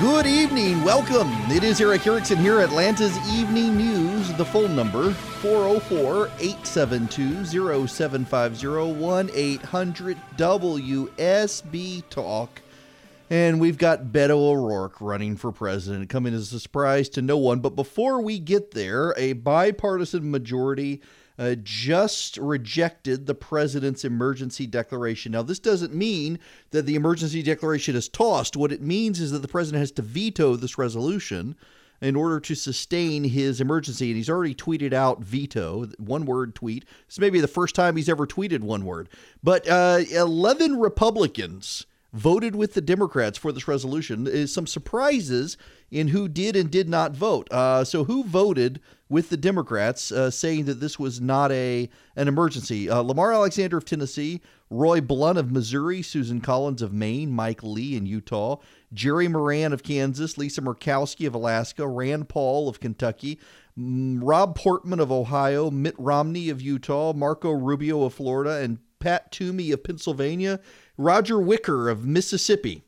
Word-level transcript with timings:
Good 0.00 0.26
evening. 0.26 0.82
Welcome. 0.82 1.30
It 1.52 1.62
is 1.62 1.80
Erick 1.80 2.04
Erickson 2.04 2.36
here, 2.38 2.58
Atlanta's 2.58 3.16
Evening 3.32 3.76
News. 3.76 4.32
The 4.32 4.44
phone 4.44 4.74
number 4.74 5.12
404 5.12 6.26
872 6.40 7.86
0750 7.86 8.92
1 8.92 9.30
800 9.32 10.16
WSB 10.36 12.02
Talk. 12.10 12.60
And 13.30 13.60
we've 13.60 13.78
got 13.78 14.06
Beto 14.06 14.30
O'Rourke 14.30 15.00
running 15.00 15.36
for 15.36 15.52
president, 15.52 16.08
coming 16.10 16.34
as 16.34 16.52
a 16.52 16.58
surprise 16.58 17.08
to 17.10 17.22
no 17.22 17.38
one. 17.38 17.60
But 17.60 17.76
before 17.76 18.20
we 18.20 18.40
get 18.40 18.72
there, 18.72 19.14
a 19.16 19.34
bipartisan 19.34 20.28
majority 20.28 21.02
uh, 21.38 21.54
just 21.62 22.36
rejected 22.36 23.26
the 23.26 23.34
president's 23.34 24.04
emergency 24.04 24.66
declaration. 24.66 25.32
Now, 25.32 25.42
this 25.42 25.58
doesn't 25.58 25.94
mean 25.94 26.38
that 26.70 26.86
the 26.86 26.94
emergency 26.94 27.42
declaration 27.42 27.96
is 27.96 28.08
tossed. 28.08 28.56
What 28.56 28.72
it 28.72 28.82
means 28.82 29.20
is 29.20 29.32
that 29.32 29.42
the 29.42 29.48
president 29.48 29.80
has 29.80 29.90
to 29.92 30.02
veto 30.02 30.56
this 30.56 30.78
resolution 30.78 31.56
in 32.00 32.16
order 32.16 32.38
to 32.40 32.54
sustain 32.54 33.24
his 33.24 33.60
emergency. 33.60 34.08
And 34.08 34.16
he's 34.16 34.30
already 34.30 34.54
tweeted 34.54 34.92
out 34.92 35.22
veto, 35.22 35.86
one 35.98 36.26
word 36.26 36.54
tweet. 36.54 36.84
This 37.06 37.18
may 37.18 37.30
be 37.30 37.40
the 37.40 37.48
first 37.48 37.74
time 37.74 37.96
he's 37.96 38.08
ever 38.08 38.26
tweeted 38.26 38.60
one 38.60 38.84
word. 38.84 39.08
But 39.42 39.68
uh, 39.68 40.00
11 40.10 40.78
Republicans 40.78 41.86
voted 42.14 42.54
with 42.54 42.74
the 42.74 42.80
Democrats 42.80 43.36
for 43.36 43.52
this 43.52 43.68
resolution. 43.68 44.26
Is 44.26 44.54
some 44.54 44.66
surprises 44.66 45.58
in 45.90 46.08
who 46.08 46.28
did 46.28 46.56
and 46.56 46.70
did 46.70 46.88
not 46.88 47.12
vote. 47.12 47.48
Uh, 47.50 47.84
so 47.84 48.04
who 48.04 48.24
voted 48.24 48.80
with 49.08 49.28
the 49.28 49.36
Democrats, 49.36 50.10
uh, 50.10 50.30
saying 50.30 50.64
that 50.64 50.80
this 50.80 50.98
was 50.98 51.20
not 51.20 51.52
a 51.52 51.90
an 52.16 52.28
emergency? 52.28 52.88
Uh, 52.88 53.00
Lamar 53.00 53.32
Alexander 53.32 53.76
of 53.76 53.84
Tennessee, 53.84 54.40
Roy 54.70 55.00
Blunt 55.00 55.38
of 55.38 55.50
Missouri, 55.50 56.02
Susan 56.02 56.40
Collins 56.40 56.82
of 56.82 56.92
Maine, 56.92 57.30
Mike 57.30 57.62
Lee 57.62 57.96
in 57.96 58.06
Utah, 58.06 58.58
Jerry 58.92 59.28
Moran 59.28 59.72
of 59.72 59.82
Kansas, 59.82 60.38
Lisa 60.38 60.62
Murkowski 60.62 61.26
of 61.26 61.34
Alaska, 61.34 61.86
Rand 61.86 62.28
Paul 62.28 62.68
of 62.68 62.80
Kentucky. 62.80 63.40
mm, 63.78 64.20
Rob 64.22 64.56
Portman 64.56 65.00
of 65.00 65.10
Ohio, 65.10 65.68
Mitt 65.68 65.96
Romney 65.98 66.48
of 66.48 66.62
Utah, 66.62 67.12
Marco 67.12 67.50
Rubio 67.50 68.04
of 68.04 68.14
Florida, 68.14 68.62
and 68.62 68.78
Pat 69.00 69.30
Toomey 69.30 69.70
of 69.70 69.84
Pennsylvania, 69.84 70.60
Roger 70.96 71.38
Wicker 71.38 71.88
of 71.88 72.06
Mississippi. 72.06 72.84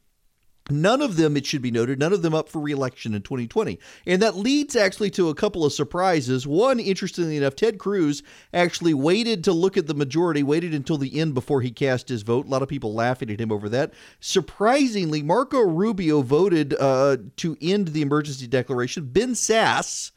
None 0.68 1.00
of 1.00 1.16
them, 1.16 1.36
it 1.36 1.46
should 1.46 1.62
be 1.62 1.70
noted, 1.70 2.00
none 2.00 2.12
of 2.12 2.22
them 2.22 2.34
up 2.34 2.48
for 2.48 2.60
reelection 2.60 3.14
in 3.14 3.22
2020. 3.22 3.78
And 4.04 4.20
that 4.20 4.36
leads 4.36 4.74
actually 4.74 5.10
to 5.10 5.28
a 5.28 5.34
couple 5.34 5.64
of 5.64 5.72
surprises. 5.72 6.44
One, 6.46 6.80
interestingly 6.80 7.36
enough, 7.36 7.54
Ted 7.54 7.78
Cruz 7.78 8.22
actually 8.52 8.92
waited 8.92 9.44
to 9.44 9.52
look 9.52 9.76
at 9.76 9.86
the 9.86 9.94
majority, 9.94 10.42
waited 10.42 10.74
until 10.74 10.98
the 10.98 11.20
end 11.20 11.34
before 11.34 11.60
he 11.60 11.70
cast 11.70 12.08
his 12.08 12.22
vote. 12.22 12.46
A 12.46 12.48
lot 12.48 12.62
of 12.62 12.68
people 12.68 12.92
laughing 12.92 13.30
at 13.30 13.40
him 13.40 13.52
over 13.52 13.68
that. 13.68 13.94
Surprisingly, 14.18 15.22
Marco 15.22 15.60
Rubio 15.60 16.22
voted 16.22 16.74
uh, 16.74 17.18
to 17.36 17.56
end 17.60 17.88
the 17.88 18.02
emergency 18.02 18.48
declaration. 18.48 19.06
Ben 19.06 19.34
Sasse, 19.34 20.10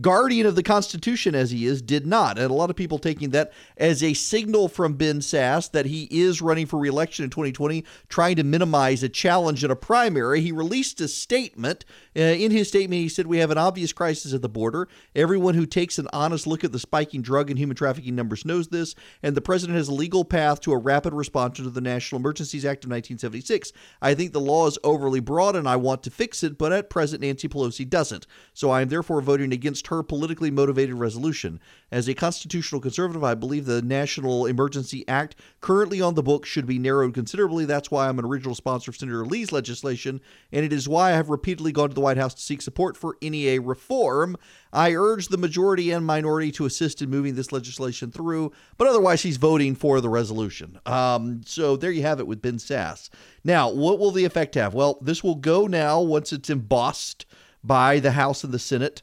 guardian 0.00 0.46
of 0.46 0.54
the 0.54 0.62
Constitution 0.62 1.34
as 1.34 1.50
he 1.50 1.66
is, 1.66 1.82
did 1.82 2.06
not. 2.06 2.38
And 2.38 2.50
a 2.50 2.54
lot 2.54 2.70
of 2.70 2.76
people 2.76 2.98
taking 2.98 3.30
that 3.30 3.52
as 3.76 4.02
a 4.02 4.14
signal 4.14 4.68
from 4.68 4.94
Ben 4.94 5.20
Sasse 5.20 5.70
that 5.72 5.86
he 5.86 6.08
is 6.10 6.40
running 6.40 6.66
for 6.66 6.78
reelection 6.78 7.24
in 7.24 7.30
2020, 7.30 7.84
trying 8.08 8.36
to 8.36 8.44
minimize 8.44 9.02
a 9.02 9.08
challenge 9.08 9.64
in 9.64 9.70
a 9.70 9.76
primary. 9.76 10.40
He 10.40 10.52
released 10.52 11.00
a 11.00 11.08
statement. 11.08 11.84
Uh, 12.16 12.20
in 12.20 12.50
his 12.50 12.68
statement, 12.68 13.00
he 13.00 13.08
said, 13.08 13.26
We 13.26 13.38
have 13.38 13.50
an 13.50 13.58
obvious 13.58 13.92
crisis 13.92 14.32
at 14.32 14.42
the 14.42 14.48
border. 14.48 14.88
Everyone 15.14 15.54
who 15.54 15.66
takes 15.66 15.98
an 15.98 16.08
honest 16.12 16.46
look 16.46 16.64
at 16.64 16.72
the 16.72 16.78
spiking 16.78 17.22
drug 17.22 17.50
and 17.50 17.58
human 17.58 17.76
trafficking 17.76 18.14
numbers 18.14 18.44
knows 18.44 18.68
this. 18.68 18.94
And 19.22 19.36
the 19.36 19.40
president 19.40 19.76
has 19.76 19.88
a 19.88 19.94
legal 19.94 20.24
path 20.24 20.60
to 20.62 20.72
a 20.72 20.78
rapid 20.78 21.12
response 21.12 21.56
to 21.56 21.70
the 21.70 21.80
National 21.80 22.20
Emergencies 22.20 22.64
Act 22.64 22.84
of 22.84 22.90
1976. 22.90 23.72
I 24.00 24.14
think 24.14 24.32
the 24.32 24.40
law 24.40 24.66
is 24.66 24.78
overly 24.84 25.20
broad 25.20 25.56
and 25.56 25.68
I 25.68 25.76
want 25.76 26.02
to 26.04 26.10
fix 26.10 26.42
it, 26.42 26.58
but 26.58 26.72
at 26.72 26.90
present, 26.90 27.22
Nancy 27.22 27.48
Pelosi 27.48 27.88
doesn't. 27.88 28.26
So 28.54 28.70
I 28.70 28.82
am 28.82 28.88
therefore 28.88 29.20
voting 29.20 29.52
against 29.52 29.87
her 29.88 30.02
politically 30.02 30.50
motivated 30.50 30.94
resolution. 30.94 31.60
As 31.90 32.08
a 32.08 32.14
constitutional 32.14 32.80
conservative, 32.80 33.24
I 33.24 33.34
believe 33.34 33.66
the 33.66 33.82
National 33.82 34.46
Emergency 34.46 35.06
Act 35.08 35.36
currently 35.60 36.00
on 36.00 36.14
the 36.14 36.22
books 36.22 36.48
should 36.48 36.66
be 36.66 36.78
narrowed 36.78 37.14
considerably. 37.14 37.64
That's 37.64 37.90
why 37.90 38.08
I'm 38.08 38.18
an 38.18 38.24
original 38.24 38.54
sponsor 38.54 38.90
of 38.90 38.96
Senator 38.96 39.24
Lee's 39.24 39.52
legislation, 39.52 40.20
and 40.52 40.64
it 40.64 40.72
is 40.72 40.88
why 40.88 41.10
I 41.10 41.16
have 41.16 41.28
repeatedly 41.30 41.72
gone 41.72 41.88
to 41.88 41.94
the 41.94 42.00
White 42.00 42.16
House 42.16 42.34
to 42.34 42.42
seek 42.42 42.62
support 42.62 42.96
for 42.96 43.16
NEA 43.22 43.60
reform. 43.60 44.36
I 44.72 44.92
urge 44.92 45.28
the 45.28 45.38
majority 45.38 45.90
and 45.90 46.04
minority 46.04 46.52
to 46.52 46.66
assist 46.66 47.00
in 47.00 47.10
moving 47.10 47.34
this 47.34 47.52
legislation 47.52 48.10
through, 48.10 48.52
but 48.76 48.88
otherwise, 48.88 49.22
he's 49.22 49.38
voting 49.38 49.74
for 49.74 50.00
the 50.00 50.08
resolution. 50.08 50.78
Um, 50.86 51.42
so 51.44 51.76
there 51.76 51.90
you 51.90 52.02
have 52.02 52.20
it 52.20 52.26
with 52.26 52.42
Ben 52.42 52.58
Sasse. 52.58 53.08
Now, 53.44 53.70
what 53.70 53.98
will 53.98 54.10
the 54.10 54.24
effect 54.24 54.54
have? 54.56 54.74
Well, 54.74 54.98
this 55.00 55.24
will 55.24 55.36
go 55.36 55.66
now 55.66 56.00
once 56.00 56.32
it's 56.32 56.50
embossed 56.50 57.24
by 57.64 57.98
the 57.98 58.12
House 58.12 58.44
and 58.44 58.52
the 58.52 58.58
Senate. 58.58 59.02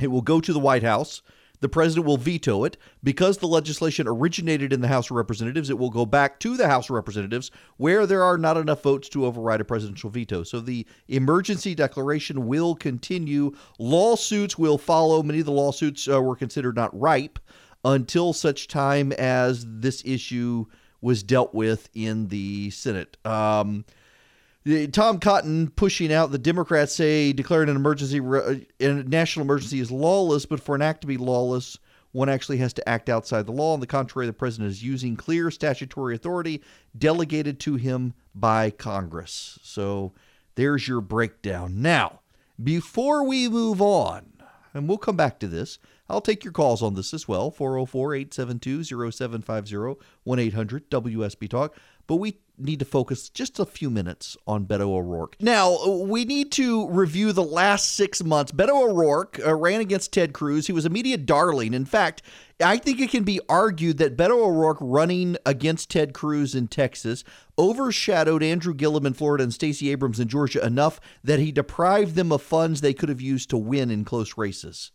It 0.00 0.08
will 0.08 0.22
go 0.22 0.40
to 0.40 0.52
the 0.52 0.58
White 0.58 0.82
House. 0.82 1.22
The 1.60 1.68
president 1.68 2.06
will 2.06 2.16
veto 2.16 2.64
it. 2.64 2.76
Because 3.02 3.38
the 3.38 3.46
legislation 3.46 4.06
originated 4.06 4.72
in 4.72 4.80
the 4.80 4.88
House 4.88 5.06
of 5.10 5.16
Representatives, 5.16 5.70
it 5.70 5.78
will 5.78 5.90
go 5.90 6.04
back 6.04 6.38
to 6.40 6.56
the 6.56 6.68
House 6.68 6.90
of 6.90 6.96
Representatives 6.96 7.50
where 7.76 8.06
there 8.06 8.22
are 8.22 8.36
not 8.36 8.56
enough 8.56 8.82
votes 8.82 9.08
to 9.10 9.24
override 9.24 9.60
a 9.60 9.64
presidential 9.64 10.10
veto. 10.10 10.42
So 10.42 10.60
the 10.60 10.86
emergency 11.08 11.74
declaration 11.74 12.46
will 12.46 12.74
continue. 12.74 13.52
Lawsuits 13.78 14.58
will 14.58 14.78
follow. 14.78 15.22
Many 15.22 15.40
of 15.40 15.46
the 15.46 15.52
lawsuits 15.52 16.08
uh, 16.08 16.20
were 16.20 16.36
considered 16.36 16.76
not 16.76 16.98
ripe 16.98 17.38
until 17.84 18.32
such 18.32 18.68
time 18.68 19.12
as 19.12 19.64
this 19.68 20.02
issue 20.04 20.66
was 21.00 21.22
dealt 21.22 21.54
with 21.54 21.88
in 21.94 22.28
the 22.28 22.70
Senate. 22.70 23.16
Um, 23.26 23.84
Tom 24.92 25.20
Cotton 25.20 25.68
pushing 25.70 26.12
out 26.12 26.30
the 26.30 26.38
Democrats 26.38 26.94
say 26.94 27.32
declaring 27.32 27.68
an 27.68 27.76
emergency, 27.76 28.18
a 28.80 28.92
national 29.04 29.44
emergency 29.44 29.78
is 29.78 29.90
lawless, 29.90 30.46
but 30.46 30.60
for 30.60 30.74
an 30.74 30.82
act 30.82 31.02
to 31.02 31.06
be 31.06 31.18
lawless, 31.18 31.78
one 32.12 32.28
actually 32.28 32.58
has 32.58 32.72
to 32.74 32.88
act 32.88 33.08
outside 33.08 33.44
the 33.44 33.52
law. 33.52 33.74
On 33.74 33.80
the 33.80 33.86
contrary, 33.86 34.26
the 34.26 34.32
president 34.32 34.70
is 34.70 34.82
using 34.82 35.16
clear 35.16 35.50
statutory 35.50 36.14
authority 36.14 36.62
delegated 36.96 37.60
to 37.60 37.74
him 37.74 38.14
by 38.34 38.70
Congress. 38.70 39.58
So 39.62 40.12
there's 40.54 40.88
your 40.88 41.02
breakdown. 41.02 41.82
Now, 41.82 42.20
before 42.62 43.24
we 43.24 43.48
move 43.48 43.82
on, 43.82 44.32
and 44.72 44.88
we'll 44.88 44.98
come 44.98 45.16
back 45.16 45.38
to 45.40 45.48
this, 45.48 45.78
I'll 46.08 46.20
take 46.20 46.44
your 46.44 46.52
calls 46.52 46.82
on 46.82 46.94
this 46.94 47.14
as 47.14 47.26
well 47.26 47.50
404 47.50 48.14
872 48.14 48.84
0750 48.84 50.04
1 50.24 50.38
800 50.38 50.90
WSB 50.90 51.48
Talk. 51.48 51.76
But 52.06 52.16
we 52.16 52.38
need 52.58 52.78
to 52.78 52.84
focus 52.84 53.28
just 53.28 53.58
a 53.58 53.66
few 53.66 53.90
minutes 53.90 54.36
on 54.46 54.66
Beto 54.66 54.82
O'Rourke. 54.82 55.36
Now, 55.40 55.86
we 55.86 56.24
need 56.24 56.52
to 56.52 56.88
review 56.88 57.32
the 57.32 57.42
last 57.42 57.92
six 57.92 58.22
months. 58.22 58.52
Beto 58.52 58.88
O'Rourke 58.88 59.40
uh, 59.44 59.54
ran 59.54 59.80
against 59.80 60.12
Ted 60.12 60.32
Cruz. 60.32 60.66
He 60.66 60.72
was 60.72 60.84
a 60.84 60.90
media 60.90 61.16
darling. 61.16 61.74
In 61.74 61.84
fact, 61.84 62.22
I 62.62 62.78
think 62.78 63.00
it 63.00 63.10
can 63.10 63.24
be 63.24 63.40
argued 63.48 63.98
that 63.98 64.16
Beto 64.16 64.38
O'Rourke 64.38 64.78
running 64.80 65.36
against 65.44 65.90
Ted 65.90 66.14
Cruz 66.14 66.54
in 66.54 66.68
Texas 66.68 67.24
overshadowed 67.58 68.42
Andrew 68.42 68.74
Gillum 68.74 69.06
in 69.06 69.14
Florida 69.14 69.42
and 69.42 69.52
Stacey 69.54 69.90
Abrams 69.90 70.20
in 70.20 70.28
Georgia 70.28 70.64
enough 70.64 71.00
that 71.24 71.40
he 71.40 71.50
deprived 71.50 72.14
them 72.14 72.30
of 72.30 72.42
funds 72.42 72.80
they 72.80 72.94
could 72.94 73.08
have 73.08 73.20
used 73.20 73.50
to 73.50 73.56
win 73.56 73.90
in 73.90 74.04
close 74.04 74.36
races 74.36 74.92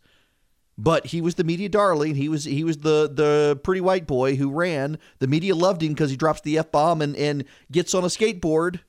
but 0.82 1.06
he 1.06 1.20
was 1.20 1.34
the 1.34 1.44
media 1.44 1.68
darling. 1.68 2.14
He 2.14 2.28
was 2.28 2.44
he 2.44 2.64
was 2.64 2.78
the 2.78 3.10
the 3.12 3.60
pretty 3.62 3.82
white 3.82 4.06
boy 4.06 4.36
who 4.36 4.50
ran. 4.50 4.98
The 5.18 5.26
media 5.26 5.54
loved 5.54 5.82
him 5.82 5.90
because 5.90 6.10
he 6.10 6.16
drops 6.16 6.40
the 6.40 6.56
f 6.56 6.72
bomb 6.72 7.02
and 7.02 7.14
and 7.16 7.44
gets 7.70 7.94
on 7.94 8.02
a 8.02 8.06
skateboard. 8.06 8.80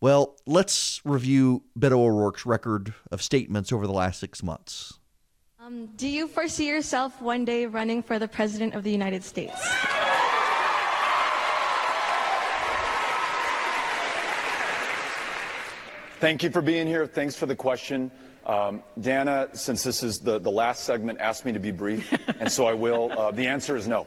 Well, 0.00 0.36
let's 0.46 1.00
review 1.04 1.64
Beto 1.78 1.98
O'Rourke's 1.98 2.46
record 2.46 2.94
of 3.10 3.22
statements 3.22 3.72
over 3.72 3.86
the 3.86 3.92
last 3.92 4.20
six 4.20 4.42
months. 4.42 4.98
Um, 5.58 5.86
do 5.96 6.08
you 6.08 6.26
foresee 6.26 6.68
yourself 6.68 7.20
one 7.20 7.44
day 7.44 7.66
running 7.66 8.02
for 8.02 8.18
the 8.18 8.28
president 8.28 8.74
of 8.74 8.84
the 8.84 8.92
United 8.92 9.24
States? 9.24 9.60
Thank 16.20 16.42
you 16.42 16.50
for 16.50 16.62
being 16.62 16.86
here. 16.86 17.06
Thanks 17.06 17.34
for 17.34 17.46
the 17.46 17.56
question. 17.56 18.10
Um, 18.46 18.82
Dana, 19.00 19.48
since 19.52 19.82
this 19.82 20.02
is 20.02 20.20
the, 20.20 20.38
the 20.38 20.50
last 20.50 20.84
segment, 20.84 21.20
asked 21.20 21.44
me 21.44 21.52
to 21.52 21.58
be 21.58 21.70
brief, 21.70 22.12
and 22.40 22.50
so 22.50 22.66
I 22.66 22.72
will. 22.72 23.12
Uh, 23.12 23.30
the 23.30 23.46
answer 23.46 23.76
is 23.76 23.86
no. 23.86 24.06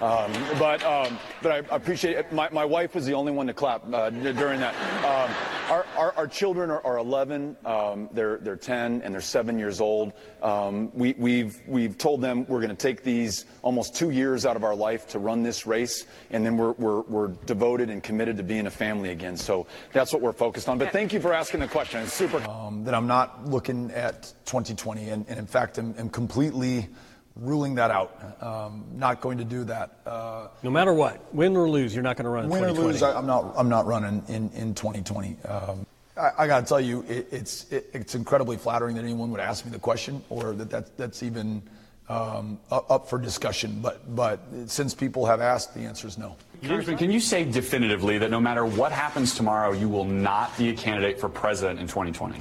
Um, 0.00 0.32
but 0.58 0.82
um, 0.84 1.18
but 1.42 1.52
I 1.52 1.74
appreciate 1.74 2.16
it. 2.16 2.32
My, 2.32 2.48
my 2.50 2.64
wife 2.64 2.94
was 2.94 3.06
the 3.06 3.14
only 3.14 3.32
one 3.32 3.46
to 3.46 3.54
clap 3.54 3.82
uh, 3.92 4.10
during 4.10 4.60
that. 4.60 4.74
Um, 5.04 5.34
our, 5.70 5.86
our, 5.96 6.12
our, 6.16 6.26
children 6.26 6.70
are, 6.70 6.84
are 6.84 6.98
11, 6.98 7.56
um, 7.64 8.08
they're, 8.12 8.38
they're 8.38 8.56
10, 8.56 9.02
and 9.02 9.14
they're 9.14 9.20
7 9.20 9.58
years 9.58 9.80
old. 9.80 10.12
Um, 10.42 10.90
we, 10.92 11.14
we've, 11.16 11.60
we've 11.66 11.96
told 11.96 12.20
them 12.20 12.44
we're 12.46 12.60
going 12.60 12.70
to 12.70 12.74
take 12.74 13.02
these 13.02 13.46
almost 13.62 13.94
two 13.94 14.10
years 14.10 14.44
out 14.44 14.56
of 14.56 14.64
our 14.64 14.74
life 14.74 15.06
to 15.08 15.18
run 15.18 15.42
this 15.42 15.66
race, 15.66 16.04
and 16.30 16.44
then 16.44 16.56
we're, 16.56 16.72
we're, 16.72 17.00
we're 17.02 17.28
devoted 17.46 17.90
and 17.90 18.02
committed 18.02 18.36
to 18.36 18.42
being 18.42 18.66
a 18.66 18.70
family 18.70 19.10
again. 19.10 19.36
So 19.36 19.66
that's 19.92 20.12
what 20.12 20.20
we're 20.20 20.32
focused 20.32 20.68
on. 20.68 20.78
But 20.78 20.92
thank 20.92 21.12
you 21.12 21.20
for 21.20 21.32
asking 21.32 21.60
the 21.60 21.68
question. 21.68 22.02
It's 22.02 22.12
super. 22.12 22.38
Um, 22.48 22.84
that 22.84 22.94
I'm 22.94 23.06
not 23.06 23.46
looking 23.46 23.90
at 23.92 24.24
2020, 24.46 25.08
and, 25.10 25.24
and 25.28 25.38
in 25.38 25.46
fact, 25.46 25.78
I'm, 25.78 25.94
I'm 25.98 26.10
completely 26.10 26.88
ruling 27.36 27.74
that 27.76 27.90
out. 27.90 28.36
Um, 28.40 28.84
not 28.94 29.20
going 29.20 29.38
to 29.38 29.44
do 29.44 29.64
that. 29.64 30.00
Uh, 30.06 30.48
no 30.62 30.70
matter 30.70 30.92
what, 30.92 31.32
win 31.34 31.56
or 31.56 31.68
lose, 31.68 31.94
you're 31.94 32.02
not 32.02 32.16
going 32.16 32.24
to 32.24 32.30
run. 32.30 32.48
Win 32.48 32.64
or 32.64 32.72
lose, 32.72 33.02
I, 33.02 33.18
am 33.18 33.26
not. 33.26 33.52
I'm 33.56 33.68
not 33.68 33.86
running 33.86 34.22
in 34.28 34.50
in 34.50 34.74
2020. 34.74 35.36
Um, 35.48 35.86
I, 36.16 36.30
I 36.38 36.46
got 36.46 36.60
to 36.60 36.66
tell 36.66 36.80
you, 36.80 37.04
it, 37.08 37.28
it's 37.30 37.70
it, 37.72 37.90
it's 37.92 38.14
incredibly 38.14 38.56
flattering 38.56 38.96
that 38.96 39.04
anyone 39.04 39.30
would 39.30 39.40
ask 39.40 39.64
me 39.64 39.70
the 39.70 39.78
question, 39.78 40.22
or 40.28 40.52
that, 40.52 40.70
that 40.70 40.96
that's 40.96 41.22
even 41.22 41.62
um, 42.08 42.58
up 42.70 43.08
for 43.08 43.18
discussion. 43.18 43.80
But 43.80 44.14
but 44.14 44.40
since 44.66 44.94
people 44.94 45.26
have 45.26 45.40
asked, 45.40 45.74
the 45.74 45.80
answer 45.80 46.06
is 46.06 46.18
no. 46.18 46.36
Congressman, 46.62 46.96
can 46.96 47.10
you 47.10 47.18
say 47.18 47.44
definitively 47.44 48.18
that 48.18 48.30
no 48.30 48.38
matter 48.38 48.64
what 48.64 48.92
happens 48.92 49.34
tomorrow, 49.34 49.72
you 49.72 49.88
will 49.88 50.04
not 50.04 50.56
be 50.56 50.68
a 50.68 50.72
candidate 50.72 51.18
for 51.18 51.28
president 51.28 51.80
in 51.80 51.88
2020? 51.88 52.38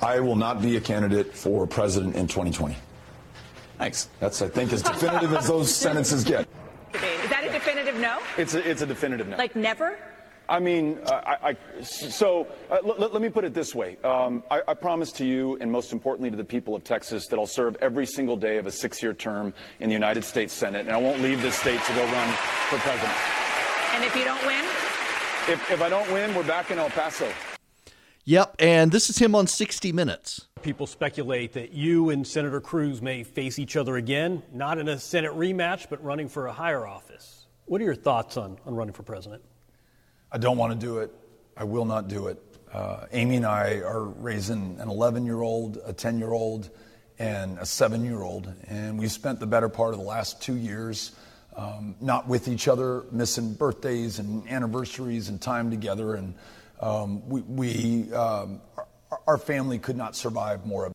I 0.00 0.20
will 0.20 0.36
not 0.36 0.62
be 0.62 0.76
a 0.76 0.80
candidate 0.80 1.34
for 1.34 1.66
president 1.66 2.14
in 2.14 2.28
2020. 2.28 2.76
Thanks. 3.80 4.10
That's, 4.20 4.42
I 4.42 4.48
think, 4.48 4.74
as 4.74 4.82
definitive 4.82 5.32
as 5.32 5.46
those 5.46 5.74
sentences 5.74 6.22
get. 6.22 6.46
Is 6.92 7.30
that 7.30 7.44
a 7.48 7.50
definitive 7.50 7.98
no? 7.98 8.20
It's 8.36 8.52
a, 8.52 8.70
it's 8.70 8.82
a 8.82 8.86
definitive 8.86 9.26
no. 9.26 9.38
Like 9.38 9.56
never? 9.56 9.98
I 10.50 10.58
mean, 10.58 10.98
I, 11.06 11.56
I, 11.78 11.82
so 11.82 12.46
uh, 12.70 12.76
let, 12.84 13.14
let, 13.14 13.22
me 13.22 13.30
put 13.30 13.44
it 13.44 13.54
this 13.54 13.74
way. 13.74 13.96
Um, 14.04 14.42
I, 14.50 14.60
I, 14.68 14.74
promise 14.74 15.12
to 15.12 15.24
you, 15.24 15.56
and 15.62 15.72
most 15.72 15.94
importantly 15.94 16.30
to 16.30 16.36
the 16.36 16.44
people 16.44 16.74
of 16.74 16.84
Texas, 16.84 17.26
that 17.28 17.38
I'll 17.38 17.46
serve 17.46 17.76
every 17.80 18.04
single 18.04 18.36
day 18.36 18.58
of 18.58 18.66
a 18.66 18.70
six 18.70 19.02
year 19.02 19.14
term 19.14 19.54
in 19.78 19.88
the 19.88 19.94
United 19.94 20.24
States 20.24 20.52
Senate, 20.52 20.80
and 20.80 20.90
I 20.90 20.98
won't 20.98 21.22
leave 21.22 21.40
this 21.40 21.54
state 21.54 21.80
to 21.82 21.92
go 21.94 22.04
run 22.04 22.34
for 22.68 22.78
president. 22.80 23.16
And 23.94 24.04
if 24.04 24.14
you 24.14 24.24
don't 24.24 24.44
win? 24.44 24.64
If, 25.48 25.70
if 25.70 25.80
I 25.80 25.88
don't 25.88 26.10
win, 26.12 26.34
we're 26.34 26.46
back 26.46 26.70
in 26.70 26.78
El 26.78 26.90
Paso. 26.90 27.32
Yep, 28.24 28.56
and 28.58 28.92
this 28.92 29.08
is 29.08 29.18
him 29.18 29.34
on 29.34 29.46
60 29.46 29.92
Minutes. 29.92 30.46
People 30.62 30.86
speculate 30.86 31.54
that 31.54 31.72
you 31.72 32.10
and 32.10 32.26
Senator 32.26 32.60
Cruz 32.60 33.00
may 33.00 33.24
face 33.24 33.58
each 33.58 33.76
other 33.76 33.96
again, 33.96 34.42
not 34.52 34.78
in 34.78 34.88
a 34.88 34.98
Senate 34.98 35.32
rematch, 35.32 35.88
but 35.88 36.04
running 36.04 36.28
for 36.28 36.46
a 36.46 36.52
higher 36.52 36.86
office. 36.86 37.46
What 37.64 37.80
are 37.80 37.84
your 37.84 37.94
thoughts 37.94 38.36
on, 38.36 38.58
on 38.66 38.74
running 38.74 38.92
for 38.92 39.02
president? 39.02 39.42
I 40.30 40.38
don't 40.38 40.58
want 40.58 40.78
to 40.78 40.86
do 40.86 40.98
it. 40.98 41.10
I 41.56 41.64
will 41.64 41.86
not 41.86 42.08
do 42.08 42.26
it. 42.26 42.42
Uh, 42.72 43.06
Amy 43.12 43.36
and 43.36 43.46
I 43.46 43.80
are 43.80 44.04
raising 44.04 44.78
an 44.78 44.88
11 44.88 45.24
year 45.24 45.40
old, 45.40 45.78
a 45.84 45.92
10 45.92 46.18
year 46.18 46.32
old, 46.32 46.70
and 47.18 47.58
a 47.58 47.66
seven 47.66 48.04
year 48.04 48.22
old. 48.22 48.52
And 48.68 48.98
we've 48.98 49.10
spent 49.10 49.40
the 49.40 49.46
better 49.46 49.68
part 49.68 49.94
of 49.94 49.98
the 49.98 50.06
last 50.06 50.42
two 50.42 50.56
years 50.56 51.12
um, 51.56 51.96
not 52.00 52.28
with 52.28 52.48
each 52.48 52.68
other, 52.68 53.04
missing 53.10 53.54
birthdays 53.54 54.18
and 54.18 54.48
anniversaries 54.48 55.28
and 55.28 55.40
time 55.40 55.70
together. 55.70 56.14
And 56.14 56.34
um, 56.80 57.28
we, 57.28 57.40
we 57.42 58.12
um, 58.12 58.60
our 59.26 59.38
family 59.38 59.78
could 59.78 59.96
not 59.96 60.16
survive 60.16 60.66
more 60.66 60.86
of 60.86 60.92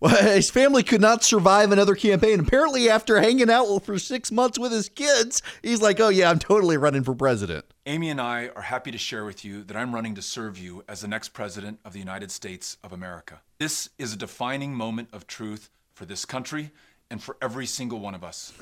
well, 0.00 0.16
his 0.34 0.50
family 0.50 0.82
could 0.82 1.00
not 1.00 1.24
survive 1.24 1.72
another 1.72 1.94
campaign. 1.94 2.40
Apparently, 2.40 2.88
after 2.88 3.20
hanging 3.20 3.50
out 3.50 3.78
for 3.80 3.98
six 3.98 4.30
months 4.30 4.58
with 4.58 4.72
his 4.72 4.88
kids, 4.88 5.42
he's 5.62 5.82
like, 5.82 5.98
oh, 5.98 6.08
yeah, 6.08 6.30
I'm 6.30 6.38
totally 6.38 6.76
running 6.76 7.02
for 7.02 7.14
president. 7.14 7.64
Amy 7.86 8.10
and 8.10 8.20
I 8.20 8.50
are 8.54 8.62
happy 8.62 8.90
to 8.90 8.98
share 8.98 9.24
with 9.24 9.44
you 9.44 9.64
that 9.64 9.76
I'm 9.76 9.94
running 9.94 10.14
to 10.14 10.22
serve 10.22 10.58
you 10.58 10.84
as 10.88 11.00
the 11.00 11.08
next 11.08 11.30
president 11.30 11.80
of 11.84 11.92
the 11.92 11.98
United 11.98 12.30
States 12.30 12.76
of 12.84 12.92
America. 12.92 13.40
This 13.58 13.90
is 13.98 14.12
a 14.12 14.16
defining 14.16 14.74
moment 14.74 15.08
of 15.12 15.26
truth 15.26 15.70
for 15.94 16.04
this 16.04 16.24
country 16.24 16.70
and 17.10 17.22
for 17.22 17.36
every 17.42 17.66
single 17.66 17.98
one 17.98 18.14
of 18.14 18.22
us. 18.22 18.52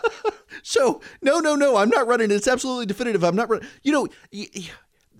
so, 0.62 1.00
no, 1.20 1.38
no, 1.38 1.54
no, 1.54 1.76
I'm 1.76 1.90
not 1.90 2.08
running. 2.08 2.30
It's 2.30 2.48
absolutely 2.48 2.86
definitive. 2.86 3.22
I'm 3.22 3.36
not 3.36 3.48
running. 3.48 3.68
You 3.82 3.92
know, 3.92 4.08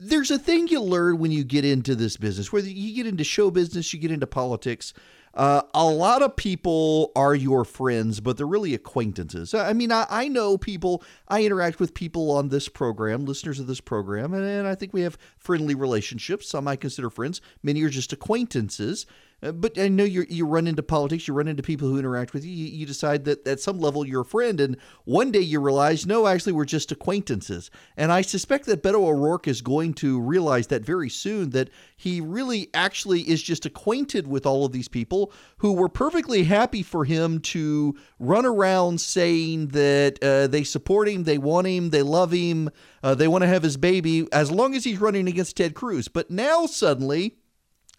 there's 0.03 0.31
a 0.31 0.39
thing 0.39 0.69
you 0.69 0.81
learn 0.81 1.19
when 1.19 1.31
you 1.31 1.45
get 1.45 1.65
into 1.65 1.95
this 1.95 2.17
business, 2.17 2.53
whether 2.53 2.69
you 2.69 2.95
get 2.95 3.07
into 3.07 3.25
show 3.25 3.51
business, 3.51 3.93
you 3.93 4.01
get 4.01 4.11
into 4.11 4.27
politics. 4.27 4.93
Uh, 5.35 5.63
a 5.73 5.85
lot 5.85 6.21
of 6.23 6.37
people 6.37 7.11
are 7.17 7.35
your 7.35 7.65
friends, 7.65 8.21
but 8.21 8.37
they're 8.37 8.47
really 8.47 8.75
acquaintances. 8.75 9.55
I 9.55 9.73
mean, 9.73 9.91
I, 9.91 10.07
I 10.11 10.29
know 10.29 10.59
people, 10.59 11.03
I 11.29 11.45
interact 11.45 11.81
with 11.81 11.95
people 11.95 12.31
on 12.31 12.49
this 12.49 12.69
program, 12.69 13.25
listeners 13.25 13.59
of 13.59 13.67
this 13.67 13.81
program, 13.81 14.35
and, 14.35 14.45
and 14.45 14.69
I 14.69 14.75
think 14.75 14.93
we 14.93 15.03
have 15.03 15.17
friendly 15.39 15.75
relationships. 15.75 16.49
Some 16.49 16.69
I 16.69 16.77
consider 16.77 17.09
friends, 17.09 17.41
many 17.63 17.83
are 17.83 17.89
just 17.89 18.13
acquaintances. 18.13 19.07
Uh, 19.43 19.51
but 19.51 19.77
I 19.77 19.89
know 19.89 20.05
you 20.05 20.25
you 20.29 20.47
run 20.47 20.69
into 20.69 20.83
politics, 20.83 21.27
you 21.27 21.35
run 21.35 21.49
into 21.49 21.63
people 21.63 21.89
who 21.89 21.99
interact 21.99 22.33
with 22.33 22.45
you, 22.45 22.53
you. 22.53 22.67
You 22.67 22.87
decide 22.87 23.25
that 23.25 23.47
at 23.47 23.61
some 23.61 23.79
level 23.79 24.07
you're 24.07 24.21
a 24.21 24.25
friend, 24.25 24.61
and 24.61 24.77
one 25.05 25.33
day 25.33 25.41
you 25.41 25.61
realize, 25.61 26.07
no, 26.07 26.27
actually 26.27 26.53
we're 26.53 26.65
just 26.65 26.93
acquaintances. 26.93 27.71
And 27.97 28.13
I 28.13 28.23
suspect 28.23 28.67
that 28.67 28.83
Beto 28.83 29.05
O'Rourke 29.05 29.49
is 29.49 29.61
going 29.61 29.95
to 29.95 30.21
realize 30.21 30.69
that 30.69 30.85
very 30.85 31.11
soon 31.11 31.51
that 31.51 31.71
he 31.97 32.21
really 32.21 32.69
actually 32.73 33.23
is 33.23 33.43
just 33.43 33.67
acquainted 33.67 34.29
with 34.29 34.47
all 34.47 34.65
of 34.65 34.73
these 34.73 34.89
people 34.89 35.33
who 35.59 35.73
were 35.73 35.89
perfectly 35.89 36.45
happy 36.45 36.83
for 36.83 37.05
him 37.05 37.41
to 37.41 37.97
run 38.21 38.47
around 38.47 39.01
saying 39.01 39.69
that 39.69 40.23
uh, 40.23 40.47
they 40.47 40.63
support 40.63 41.09
him, 41.09 41.25
they 41.25 41.39
want 41.39 41.67
him, 41.67 41.91
they 41.91 42.03
love 42.03 42.31
him, 42.31 42.71
uh, 43.03 43.15
they 43.15 43.27
want 43.27 43.43
to 43.43 43.49
have 43.49 43.65
his 43.65 43.77
baby, 43.77 44.29
as 44.31 44.53
long 44.53 44.75
as 44.77 44.85
he's 44.85 45.01
running 45.01 45.27
against 45.27 45.57
Ted 45.57 45.75
Cruz. 45.75 46.07
But 46.07 46.31
now 46.31 46.67
suddenly. 46.67 47.39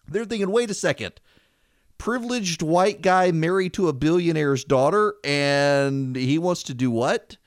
They're 0.05 0.25
thinking, 0.25 0.51
wait 0.51 0.69
a 0.69 0.73
second 0.73 1.21
privileged 2.03 2.61
white 2.61 3.01
guy 3.01 3.31
married 3.31 3.71
to 3.71 3.87
a 3.87 3.93
billionaire's 3.93 4.65
daughter 4.65 5.15
and 5.23 6.17
he 6.17 6.37
wants 6.37 6.61
to 6.63 6.73
do 6.73 6.91
what? 6.91 7.37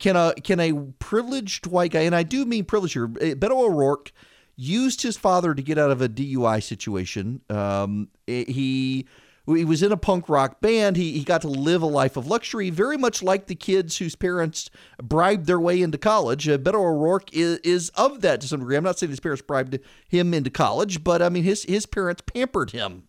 Can 0.00 0.16
a 0.16 0.34
can 0.42 0.58
a 0.58 0.72
privileged 0.98 1.68
white 1.68 1.92
guy, 1.92 2.00
and 2.00 2.16
I 2.16 2.24
do 2.24 2.44
mean 2.46 2.64
privileged 2.64 2.94
here, 2.94 3.08
eh, 3.20 3.34
Beto 3.34 3.52
O'Rourke 3.52 4.10
used 4.56 5.02
his 5.02 5.16
father 5.16 5.54
to 5.54 5.62
get 5.62 5.78
out 5.78 5.92
of 5.92 6.02
a 6.02 6.08
DUI 6.08 6.64
situation. 6.64 7.42
Um, 7.48 8.08
eh, 8.26 8.42
he 8.48 9.06
he 9.46 9.64
was 9.64 9.84
in 9.84 9.92
a 9.92 9.96
punk 9.96 10.28
rock 10.28 10.60
band. 10.60 10.96
He, 10.96 11.12
he 11.12 11.22
got 11.22 11.42
to 11.42 11.48
live 11.48 11.80
a 11.80 11.86
life 11.86 12.16
of 12.16 12.26
luxury, 12.26 12.70
very 12.70 12.96
much 12.96 13.22
like 13.22 13.46
the 13.46 13.54
kids 13.54 13.98
whose 13.98 14.16
parents 14.16 14.68
bribed 15.00 15.46
their 15.46 15.60
way 15.60 15.80
into 15.80 15.96
college. 15.96 16.48
Uh, 16.48 16.58
Beto 16.58 16.80
O'Rourke 16.80 17.32
is, 17.32 17.58
is 17.58 17.90
of 17.90 18.20
that 18.22 18.40
to 18.40 18.48
some 18.48 18.58
degree. 18.58 18.76
I'm 18.76 18.82
not 18.82 18.98
saying 18.98 19.10
his 19.10 19.20
parents 19.20 19.42
bribed 19.42 19.78
him 20.08 20.34
into 20.34 20.50
college, 20.50 21.04
but 21.04 21.22
I 21.22 21.28
mean 21.28 21.44
his 21.44 21.62
his 21.62 21.86
parents 21.86 22.20
pampered 22.26 22.72
him. 22.72 23.04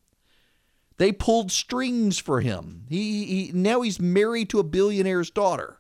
They 0.98 1.12
pulled 1.12 1.52
strings 1.52 2.20
for 2.20 2.42
him. 2.42 2.86
He, 2.90 3.26
he 3.26 3.52
now 3.54 3.82
he's 3.82 4.00
married 4.00 4.50
to 4.52 4.60
a 4.60 4.64
billionaire's 4.64 5.30
daughter. 5.32 5.80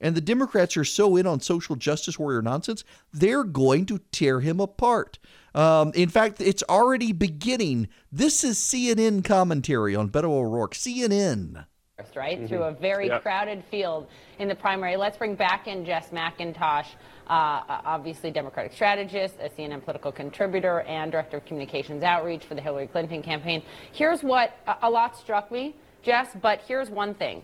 and 0.00 0.14
the 0.14 0.20
Democrats 0.20 0.76
are 0.76 0.84
so 0.84 1.16
in 1.16 1.26
on 1.26 1.40
social 1.40 1.76
justice 1.76 2.18
warrior 2.18 2.42
nonsense, 2.42 2.84
they're 3.12 3.44
going 3.44 3.86
to 3.86 3.98
tear 4.12 4.40
him 4.40 4.60
apart. 4.60 5.18
Um, 5.54 5.92
in 5.94 6.08
fact, 6.10 6.40
it's 6.40 6.62
already 6.68 7.12
beginning. 7.12 7.88
This 8.12 8.44
is 8.44 8.58
CNN 8.58 9.24
commentary 9.24 9.96
on 9.96 10.10
Beto 10.10 10.24
O'Rourke. 10.26 10.74
CNN. 10.74 11.66
Right 12.14 12.38
Mhm. 12.38 12.48
through 12.48 12.62
a 12.64 12.72
very 12.72 13.06
Yep. 13.08 13.22
crowded 13.22 13.64
field 13.64 14.06
in 14.38 14.48
the 14.48 14.54
primary. 14.54 14.96
Let's 14.96 15.16
bring 15.16 15.34
back 15.34 15.66
in 15.66 15.82
Jess 15.86 16.10
McIntosh, 16.10 16.88
uh, 17.26 17.62
obviously 17.86 18.30
Democratic 18.30 18.72
strategist, 18.72 19.36
a 19.40 19.48
CNN 19.48 19.80
political 19.80 20.12
contributor, 20.12 20.80
and 20.82 21.10
director 21.10 21.38
of 21.38 21.46
communications 21.46 22.02
outreach 22.02 22.44
for 22.44 22.54
the 22.54 22.60
Hillary 22.60 22.86
Clinton 22.86 23.22
campaign. 23.22 23.62
Here's 23.92 24.22
what 24.22 24.52
a- 24.66 24.76
a 24.82 24.90
lot 24.90 25.16
struck 25.16 25.50
me, 25.50 25.74
Jess. 26.02 26.34
But 26.34 26.60
here's 26.68 26.90
one 26.90 27.14
thing: 27.14 27.42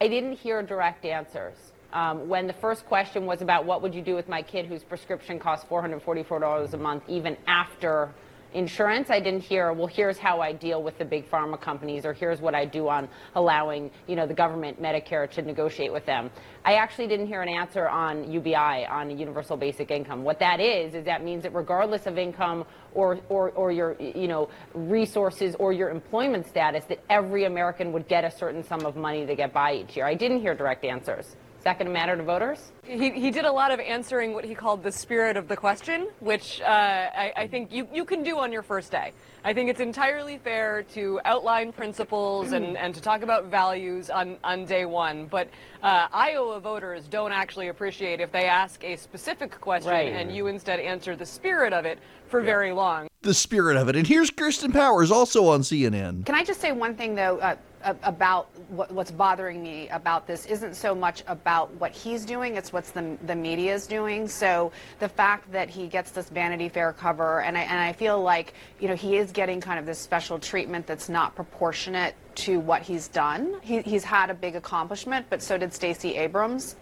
I 0.00 0.08
didn't 0.08 0.32
hear 0.32 0.62
direct 0.64 1.04
answers. 1.04 1.72
Um, 1.92 2.28
when 2.28 2.48
the 2.48 2.54
first 2.54 2.86
question 2.86 3.24
was 3.24 3.40
about 3.40 3.66
what 3.66 3.82
would 3.82 3.94
you 3.94 4.02
do 4.02 4.16
with 4.16 4.28
my 4.28 4.42
kid 4.42 4.66
whose 4.66 4.82
prescription 4.82 5.38
costs 5.38 5.64
$444 5.66 6.74
a 6.74 6.78
month, 6.78 7.04
even 7.08 7.36
after 7.46 8.08
insurance, 8.54 9.10
I 9.10 9.20
didn't 9.20 9.42
hear, 9.42 9.72
well, 9.72 9.86
here's 9.86 10.18
how 10.18 10.40
I 10.40 10.52
deal 10.52 10.82
with 10.82 10.98
the 10.98 11.04
big 11.04 11.30
pharma 11.30 11.60
companies, 11.60 12.04
or 12.04 12.12
here's 12.12 12.40
what 12.40 12.54
I 12.54 12.64
do 12.64 12.88
on 12.88 13.08
allowing, 13.34 13.90
you 14.06 14.16
know, 14.16 14.26
the 14.26 14.34
government, 14.34 14.80
Medicare, 14.80 15.30
to 15.30 15.42
negotiate 15.42 15.92
with 15.92 16.06
them. 16.06 16.30
I 16.64 16.74
actually 16.74 17.08
didn't 17.08 17.26
hear 17.26 17.42
an 17.42 17.48
answer 17.48 17.88
on 17.88 18.30
UBI, 18.30 18.86
on 18.86 19.16
universal 19.18 19.56
basic 19.56 19.90
income. 19.90 20.24
What 20.24 20.38
that 20.38 20.60
is, 20.60 20.94
is 20.94 21.04
that 21.04 21.24
means 21.24 21.42
that 21.42 21.54
regardless 21.54 22.06
of 22.06 22.18
income 22.18 22.64
or, 22.94 23.18
or, 23.28 23.50
or 23.50 23.72
your, 23.72 23.96
you 24.00 24.28
know, 24.28 24.48
resources 24.74 25.54
or 25.58 25.72
your 25.72 25.90
employment 25.90 26.46
status, 26.46 26.84
that 26.86 27.02
every 27.10 27.44
American 27.44 27.92
would 27.92 28.08
get 28.08 28.24
a 28.24 28.30
certain 28.30 28.62
sum 28.62 28.84
of 28.86 28.96
money 28.96 29.26
to 29.26 29.34
get 29.34 29.52
by 29.52 29.74
each 29.74 29.96
year. 29.96 30.06
I 30.06 30.14
didn't 30.14 30.40
hear 30.40 30.54
direct 30.54 30.84
answers. 30.84 31.36
Is 31.62 31.64
that 31.64 31.78
going 31.78 31.86
to 31.86 31.92
matter 31.92 32.16
to 32.16 32.24
voters? 32.24 32.72
He, 32.84 33.12
he 33.12 33.30
did 33.30 33.44
a 33.44 33.52
lot 33.52 33.70
of 33.70 33.78
answering 33.78 34.32
what 34.34 34.44
he 34.44 34.52
called 34.52 34.82
the 34.82 34.90
spirit 34.90 35.36
of 35.36 35.46
the 35.46 35.56
question, 35.56 36.08
which 36.18 36.60
uh, 36.60 36.64
I, 36.64 37.32
I 37.36 37.46
think 37.46 37.70
you, 37.70 37.86
you 37.94 38.04
can 38.04 38.24
do 38.24 38.36
on 38.40 38.50
your 38.50 38.62
first 38.64 38.90
day. 38.90 39.12
I 39.44 39.54
think 39.54 39.70
it's 39.70 39.78
entirely 39.78 40.38
fair 40.38 40.82
to 40.94 41.20
outline 41.24 41.72
principles 41.72 42.50
and, 42.50 42.76
and 42.76 42.92
to 42.96 43.00
talk 43.00 43.22
about 43.22 43.44
values 43.44 44.10
on, 44.10 44.38
on 44.42 44.64
day 44.64 44.86
one. 44.86 45.26
But 45.26 45.50
uh, 45.84 46.08
Iowa 46.12 46.58
voters 46.58 47.06
don't 47.06 47.30
actually 47.30 47.68
appreciate 47.68 48.20
if 48.20 48.32
they 48.32 48.46
ask 48.46 48.82
a 48.82 48.96
specific 48.96 49.60
question 49.60 49.92
Right. 49.92 50.12
and 50.12 50.34
you 50.34 50.48
instead 50.48 50.80
answer 50.80 51.14
the 51.14 51.26
spirit 51.26 51.72
of 51.72 51.84
it 51.84 52.00
for 52.26 52.40
very 52.40 52.72
long. 52.72 53.06
The 53.20 53.34
spirit 53.34 53.76
of 53.76 53.88
it. 53.88 53.94
And 53.94 54.04
here's 54.04 54.30
Kirsten 54.30 54.72
Powers, 54.72 55.12
also 55.12 55.46
on 55.46 55.60
CNN. 55.60 56.26
Can 56.26 56.34
I 56.34 56.42
just 56.42 56.60
say 56.60 56.72
one 56.72 56.96
thing, 56.96 57.14
though, 57.14 57.38
uh, 57.38 57.54
a- 57.54 57.71
about 57.84 58.48
what, 58.68 58.90
what's 58.92 59.10
bothering 59.10 59.62
me 59.62 59.88
about 59.88 60.26
this 60.26 60.46
isn't 60.46 60.74
so 60.74 60.94
much 60.94 61.22
about 61.26 61.72
what 61.80 61.92
he's 61.92 62.24
doing, 62.24 62.56
it's 62.56 62.72
what's 62.72 62.90
the, 62.90 63.16
the 63.26 63.34
media 63.34 63.74
is 63.74 63.86
doing. 63.86 64.28
So 64.28 64.72
the 64.98 65.08
fact 65.08 65.50
that 65.52 65.68
he 65.68 65.86
gets 65.86 66.10
this 66.10 66.28
Vanity 66.28 66.68
Fair 66.68 66.92
cover, 66.92 67.40
and 67.40 67.56
I, 67.56 67.62
and 67.62 67.78
I 67.78 67.92
feel 67.92 68.22
like, 68.22 68.54
you 68.80 68.88
know, 68.88 68.94
he 68.94 69.16
is 69.16 69.32
getting 69.32 69.60
kind 69.60 69.78
of 69.78 69.86
this 69.86 69.98
special 69.98 70.38
treatment 70.38 70.86
that's 70.86 71.08
not 71.08 71.34
proportionate 71.34 72.14
to 72.34 72.60
what 72.60 72.82
he's 72.82 73.08
done. 73.08 73.56
He, 73.62 73.82
he's 73.82 74.04
had 74.04 74.30
a 74.30 74.34
big 74.34 74.56
accomplishment, 74.56 75.26
but 75.28 75.42
so 75.42 75.58
did 75.58 75.72
Stacey 75.72 76.16
Abrams. 76.16 76.76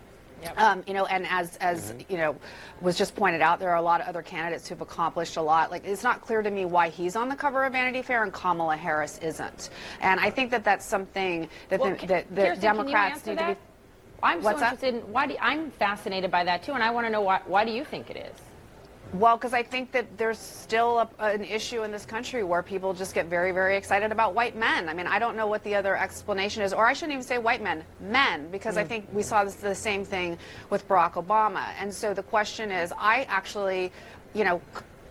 Um, 0.57 0.83
you 0.87 0.95
know, 0.95 1.07
and 1.07 1.27
as 1.29 1.57
as 1.59 1.95
you 2.09 2.17
know, 2.17 2.37
was 2.81 2.97
just 2.97 3.15
pointed 3.15 3.41
out, 3.41 3.61
there 3.61 3.71
are 3.71 3.77
a 3.77 3.83
lot 3.83 4.01
of 4.01 4.07
other 4.09 4.23
candidates 4.23 4.69
who've 4.69 4.81
accomplished 4.81 5.37
a 5.37 5.43
lot. 5.43 5.71
Like 5.71 5.85
it's 5.87 6.03
not 6.03 6.21
clear 6.21 6.43
to 6.43 6.51
me 6.51 6.65
why 6.65 6.89
he's 6.89 7.17
on 7.17 7.29
the 7.29 7.37
cover 7.37 7.65
of 7.65 7.73
Vanity 7.73 8.03
Fair 8.03 8.23
and 8.23 8.33
Kamala 8.33 8.77
Harris 8.77 9.19
isn't. 9.19 9.71
And 10.01 10.19
I 10.21 10.31
think 10.31 10.51
that 10.51 10.65
that's 10.65 10.85
something 10.87 11.49
that 11.69 11.81
Well, 11.81 11.97
the, 11.97 12.07
that 12.07 12.35
the 12.35 12.43
Kirsten, 12.43 12.61
Democrats 12.63 13.15
answer 13.19 13.31
need 13.31 13.39
to 13.39 13.45
that? 13.45 13.55
be. 13.55 13.61
I'm 14.23 14.43
What's 14.43 14.59
so 14.59 14.61
that? 14.65 14.73
interested 14.75 14.95
in 15.07 15.13
why 15.13 15.27
do 15.27 15.37
I'm 15.41 15.71
fascinated 15.73 16.31
by 16.31 16.45
that 16.45 16.63
too, 16.63 16.73
and 16.73 16.83
I 16.83 16.91
want 16.91 17.07
to 17.07 17.11
know 17.11 17.23
why. 17.23 17.41
Why 17.47 17.65
do 17.65 17.71
you 17.71 17.85
think 17.85 18.11
it 18.11 18.17
is? 18.17 18.39
Well, 19.13 19.37
because 19.37 19.53
I 19.53 19.65
think 19.65 19.91
that 19.93 20.17
there's 20.17 20.39
still 20.39 21.01
a, 21.01 21.09
an 21.25 21.43
issue 21.43 21.83
in 21.83 21.91
this 21.91 22.07
country 22.07 22.45
where 22.45 22.63
people 22.63 22.95
just 22.95 23.13
get 23.15 23.27
very, 23.27 23.51
very 23.51 23.77
excited 23.77 24.13
about 24.13 24.35
white 24.35 24.57
men. 24.57 24.89
I 24.89 24.95
mean, 24.95 25.09
I 25.09 25.19
don't 25.19 25.37
know 25.37 25.49
what 25.49 25.65
the 25.65 25.75
other 25.75 25.97
explanation 25.97 26.63
is, 26.63 26.73
or 26.73 26.87
I 26.87 26.93
shouldn't 26.93 27.13
even 27.15 27.25
say 27.25 27.39
white 27.39 27.61
men, 27.63 27.85
men, 28.01 28.49
because 28.51 28.77
I 28.77 28.85
Mm. 28.85 28.89
think 28.89 29.09
we 29.13 29.23
saw 29.25 29.43
this, 29.45 29.57
the 29.57 29.75
same 29.75 30.05
thing 30.05 30.39
with 30.71 30.87
Barack 30.87 31.15
Obama. 31.15 31.73
And 31.81 31.93
so 31.93 32.15
the 32.15 32.23
question 32.23 32.71
is, 32.71 32.93
I 32.97 33.25
actually, 33.29 33.91
you 34.33 34.45
know, 34.45 34.61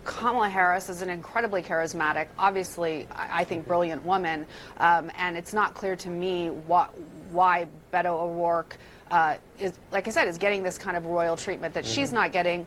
Kamala 0.04 0.48
Harris 0.48 0.88
is 0.88 1.02
an 1.02 1.10
incredibly 1.10 1.62
charismatic, 1.62 2.28
obviously, 2.38 3.06
I 3.14 3.40
I 3.42 3.44
think, 3.44 3.66
brilliant 3.66 4.02
woman, 4.04 4.46
um, 4.78 5.10
and 5.18 5.36
it's 5.36 5.52
not 5.52 5.74
clear 5.74 5.94
to 5.96 6.08
me 6.08 6.48
what, 6.48 6.88
why 7.30 7.66
Beto 7.92 8.06
O'Rourke 8.18 8.78
uh, 9.10 9.34
is, 9.58 9.74
like 9.92 10.08
I 10.08 10.10
said, 10.10 10.26
is 10.26 10.38
getting 10.38 10.62
this 10.62 10.78
kind 10.78 10.96
of 10.96 11.04
royal 11.04 11.36
treatment 11.36 11.74
that 11.74 11.84
she's 11.84 12.12
not 12.12 12.32
getting 12.32 12.66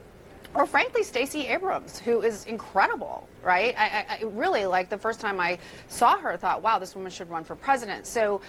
or 0.53 0.65
frankly 0.65 1.03
Stacey 1.03 1.47
Abrams, 1.47 1.99
who 1.99 2.21
is 2.21 2.45
incredible, 2.45 3.27
right? 3.43 3.73
I, 3.77 4.05
I, 4.09 4.23
really 4.23 4.65
like 4.65 4.89
the 4.89 4.97
first 4.97 5.19
time 5.19 5.39
I 5.39 5.57
saw 5.87 6.17
her, 6.17 6.37
thought, 6.37 6.61
wow, 6.61 6.79
this 6.79 6.95
woman 6.95 7.11
should 7.11 7.29
run 7.29 7.43
for 7.43 7.55
president. 7.55 8.05
So 8.05 8.41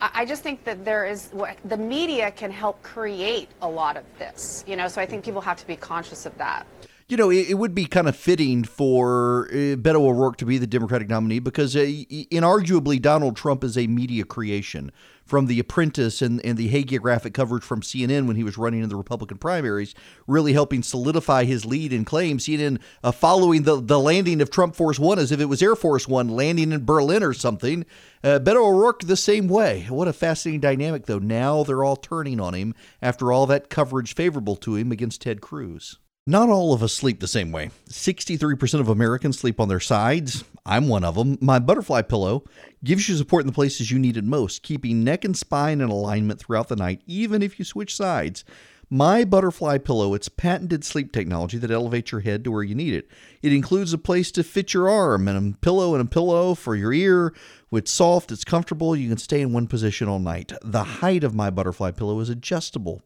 I, 0.00 0.24
just 0.24 0.42
think 0.42 0.64
that 0.64 0.84
there 0.84 1.06
is 1.06 1.30
the 1.64 1.76
media 1.76 2.30
can 2.32 2.50
help 2.50 2.82
create 2.82 3.48
a 3.60 3.68
lot 3.68 3.96
of 3.96 4.04
this, 4.18 4.64
you 4.66 4.76
know. 4.76 4.88
So 4.88 5.00
I 5.00 5.06
think 5.06 5.24
people 5.24 5.40
have 5.40 5.58
to 5.58 5.66
be 5.66 5.76
conscious 5.76 6.26
of 6.26 6.36
that. 6.38 6.66
You 7.08 7.16
know, 7.16 7.30
it, 7.30 7.50
it 7.50 7.54
would 7.54 7.74
be 7.74 7.86
kind 7.86 8.08
of 8.08 8.16
fitting 8.16 8.64
for 8.64 9.48
uh, 9.50 9.76
Beto 9.76 9.96
O'Rourke 9.96 10.38
to 10.38 10.46
be 10.46 10.58
the 10.58 10.66
Democratic 10.66 11.08
nominee 11.08 11.40
because, 11.40 11.76
uh, 11.76 11.80
inarguably, 11.80 13.00
Donald 13.00 13.36
Trump 13.36 13.62
is 13.62 13.76
a 13.76 13.86
media 13.86 14.24
creation. 14.24 14.90
From 15.24 15.46
The 15.46 15.58
Apprentice 15.58 16.20
and, 16.20 16.44
and 16.44 16.58
the 16.58 16.70
hagiographic 16.70 17.32
coverage 17.32 17.62
from 17.62 17.80
CNN 17.80 18.26
when 18.26 18.36
he 18.36 18.44
was 18.44 18.58
running 18.58 18.82
in 18.82 18.88
the 18.88 18.96
Republican 18.96 19.38
primaries, 19.38 19.94
really 20.26 20.52
helping 20.52 20.82
solidify 20.82 21.44
his 21.44 21.64
lead 21.64 21.92
and 21.92 22.04
claim. 22.04 22.38
CNN 22.38 22.80
uh, 23.02 23.12
following 23.12 23.62
the, 23.62 23.80
the 23.80 23.98
landing 23.98 24.40
of 24.40 24.50
Trump 24.50 24.76
Force 24.76 24.98
One 24.98 25.18
as 25.18 25.32
if 25.32 25.40
it 25.40 25.46
was 25.46 25.62
Air 25.62 25.76
Force 25.76 26.06
One 26.06 26.28
landing 26.28 26.72
in 26.72 26.84
Berlin 26.84 27.22
or 27.22 27.32
something. 27.32 27.86
Uh, 28.24 28.38
Beto 28.38 28.66
O'Rourke 28.66 29.02
the 29.02 29.16
same 29.16 29.48
way. 29.48 29.86
What 29.88 30.08
a 30.08 30.12
fascinating 30.12 30.60
dynamic, 30.60 31.06
though. 31.06 31.18
Now 31.18 31.64
they're 31.64 31.84
all 31.84 31.96
turning 31.96 32.40
on 32.40 32.54
him 32.54 32.74
after 33.00 33.32
all 33.32 33.46
that 33.46 33.70
coverage 33.70 34.14
favorable 34.14 34.56
to 34.56 34.76
him 34.76 34.92
against 34.92 35.22
Ted 35.22 35.40
Cruz. 35.40 35.98
Not 36.24 36.50
all 36.50 36.72
of 36.72 36.84
us 36.84 36.92
sleep 36.92 37.18
the 37.18 37.26
same 37.26 37.50
way. 37.50 37.70
63% 37.88 38.78
of 38.78 38.88
Americans 38.88 39.40
sleep 39.40 39.58
on 39.58 39.68
their 39.68 39.80
sides. 39.80 40.44
I'm 40.64 40.86
one 40.86 41.02
of 41.02 41.16
them. 41.16 41.36
My 41.40 41.58
butterfly 41.58 42.02
pillow 42.02 42.44
gives 42.84 43.08
you 43.08 43.16
support 43.16 43.40
in 43.42 43.48
the 43.48 43.52
places 43.52 43.90
you 43.90 43.98
need 43.98 44.16
it 44.16 44.22
most, 44.22 44.62
keeping 44.62 45.02
neck 45.02 45.24
and 45.24 45.36
spine 45.36 45.80
in 45.80 45.88
alignment 45.90 46.38
throughout 46.38 46.68
the 46.68 46.76
night, 46.76 47.02
even 47.08 47.42
if 47.42 47.58
you 47.58 47.64
switch 47.64 47.96
sides. 47.96 48.44
My 48.88 49.24
butterfly 49.24 49.78
pillow, 49.78 50.14
it's 50.14 50.28
patented 50.28 50.84
sleep 50.84 51.10
technology 51.10 51.58
that 51.58 51.72
elevates 51.72 52.12
your 52.12 52.20
head 52.20 52.44
to 52.44 52.52
where 52.52 52.62
you 52.62 52.76
need 52.76 52.94
it. 52.94 53.08
It 53.42 53.52
includes 53.52 53.92
a 53.92 53.98
place 53.98 54.30
to 54.32 54.44
fit 54.44 54.74
your 54.74 54.88
arm 54.88 55.26
and 55.26 55.54
a 55.54 55.58
pillow 55.58 55.92
and 55.94 56.06
a 56.06 56.08
pillow 56.08 56.54
for 56.54 56.76
your 56.76 56.92
ear. 56.92 57.34
It's 57.72 57.90
soft, 57.90 58.30
it's 58.30 58.44
comfortable, 58.44 58.94
you 58.94 59.08
can 59.08 59.18
stay 59.18 59.40
in 59.40 59.52
one 59.52 59.66
position 59.66 60.06
all 60.06 60.20
night. 60.20 60.52
The 60.62 60.84
height 60.84 61.24
of 61.24 61.34
my 61.34 61.50
butterfly 61.50 61.90
pillow 61.90 62.20
is 62.20 62.28
adjustable. 62.28 63.02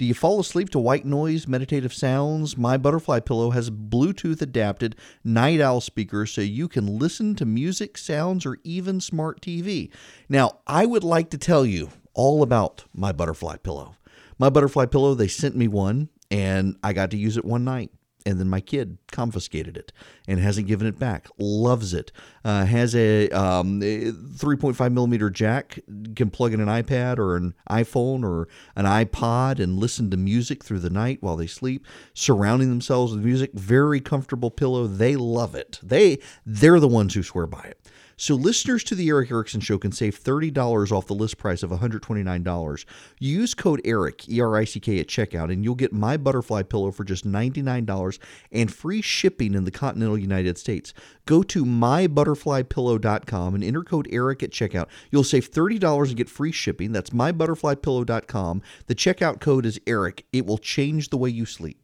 Do 0.00 0.06
you 0.06 0.14
fall 0.14 0.40
asleep 0.40 0.70
to 0.70 0.78
white 0.78 1.04
noise, 1.04 1.46
meditative 1.46 1.92
sounds? 1.92 2.56
My 2.56 2.78
butterfly 2.78 3.20
pillow 3.20 3.50
has 3.50 3.68
Bluetooth 3.68 4.40
adapted 4.40 4.96
night 5.22 5.60
owl 5.60 5.82
speakers 5.82 6.30
so 6.30 6.40
you 6.40 6.68
can 6.68 6.98
listen 6.98 7.34
to 7.34 7.44
music, 7.44 7.98
sounds, 7.98 8.46
or 8.46 8.56
even 8.64 9.02
smart 9.02 9.42
TV. 9.42 9.90
Now, 10.26 10.60
I 10.66 10.86
would 10.86 11.04
like 11.04 11.28
to 11.32 11.36
tell 11.36 11.66
you 11.66 11.90
all 12.14 12.42
about 12.42 12.84
my 12.94 13.12
butterfly 13.12 13.58
pillow. 13.58 13.94
My 14.38 14.48
butterfly 14.48 14.86
pillow, 14.86 15.12
they 15.12 15.28
sent 15.28 15.54
me 15.54 15.68
one 15.68 16.08
and 16.30 16.78
I 16.82 16.94
got 16.94 17.10
to 17.10 17.18
use 17.18 17.36
it 17.36 17.44
one 17.44 17.64
night. 17.64 17.90
And 18.26 18.38
then 18.38 18.48
my 18.48 18.60
kid 18.60 18.98
confiscated 19.10 19.76
it 19.76 19.92
and 20.28 20.40
hasn't 20.40 20.66
given 20.66 20.86
it 20.86 20.98
back. 20.98 21.28
Loves 21.38 21.94
it. 21.94 22.12
Uh, 22.44 22.64
has 22.64 22.94
a, 22.94 23.28
um, 23.30 23.82
a 23.82 24.12
3.5 24.12 24.92
millimeter 24.92 25.30
jack. 25.30 25.78
Can 26.16 26.30
plug 26.30 26.52
in 26.52 26.60
an 26.60 26.68
iPad 26.68 27.18
or 27.18 27.36
an 27.36 27.54
iPhone 27.68 28.24
or 28.24 28.48
an 28.76 28.84
iPod 28.84 29.58
and 29.58 29.78
listen 29.78 30.10
to 30.10 30.16
music 30.16 30.64
through 30.64 30.80
the 30.80 30.90
night 30.90 31.18
while 31.20 31.36
they 31.36 31.46
sleep, 31.46 31.86
surrounding 32.14 32.68
themselves 32.68 33.12
with 33.12 33.24
music. 33.24 33.52
Very 33.54 34.00
comfortable 34.00 34.50
pillow. 34.50 34.86
They 34.86 35.16
love 35.16 35.54
it. 35.54 35.78
They 35.82 36.18
they're 36.44 36.80
the 36.80 36.88
ones 36.88 37.14
who 37.14 37.22
swear 37.22 37.46
by 37.46 37.62
it. 37.64 37.80
So 38.20 38.34
listeners 38.34 38.84
to 38.84 38.94
the 38.94 39.08
Erick 39.08 39.30
Erickson 39.30 39.62
Show 39.62 39.78
can 39.78 39.92
save 39.92 40.22
$30 40.22 40.92
off 40.92 41.06
the 41.06 41.14
list 41.14 41.38
price 41.38 41.62
of 41.62 41.70
$129. 41.70 42.84
Use 43.18 43.54
code 43.54 43.80
ERIC, 43.82 44.28
E-R-I-C-K, 44.28 45.00
at 45.00 45.06
checkout, 45.06 45.50
and 45.50 45.64
you'll 45.64 45.74
get 45.74 45.94
my 45.94 46.18
butterfly 46.18 46.62
pillow 46.62 46.90
for 46.90 47.02
just 47.02 47.26
$99 47.26 48.18
and 48.52 48.70
free 48.70 49.00
shipping 49.00 49.54
in 49.54 49.64
the 49.64 49.70
continental 49.70 50.18
United 50.18 50.58
States. 50.58 50.92
Go 51.24 51.42
to 51.44 51.64
mybutterflypillow.com 51.64 53.54
and 53.54 53.64
enter 53.64 53.84
code 53.84 54.06
ERIC 54.10 54.42
at 54.42 54.50
checkout. 54.50 54.88
You'll 55.10 55.24
save 55.24 55.50
$30 55.50 56.08
and 56.08 56.16
get 56.16 56.28
free 56.28 56.52
shipping. 56.52 56.92
That's 56.92 57.10
mybutterflypillow.com. 57.10 58.60
The 58.86 58.94
checkout 58.94 59.40
code 59.40 59.64
is 59.64 59.80
ERIC. 59.86 60.26
It 60.30 60.44
will 60.44 60.58
change 60.58 61.08
the 61.08 61.16
way 61.16 61.30
you 61.30 61.46
sleep. 61.46 61.79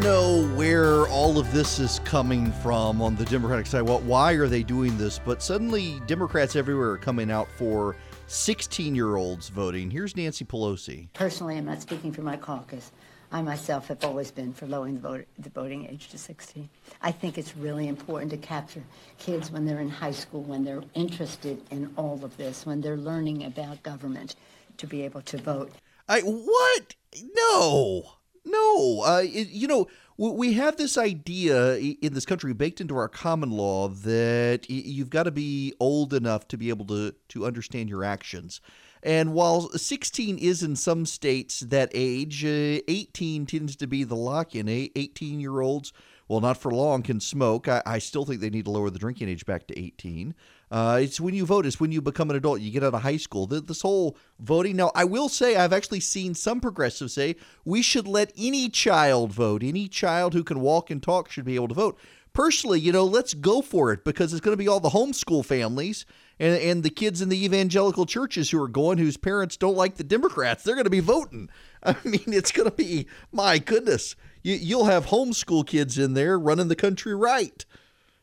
Know 0.00 0.46
where 0.54 1.08
all 1.08 1.38
of 1.38 1.52
this 1.52 1.78
is 1.78 2.00
coming 2.04 2.52
from 2.52 3.02
on 3.02 3.16
the 3.16 3.24
Democratic 3.24 3.66
side. 3.66 3.82
Well, 3.82 4.00
why 4.00 4.32
are 4.34 4.46
they 4.46 4.62
doing 4.62 4.96
this? 4.96 5.18
But 5.18 5.42
suddenly, 5.42 6.00
Democrats 6.06 6.56
everywhere 6.56 6.90
are 6.90 6.98
coming 6.98 7.30
out 7.30 7.48
for 7.56 7.96
16 8.28 8.94
year 8.94 9.16
olds 9.16 9.48
voting. 9.48 9.90
Here's 9.90 10.16
Nancy 10.16 10.44
Pelosi. 10.44 11.08
Personally, 11.14 11.56
I'm 11.56 11.64
not 11.64 11.82
speaking 11.82 12.12
for 12.12 12.22
my 12.22 12.36
caucus. 12.36 12.92
I 13.32 13.42
myself 13.42 13.88
have 13.88 14.04
always 14.04 14.30
been 14.30 14.52
for 14.52 14.66
lowering 14.66 14.94
the, 14.94 15.00
vote, 15.00 15.26
the 15.38 15.50
voting 15.50 15.86
age 15.86 16.08
to 16.10 16.18
16. 16.18 16.68
I 17.02 17.10
think 17.10 17.36
it's 17.36 17.56
really 17.56 17.88
important 17.88 18.30
to 18.30 18.36
capture 18.38 18.82
kids 19.18 19.50
when 19.50 19.66
they're 19.66 19.80
in 19.80 19.90
high 19.90 20.12
school, 20.12 20.42
when 20.42 20.64
they're 20.64 20.84
interested 20.94 21.60
in 21.70 21.92
all 21.96 22.20
of 22.22 22.36
this, 22.36 22.64
when 22.64 22.80
they're 22.80 22.96
learning 22.96 23.44
about 23.44 23.82
government, 23.82 24.36
to 24.78 24.86
be 24.86 25.02
able 25.02 25.22
to 25.22 25.38
vote. 25.38 25.72
I 26.08 26.20
what? 26.20 26.94
No, 27.34 28.17
no. 28.50 29.02
Uh, 29.02 29.22
it, 29.24 29.48
you 29.48 29.66
know, 29.66 29.88
we 30.16 30.54
have 30.54 30.76
this 30.76 30.98
idea 30.98 31.76
in 31.76 32.12
this 32.12 32.26
country 32.26 32.52
baked 32.52 32.80
into 32.80 32.96
our 32.96 33.08
common 33.08 33.50
law 33.50 33.88
that 33.88 34.68
you've 34.68 35.10
got 35.10 35.24
to 35.24 35.30
be 35.30 35.72
old 35.78 36.12
enough 36.12 36.48
to 36.48 36.56
be 36.56 36.70
able 36.70 36.86
to 36.86 37.14
to 37.28 37.46
understand 37.46 37.88
your 37.88 38.02
actions. 38.02 38.60
And 39.02 39.32
while 39.32 39.70
16 39.70 40.38
is 40.38 40.62
in 40.62 40.74
some 40.74 41.06
states 41.06 41.60
that 41.60 41.90
age, 41.94 42.44
uh, 42.44 42.82
18 42.88 43.46
tends 43.46 43.76
to 43.76 43.86
be 43.86 44.02
the 44.02 44.16
lock 44.16 44.56
in. 44.56 44.68
18 44.68 45.38
year 45.40 45.60
olds, 45.60 45.92
well, 46.28 46.40
not 46.40 46.58
for 46.58 46.70
long, 46.70 47.02
can 47.02 47.20
smoke. 47.20 47.68
I, 47.68 47.82
I, 47.86 47.98
still 47.98 48.26
think 48.26 48.40
they 48.40 48.50
need 48.50 48.66
to 48.66 48.70
lower 48.70 48.90
the 48.90 48.98
drinking 48.98 49.30
age 49.30 49.46
back 49.46 49.66
to 49.68 49.78
18. 49.78 50.34
Uh, 50.70 50.98
it's 51.02 51.18
when 51.18 51.34
you 51.34 51.46
vote, 51.46 51.64
it's 51.64 51.80
when 51.80 51.90
you 51.90 52.02
become 52.02 52.28
an 52.28 52.36
adult, 52.36 52.60
you 52.60 52.70
get 52.70 52.84
out 52.84 52.92
of 52.92 53.02
high 53.02 53.16
school. 53.16 53.46
This 53.46 53.80
whole 53.80 54.16
voting. 54.38 54.76
Now, 54.76 54.92
I 54.94 55.04
will 55.04 55.30
say, 55.30 55.56
I've 55.56 55.72
actually 55.72 56.00
seen 56.00 56.34
some 56.34 56.60
progressives 56.60 57.14
say 57.14 57.36
we 57.64 57.80
should 57.80 58.06
let 58.06 58.32
any 58.36 58.68
child 58.68 59.32
vote. 59.32 59.62
Any 59.62 59.88
child 59.88 60.34
who 60.34 60.44
can 60.44 60.60
walk 60.60 60.90
and 60.90 61.02
talk 61.02 61.30
should 61.30 61.46
be 61.46 61.54
able 61.54 61.68
to 61.68 61.74
vote. 61.74 61.98
Personally, 62.34 62.78
you 62.78 62.92
know, 62.92 63.04
let's 63.04 63.32
go 63.32 63.62
for 63.62 63.90
it 63.90 64.04
because 64.04 64.32
it's 64.32 64.42
going 64.42 64.52
to 64.52 64.62
be 64.62 64.68
all 64.68 64.80
the 64.80 64.90
homeschool 64.90 65.44
families 65.44 66.04
and, 66.38 66.56
and 66.60 66.82
the 66.82 66.90
kids 66.90 67.22
in 67.22 67.30
the 67.30 67.44
evangelical 67.44 68.06
churches 68.06 68.50
who 68.50 68.62
are 68.62 68.68
going, 68.68 68.98
whose 68.98 69.16
parents 69.16 69.56
don't 69.56 69.76
like 69.76 69.96
the 69.96 70.04
Democrats. 70.04 70.62
They're 70.62 70.74
going 70.74 70.84
to 70.84 70.90
be 70.90 71.00
voting. 71.00 71.48
I 71.82 71.96
mean, 72.04 72.24
it's 72.26 72.52
going 72.52 72.70
to 72.70 72.76
be, 72.76 73.06
my 73.32 73.58
goodness, 73.58 74.14
you, 74.42 74.54
you'll 74.54 74.84
have 74.86 75.06
homeschool 75.06 75.66
kids 75.66 75.98
in 75.98 76.14
there 76.14 76.38
running 76.38 76.68
the 76.68 76.76
country 76.76 77.14
right. 77.14 77.64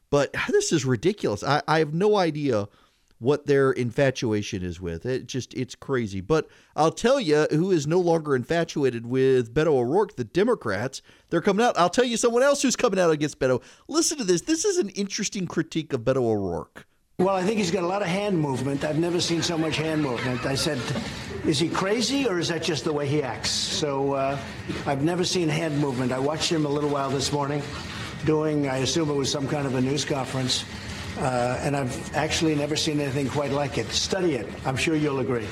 But 0.10 0.36
this 0.50 0.72
is 0.72 0.86
ridiculous. 0.86 1.44
I, 1.44 1.62
I 1.68 1.80
have 1.80 1.94
no 1.94 2.18
idea 2.18 2.68
what 3.20 3.46
their 3.48 3.72
infatuation 3.72 4.64
is 4.64 4.82
with. 4.82 5.06
It 5.06 5.28
just 5.28 5.54
it's 5.54 5.76
crazy. 5.76 6.22
But 6.22 6.48
I'll 6.76 6.92
tell 6.92 7.20
you 7.20 7.48
who 7.50 7.72
is 7.72 7.88
no 7.88 8.00
longer 8.00 8.36
infatuated 8.36 9.06
with 9.06 9.54
Beto 9.54 9.68
O'Rourke, 9.68 10.16
the 10.16 10.24
Democrats. 10.24 11.02
They're 11.30 11.42
coming 11.42 11.66
out. 11.66 11.78
I'll 11.78 11.90
tell 11.90 12.06
you 12.06 12.18
someone 12.18 12.44
else 12.44 12.62
who's 12.62 12.76
coming 12.76 13.00
out 13.00 13.12
against 13.12 13.40
Beto. 13.40 13.62
Listen 13.88 14.18
to 14.18 14.24
this. 14.24 14.42
This 14.42 14.66
is 14.66 14.78
an 14.78 14.90
interesting 14.90 15.48
critique 15.48 15.94
of 15.94 16.02
Beto 16.02 16.18
O'Rourke. 16.18 16.86
Well, 17.18 17.36
I 17.36 17.44
think 17.44 17.60
he's 17.60 17.72
got 17.72 17.84
a 17.84 17.88
lot 17.88 18.02
of 18.02 18.10
hand 18.10 18.38
movement. 18.38 18.84
I've 18.84 19.00
never 19.00 19.22
seen 19.22 19.42
so 19.42 19.58
much 19.58 19.78
hand 19.78 20.02
movement. 20.02 20.46
I 20.46 20.56
said, 20.56 20.80
is 21.48 21.60
he 21.60 21.70
crazy 21.70 22.28
or 22.28 22.40
is 22.40 22.48
that 22.48 22.64
just 22.64 22.84
the 22.84 22.94
way 22.94 23.08
he 23.08 23.22
acts? 23.22 23.52
So 23.52 24.14
uh, 24.14 24.38
I've 24.86 25.04
never 25.04 25.24
seen 25.24 25.48
hand 25.48 25.78
movement. 25.78 26.12
I 26.12 26.20
watched 26.20 26.52
him 26.52 26.66
a 26.66 26.70
little 26.70 26.90
while 26.90 27.10
this 27.10 27.32
morning 27.32 27.62
doing, 28.26 28.68
I 28.68 28.78
assume 28.78 29.10
it 29.10 29.16
was 29.16 29.32
some 29.32 29.48
kind 29.48 29.68
of 29.68 29.76
a 29.76 29.82
news 29.82 30.06
conference. 30.06 30.66
Uh, 31.18 31.60
and 31.62 31.78
I've 31.78 32.16
actually 32.16 32.56
never 32.56 32.76
seen 32.76 33.00
anything 33.00 33.30
quite 33.30 33.52
like 33.52 33.78
it. 33.78 33.88
Study 33.88 34.36
it. 34.36 34.48
I'm 34.66 34.76
sure 34.76 34.96
you'll 34.96 35.20
agree. 35.20 35.48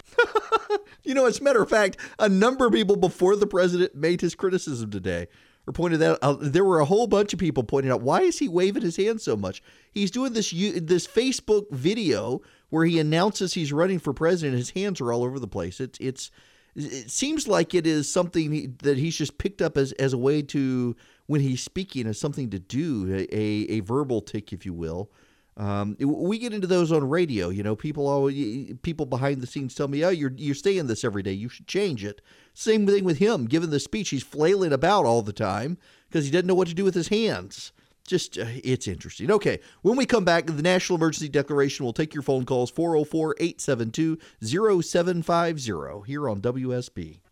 you 1.03 1.13
know, 1.13 1.25
as 1.25 1.39
a 1.39 1.43
matter 1.43 1.62
of 1.62 1.69
fact, 1.69 1.97
a 2.19 2.27
number 2.27 2.65
of 2.65 2.73
people 2.73 2.95
before 2.95 3.35
the 3.35 3.47
president 3.47 3.95
made 3.95 4.19
his 4.19 4.35
criticism 4.35 4.89
today 4.89 5.27
or 5.67 5.73
pointed 5.73 6.00
that 6.00 6.19
out. 6.21 6.39
There 6.41 6.65
were 6.65 6.79
a 6.79 6.85
whole 6.85 7.07
bunch 7.07 7.33
of 7.33 7.39
people 7.39 7.63
pointing 7.63 7.91
out 7.91 8.01
why 8.01 8.21
is 8.21 8.39
he 8.39 8.50
waving 8.50 8.81
his 8.81 8.97
hand 8.97 9.21
so 9.21 9.38
much? 9.38 9.62
He's 9.91 10.12
doing 10.12 10.33
this 10.33 10.51
this 10.51 11.07
Facebook 11.07 11.71
video 11.71 12.41
where 12.73 12.85
he 12.85 12.97
announces 12.97 13.53
he's 13.53 13.71
running 13.71 13.99
for 13.99 14.13
president. 14.13 14.57
His 14.57 14.71
hands 14.71 14.99
are 14.99 15.13
all 15.13 15.23
over 15.23 15.37
the 15.37 15.47
place. 15.47 15.79
It's 15.79 15.99
it's 15.99 16.31
it 16.75 17.11
seems 17.11 17.47
like 17.47 17.75
it 17.75 17.85
is 17.85 18.11
something 18.11 18.75
that 18.81 18.97
he's 18.97 19.15
just 19.15 19.37
picked 19.37 19.61
up 19.61 19.77
as, 19.77 19.91
as 19.91 20.11
a 20.11 20.17
way 20.17 20.41
to 20.41 20.95
when 21.27 21.39
he's 21.39 21.61
speaking 21.61 22.07
as 22.07 22.19
something 22.19 22.49
to 22.49 22.57
do, 22.57 23.27
a, 23.31 23.35
a 23.69 23.79
verbal 23.81 24.21
tick, 24.21 24.51
if 24.51 24.65
you 24.65 24.73
will. 24.73 25.11
Um, 25.55 25.95
we 25.99 26.39
get 26.39 26.51
into 26.51 26.65
those 26.65 26.91
on 26.91 27.07
radio. 27.07 27.49
You 27.49 27.61
know, 27.61 27.75
people 27.75 28.07
always 28.07 28.73
people 28.81 29.05
behind 29.05 29.41
the 29.41 29.47
scenes 29.47 29.75
tell 29.75 29.87
me, 29.87 30.03
"Oh, 30.03 30.09
you're 30.09 30.33
you're 30.35 30.55
saying 30.55 30.87
this 30.87 31.03
every 31.03 31.21
day. 31.21 31.33
You 31.33 31.49
should 31.49 31.67
change 31.67 32.03
it." 32.03 32.23
Same 32.55 32.87
thing 32.87 33.03
with 33.03 33.19
him. 33.19 33.45
Given 33.45 33.69
the 33.69 33.79
speech, 33.79 34.09
he's 34.09 34.23
flailing 34.23 34.73
about 34.73 35.05
all 35.05 35.21
the 35.21 35.31
time 35.31 35.77
because 36.09 36.25
he 36.25 36.31
doesn't 36.31 36.47
know 36.47 36.55
what 36.55 36.69
to 36.69 36.73
do 36.73 36.83
with 36.83 36.95
his 36.95 37.09
hands. 37.09 37.71
Just 38.05 38.38
uh, 38.38 38.45
it's 38.63 38.88
interesting. 38.88 39.31
Okay, 39.31 39.60
when 39.81 39.95
we 39.95 40.05
come 40.05 40.25
back, 40.25 40.45
the 40.45 40.62
national 40.62 40.98
emergency 40.98 41.29
declaration. 41.29 41.86
We'll 41.86 41.93
take 41.93 42.13
your 42.13 42.24
phone 42.24 42.45
calls 42.45 42.69
404 42.69 43.36
872 43.39 44.19
0750 44.41 46.03
here 46.05 46.29
on 46.29 46.41
WSB. 46.41 47.22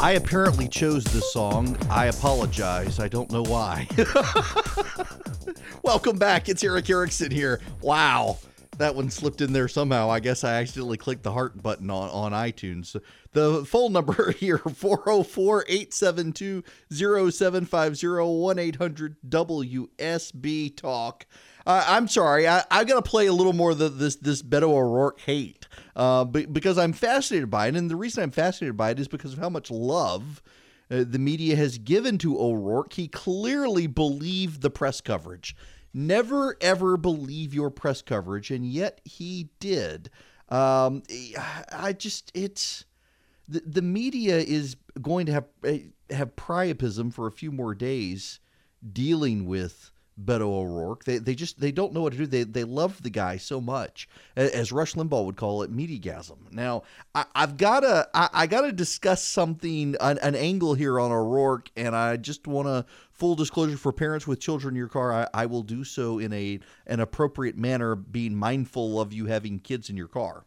I 0.00 0.12
apparently 0.12 0.66
chose 0.66 1.04
this 1.04 1.30
song. 1.30 1.76
I 1.90 2.06
apologize. 2.06 2.98
I 2.98 3.06
don't 3.06 3.30
know 3.30 3.42
why. 3.42 3.86
Welcome 5.82 6.16
back. 6.16 6.48
It's 6.48 6.64
Erick 6.64 6.88
Erickson 6.88 7.30
here. 7.30 7.60
Wow. 7.82 8.38
That 8.78 8.94
one 8.94 9.10
slipped 9.10 9.42
in 9.42 9.52
there 9.52 9.68
somehow. 9.68 10.08
I 10.08 10.20
guess 10.20 10.42
I 10.42 10.54
accidentally 10.54 10.96
clicked 10.96 11.22
the 11.22 11.32
heart 11.32 11.62
button 11.62 11.90
on, 11.90 12.08
on 12.08 12.32
iTunes. 12.32 12.96
The 13.32 13.62
phone 13.66 13.92
number 13.92 14.32
here 14.38 14.56
404 14.56 15.66
872 15.68 16.64
0750 16.90 18.06
1 18.06 18.58
800 18.58 19.16
WSB 19.28 20.76
Talk. 20.78 21.26
Uh, 21.66 21.84
I'm 21.86 22.08
sorry. 22.08 22.48
I, 22.48 22.64
I 22.70 22.84
got 22.84 23.02
to 23.02 23.08
play 23.08 23.26
a 23.26 23.32
little 23.32 23.52
more 23.52 23.74
the, 23.74 23.88
this 23.88 24.16
this 24.16 24.42
Beto 24.42 24.70
O'Rourke 24.70 25.20
hate 25.20 25.68
uh, 25.96 26.24
because 26.24 26.78
I'm 26.78 26.92
fascinated 26.92 27.50
by 27.50 27.68
it, 27.68 27.76
and 27.76 27.90
the 27.90 27.96
reason 27.96 28.22
I'm 28.22 28.30
fascinated 28.30 28.76
by 28.76 28.90
it 28.90 29.00
is 29.00 29.08
because 29.08 29.34
of 29.34 29.38
how 29.38 29.50
much 29.50 29.70
love 29.70 30.42
uh, 30.90 31.04
the 31.06 31.18
media 31.18 31.56
has 31.56 31.78
given 31.78 32.18
to 32.18 32.38
O'Rourke. 32.40 32.94
He 32.94 33.08
clearly 33.08 33.86
believed 33.86 34.62
the 34.62 34.70
press 34.70 35.00
coverage. 35.00 35.54
Never 35.92 36.56
ever 36.60 36.96
believe 36.96 37.52
your 37.52 37.70
press 37.70 38.00
coverage, 38.00 38.50
and 38.50 38.64
yet 38.64 39.00
he 39.04 39.50
did. 39.58 40.10
Um, 40.48 41.02
I 41.72 41.92
just 41.92 42.30
it's 42.34 42.84
the 43.48 43.60
the 43.66 43.82
media 43.82 44.38
is 44.38 44.76
going 45.02 45.26
to 45.26 45.32
have 45.32 45.46
eh, 45.64 45.80
have 46.10 46.36
priapism 46.36 47.12
for 47.12 47.26
a 47.26 47.32
few 47.32 47.52
more 47.52 47.74
days 47.74 48.40
dealing 48.92 49.46
with 49.46 49.90
Beto 50.18 50.42
O'Rourke. 50.42 51.04
They, 51.04 51.18
they 51.18 51.34
just 51.34 51.60
they 51.60 51.72
don't 51.72 51.92
know 51.92 52.02
what 52.02 52.12
to 52.12 52.18
do. 52.18 52.26
They 52.26 52.44
they 52.44 52.64
love 52.64 53.02
the 53.02 53.10
guy 53.10 53.36
so 53.36 53.60
much, 53.60 54.08
as 54.36 54.72
Rush 54.72 54.94
Limbaugh 54.94 55.24
would 55.24 55.36
call 55.36 55.62
it, 55.62 55.74
mediagasm. 55.74 56.52
Now 56.52 56.82
I, 57.14 57.24
have 57.34 57.56
got 57.56 57.80
to 57.80 58.08
I, 58.14 58.28
I 58.32 58.46
got 58.46 58.62
to 58.62 58.72
discuss 58.72 59.22
something 59.22 59.96
an, 60.00 60.18
an, 60.18 60.34
angle 60.34 60.74
here 60.74 61.00
on 61.00 61.12
O'Rourke, 61.12 61.70
and 61.76 61.96
I 61.96 62.16
just 62.16 62.46
want 62.46 62.68
to 62.68 62.84
full 63.12 63.34
disclosure 63.34 63.76
for 63.76 63.92
parents 63.92 64.26
with 64.26 64.40
children 64.40 64.74
in 64.74 64.78
your 64.78 64.88
car. 64.88 65.12
I, 65.12 65.28
I 65.34 65.46
will 65.46 65.62
do 65.62 65.84
so 65.84 66.18
in 66.18 66.32
a 66.32 66.60
an 66.86 67.00
appropriate 67.00 67.56
manner, 67.56 67.94
being 67.94 68.34
mindful 68.34 69.00
of 69.00 69.12
you 69.12 69.26
having 69.26 69.58
kids 69.58 69.90
in 69.90 69.96
your 69.96 70.08
car. 70.08 70.44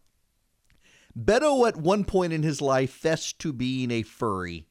Beto 1.18 1.68
at 1.68 1.78
one 1.78 2.06
point 2.06 2.34
in 2.34 2.44
his 2.44 2.62
life 2.62 2.92
fessed 2.92 3.40
to 3.40 3.54
being 3.54 3.92
a 3.92 4.02
furry. 4.02 4.66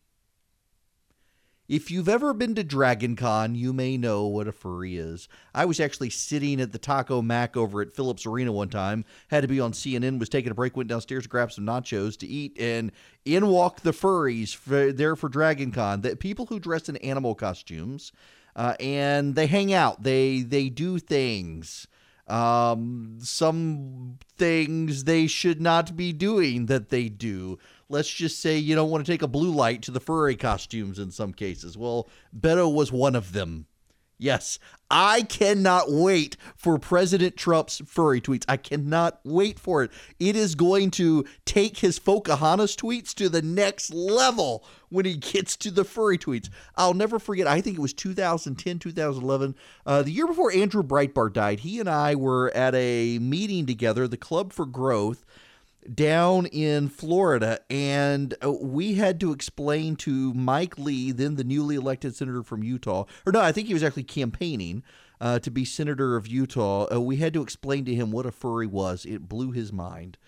If 1.72 1.90
you've 1.90 2.10
ever 2.10 2.34
been 2.34 2.54
to 2.56 2.64
Dragon 2.64 3.16
Con, 3.16 3.54
you 3.54 3.72
may 3.72 3.96
know 3.96 4.26
what 4.26 4.46
a 4.46 4.52
furry 4.52 4.98
is. 4.98 5.26
I 5.54 5.64
was 5.64 5.80
actually 5.80 6.10
sitting 6.10 6.60
at 6.60 6.70
the 6.70 6.78
Taco 6.78 7.22
Mac 7.22 7.56
over 7.56 7.80
at 7.80 7.94
Phillips 7.94 8.26
Arena 8.26 8.52
one 8.52 8.68
time, 8.68 9.06
had 9.28 9.40
to 9.40 9.48
be 9.48 9.58
on 9.58 9.72
CNN, 9.72 10.18
was 10.18 10.28
taking 10.28 10.52
a 10.52 10.54
break, 10.54 10.76
went 10.76 10.90
downstairs 10.90 11.22
to 11.22 11.30
grab 11.30 11.50
some 11.50 11.64
nachos 11.64 12.18
to 12.18 12.26
eat, 12.26 12.60
and 12.60 12.92
in 13.24 13.46
walked 13.46 13.84
the 13.84 13.92
furries 13.92 14.54
for, 14.54 14.92
there 14.92 15.16
for 15.16 15.30
Dragon 15.30 15.72
Con. 15.72 16.02
The 16.02 16.14
people 16.14 16.44
who 16.44 16.60
dress 16.60 16.90
in 16.90 16.98
animal 16.98 17.34
costumes, 17.34 18.12
uh, 18.54 18.74
and 18.78 19.34
they 19.34 19.46
hang 19.46 19.72
out, 19.72 20.02
they 20.02 20.42
they 20.42 20.68
do 20.68 20.98
things. 20.98 21.88
Um, 22.28 23.16
some 23.20 24.18
things 24.36 25.04
they 25.04 25.26
should 25.26 25.60
not 25.60 25.96
be 25.96 26.12
doing 26.12 26.66
that 26.66 26.90
they 26.90 27.08
do 27.08 27.58
let's 27.92 28.10
just 28.10 28.40
say 28.40 28.56
you 28.56 28.74
don't 28.74 28.90
want 28.90 29.04
to 29.04 29.12
take 29.12 29.22
a 29.22 29.28
blue 29.28 29.52
light 29.52 29.82
to 29.82 29.90
the 29.90 30.00
furry 30.00 30.34
costumes 30.34 30.98
in 30.98 31.10
some 31.10 31.32
cases. 31.32 31.76
Well, 31.76 32.08
Beto 32.36 32.72
was 32.72 32.90
one 32.90 33.14
of 33.14 33.32
them. 33.32 33.66
Yes, 34.18 34.60
I 34.88 35.22
cannot 35.22 35.90
wait 35.90 36.36
for 36.56 36.78
President 36.78 37.36
Trump's 37.36 37.82
furry 37.84 38.20
tweets. 38.20 38.44
I 38.48 38.56
cannot 38.56 39.18
wait 39.24 39.58
for 39.58 39.82
it. 39.82 39.90
It 40.20 40.36
is 40.36 40.54
going 40.54 40.92
to 40.92 41.24
take 41.44 41.78
his 41.78 41.98
Pocahontas 41.98 42.76
tweets 42.76 43.12
to 43.14 43.28
the 43.28 43.42
next 43.42 43.92
level 43.92 44.64
when 44.90 45.04
he 45.04 45.16
gets 45.16 45.56
to 45.56 45.72
the 45.72 45.84
furry 45.84 46.18
tweets. 46.18 46.48
I'll 46.76 46.94
never 46.94 47.18
forget, 47.18 47.48
I 47.48 47.60
think 47.60 47.76
it 47.76 47.82
was 47.82 47.92
2010, 47.94 48.78
2011, 48.78 49.56
uh, 49.84 50.02
the 50.02 50.12
year 50.12 50.28
before 50.28 50.52
Andrew 50.52 50.84
Breitbart 50.84 51.32
died. 51.32 51.60
He 51.60 51.80
and 51.80 51.90
I 51.90 52.14
were 52.14 52.52
at 52.54 52.76
a 52.76 53.18
meeting 53.18 53.66
together, 53.66 54.06
the 54.06 54.16
Club 54.16 54.52
for 54.52 54.66
Growth 54.66 55.24
down 55.92 56.46
in 56.46 56.88
Florida, 56.88 57.60
and 57.70 58.34
uh, 58.44 58.52
we 58.52 58.94
had 58.94 59.20
to 59.20 59.32
explain 59.32 59.96
to 59.96 60.32
Mike 60.34 60.78
Lee, 60.78 61.12
then 61.12 61.36
the 61.36 61.44
newly 61.44 61.76
elected 61.76 62.14
senator 62.14 62.42
from 62.42 62.62
Utah, 62.62 63.04
or 63.26 63.32
no, 63.32 63.40
I 63.40 63.52
think 63.52 63.68
he 63.68 63.74
was 63.74 63.82
actually 63.82 64.04
campaigning 64.04 64.82
uh, 65.20 65.38
to 65.40 65.50
be 65.50 65.64
senator 65.64 66.16
of 66.16 66.26
Utah. 66.26 66.86
Uh, 66.92 67.00
we 67.00 67.16
had 67.16 67.32
to 67.34 67.42
explain 67.42 67.84
to 67.84 67.94
him 67.94 68.10
what 68.10 68.26
a 68.26 68.32
furry 68.32 68.66
was. 68.66 69.04
It 69.04 69.28
blew 69.28 69.52
his 69.52 69.72
mind. 69.72 70.18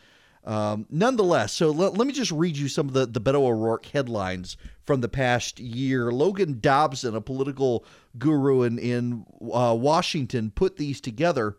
Um, 0.44 0.86
nonetheless, 0.90 1.52
so 1.52 1.70
let, 1.70 1.94
let 1.96 2.06
me 2.06 2.12
just 2.12 2.30
read 2.30 2.56
you 2.56 2.68
some 2.68 2.88
of 2.88 2.92
the, 2.92 3.06
the 3.06 3.20
Beto 3.20 3.46
O'Rourke 3.46 3.86
headlines 3.86 4.58
from 4.82 5.00
the 5.00 5.08
past 5.08 5.58
year. 5.58 6.12
Logan 6.12 6.58
Dobson, 6.60 7.16
a 7.16 7.20
political 7.20 7.84
guru 8.18 8.62
in, 8.62 8.78
in 8.78 9.24
uh, 9.40 9.74
Washington, 9.74 10.50
put 10.50 10.76
these 10.76 11.00
together 11.00 11.56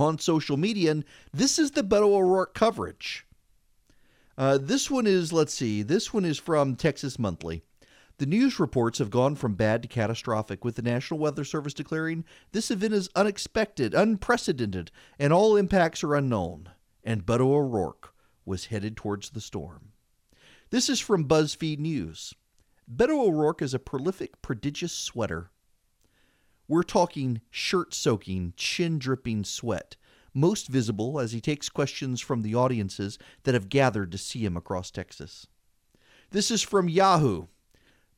on 0.00 0.18
social 0.18 0.56
media, 0.56 0.90
and 0.90 1.04
this 1.32 1.58
is 1.58 1.72
the 1.72 1.82
Beto 1.82 2.14
O'Rourke 2.14 2.54
coverage. 2.54 3.26
Uh, 4.36 4.56
this 4.56 4.90
one 4.90 5.06
is, 5.06 5.32
let's 5.32 5.54
see, 5.54 5.82
this 5.82 6.12
one 6.12 6.24
is 6.24 6.38
from 6.38 6.76
Texas 6.76 7.18
Monthly. 7.18 7.62
The 8.18 8.26
news 8.26 8.58
reports 8.58 8.98
have 8.98 9.10
gone 9.10 9.36
from 9.36 9.54
bad 9.54 9.82
to 9.82 9.88
catastrophic, 9.88 10.64
with 10.64 10.74
the 10.74 10.82
National 10.82 11.20
Weather 11.20 11.44
Service 11.44 11.74
declaring 11.74 12.24
this 12.50 12.70
event 12.70 12.94
is 12.94 13.08
unexpected, 13.14 13.94
unprecedented, 13.94 14.90
and 15.18 15.32
all 15.32 15.56
impacts 15.56 16.02
are 16.02 16.16
unknown. 16.16 16.70
And 17.04 17.24
Beto 17.24 17.52
O'Rourke 17.52 18.12
was 18.44 18.66
headed 18.66 18.96
towards 18.96 19.30
the 19.30 19.40
storm. 19.40 19.92
This 20.70 20.88
is 20.88 21.00
from 21.00 21.28
BuzzFeed 21.28 21.78
News. 21.78 22.34
Beto 22.92 23.26
O'Rourke 23.26 23.62
is 23.62 23.72
a 23.72 23.78
prolific, 23.78 24.42
prodigious 24.42 24.92
sweater 24.92 25.50
we're 26.68 26.82
talking 26.82 27.40
shirt 27.50 27.94
soaking, 27.94 28.52
chin 28.56 28.98
dripping 28.98 29.42
sweat, 29.44 29.96
most 30.34 30.68
visible 30.68 31.18
as 31.18 31.32
he 31.32 31.40
takes 31.40 31.68
questions 31.68 32.20
from 32.20 32.42
the 32.42 32.54
audiences 32.54 33.18
that 33.44 33.54
have 33.54 33.70
gathered 33.70 34.12
to 34.12 34.18
see 34.18 34.44
him 34.44 34.56
across 34.56 34.90
Texas. 34.90 35.46
This 36.30 36.50
is 36.50 36.62
from 36.62 36.88
Yahoo. 36.88 37.46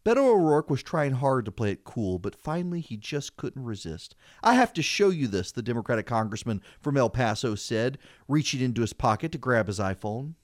Beto 0.04 0.16
O'Rourke 0.16 0.70
was 0.70 0.82
trying 0.82 1.12
hard 1.12 1.44
to 1.44 1.52
play 1.52 1.72
it 1.72 1.84
cool, 1.84 2.18
but 2.18 2.34
finally 2.34 2.80
he 2.80 2.96
just 2.96 3.36
couldn't 3.36 3.64
resist. 3.64 4.16
I 4.42 4.54
have 4.54 4.72
to 4.72 4.82
show 4.82 5.10
you 5.10 5.28
this, 5.28 5.52
the 5.52 5.62
Democratic 5.62 6.06
congressman 6.06 6.62
from 6.80 6.96
El 6.96 7.10
Paso 7.10 7.54
said, 7.54 7.98
reaching 8.26 8.60
into 8.60 8.80
his 8.80 8.94
pocket 8.94 9.30
to 9.32 9.38
grab 9.38 9.66
his 9.66 9.78
iPhone. 9.78 10.34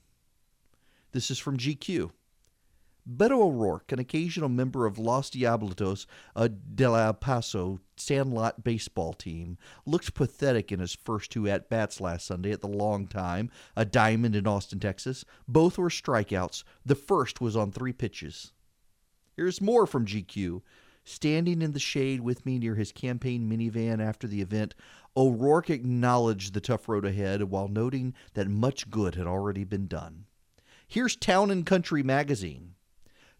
This 1.11 1.31
is 1.31 1.39
from 1.39 1.57
GQ. 1.57 2.11
Beto 3.09 3.39
O'Rourke, 3.39 3.93
an 3.93 3.99
occasional 3.99 4.49
member 4.49 4.85
of 4.85 4.99
Los 4.99 5.29
Diablitos 5.29 6.05
uh, 6.35 6.49
de 6.75 6.89
la 6.89 7.13
Paso 7.13 7.79
Sandlot 7.95 8.65
baseball 8.65 9.13
team, 9.13 9.57
looked 9.85 10.13
pathetic 10.13 10.73
in 10.73 10.79
his 10.79 10.93
first 10.93 11.31
two 11.31 11.47
at 11.47 11.69
bats 11.69 12.01
last 12.01 12.25
Sunday 12.25 12.51
at 12.51 12.59
the 12.59 12.67
Long 12.67 13.07
Time, 13.07 13.49
a 13.77 13.85
diamond 13.85 14.35
in 14.35 14.45
Austin, 14.45 14.81
Texas. 14.81 15.23
Both 15.47 15.77
were 15.77 15.89
strikeouts. 15.89 16.65
The 16.85 16.95
first 16.95 17.39
was 17.39 17.55
on 17.55 17.71
three 17.71 17.93
pitches. 17.93 18.51
Here's 19.37 19.61
more 19.61 19.87
from 19.87 20.05
GQ. 20.05 20.61
Standing 21.05 21.61
in 21.61 21.71
the 21.71 21.79
shade 21.79 22.19
with 22.19 22.45
me 22.45 22.59
near 22.59 22.75
his 22.75 22.91
campaign 22.91 23.49
minivan 23.49 24.05
after 24.05 24.27
the 24.27 24.41
event, 24.41 24.75
O'Rourke 25.15 25.69
acknowledged 25.69 26.53
the 26.53 26.59
tough 26.59 26.89
road 26.89 27.05
ahead 27.05 27.43
while 27.43 27.69
noting 27.69 28.13
that 28.33 28.49
much 28.49 28.89
good 28.89 29.15
had 29.15 29.27
already 29.27 29.63
been 29.63 29.87
done. 29.87 30.25
Here's 30.85 31.15
Town 31.15 31.49
and 31.49 31.65
Country 31.65 32.03
magazine. 32.03 32.73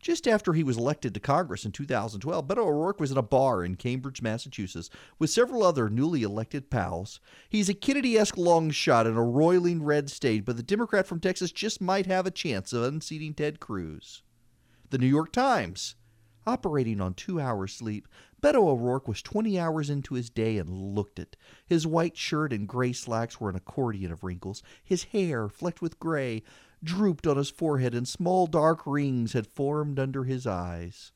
Just 0.01 0.27
after 0.27 0.53
he 0.53 0.63
was 0.63 0.77
elected 0.77 1.13
to 1.13 1.19
Congress 1.19 1.65
in 1.65 1.71
2012, 1.71 2.47
Beto 2.47 2.57
O'Rourke 2.59 2.99
was 2.99 3.11
at 3.11 3.17
a 3.17 3.23
bar 3.23 3.63
in 3.63 3.75
Cambridge, 3.75 4.21
Massachusetts, 4.21 4.89
with 5.17 5.29
several 5.29 5.63
other 5.63 5.89
newly 5.89 6.23
elected 6.23 6.69
pals. 6.69 7.19
He's 7.49 7.67
a 7.67 7.73
Kennedy 7.73 8.17
esque 8.17 8.37
long 8.37 8.69
shot 8.69 9.07
in 9.07 9.17
a 9.17 9.23
roiling 9.23 9.83
red 9.83 10.09
state, 10.09 10.45
but 10.45 10.55
the 10.55 10.63
Democrat 10.63 11.07
from 11.07 11.19
Texas 11.19 11.51
just 11.51 11.81
might 11.81 12.05
have 12.05 12.25
a 12.25 12.31
chance 12.31 12.73
of 12.73 12.83
unseating 12.83 13.33
Ted 13.33 13.59
Cruz. 13.59 14.21
The 14.91 14.97
New 14.97 15.07
York 15.07 15.33
Times. 15.33 15.95
Operating 16.45 17.01
on 17.01 17.13
two 17.13 17.41
hours 17.41 17.73
sleep, 17.73 18.07
Beto 18.41 18.69
O'Rourke 18.69 19.07
was 19.07 19.21
20 19.21 19.59
hours 19.59 19.89
into 19.89 20.13
his 20.13 20.29
day 20.29 20.57
and 20.57 20.69
looked 20.69 21.19
it. 21.19 21.35
His 21.65 21.85
white 21.85 22.15
shirt 22.15 22.53
and 22.53 22.67
gray 22.67 22.93
slacks 22.93 23.41
were 23.41 23.49
an 23.49 23.57
accordion 23.57 24.11
of 24.13 24.23
wrinkles, 24.23 24.63
his 24.81 25.05
hair, 25.05 25.49
flecked 25.49 25.81
with 25.81 25.99
gray, 25.99 26.43
drooped 26.83 27.27
on 27.27 27.37
his 27.37 27.49
forehead, 27.49 27.93
and 27.93 28.07
small 28.07 28.47
dark 28.47 28.81
rings 28.85 29.33
had 29.33 29.47
formed 29.47 29.99
under 29.99 30.23
his 30.23 30.45
eyes. 30.45 31.11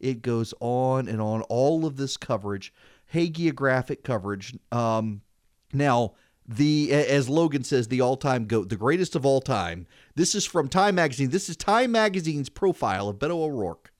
It 0.00 0.22
goes 0.22 0.54
on 0.60 1.08
and 1.08 1.20
on. 1.20 1.42
All 1.42 1.84
of 1.84 1.96
this 1.96 2.16
coverage, 2.16 2.72
hagiographic 3.12 4.04
coverage. 4.04 4.54
Um, 4.70 5.22
now, 5.72 6.14
the 6.46 6.92
as 6.92 7.28
Logan 7.28 7.64
says, 7.64 7.88
the 7.88 8.00
all-time 8.00 8.46
goat, 8.46 8.70
the 8.70 8.76
greatest 8.76 9.14
of 9.14 9.26
all 9.26 9.40
time. 9.40 9.86
This 10.14 10.34
is 10.34 10.46
from 10.46 10.68
Time 10.68 10.94
magazine. 10.94 11.30
This 11.30 11.48
is 11.48 11.56
Time 11.56 11.92
magazine's 11.92 12.48
profile 12.48 13.08
of 13.08 13.18
Beto 13.18 13.42
O'Rourke 13.42 13.92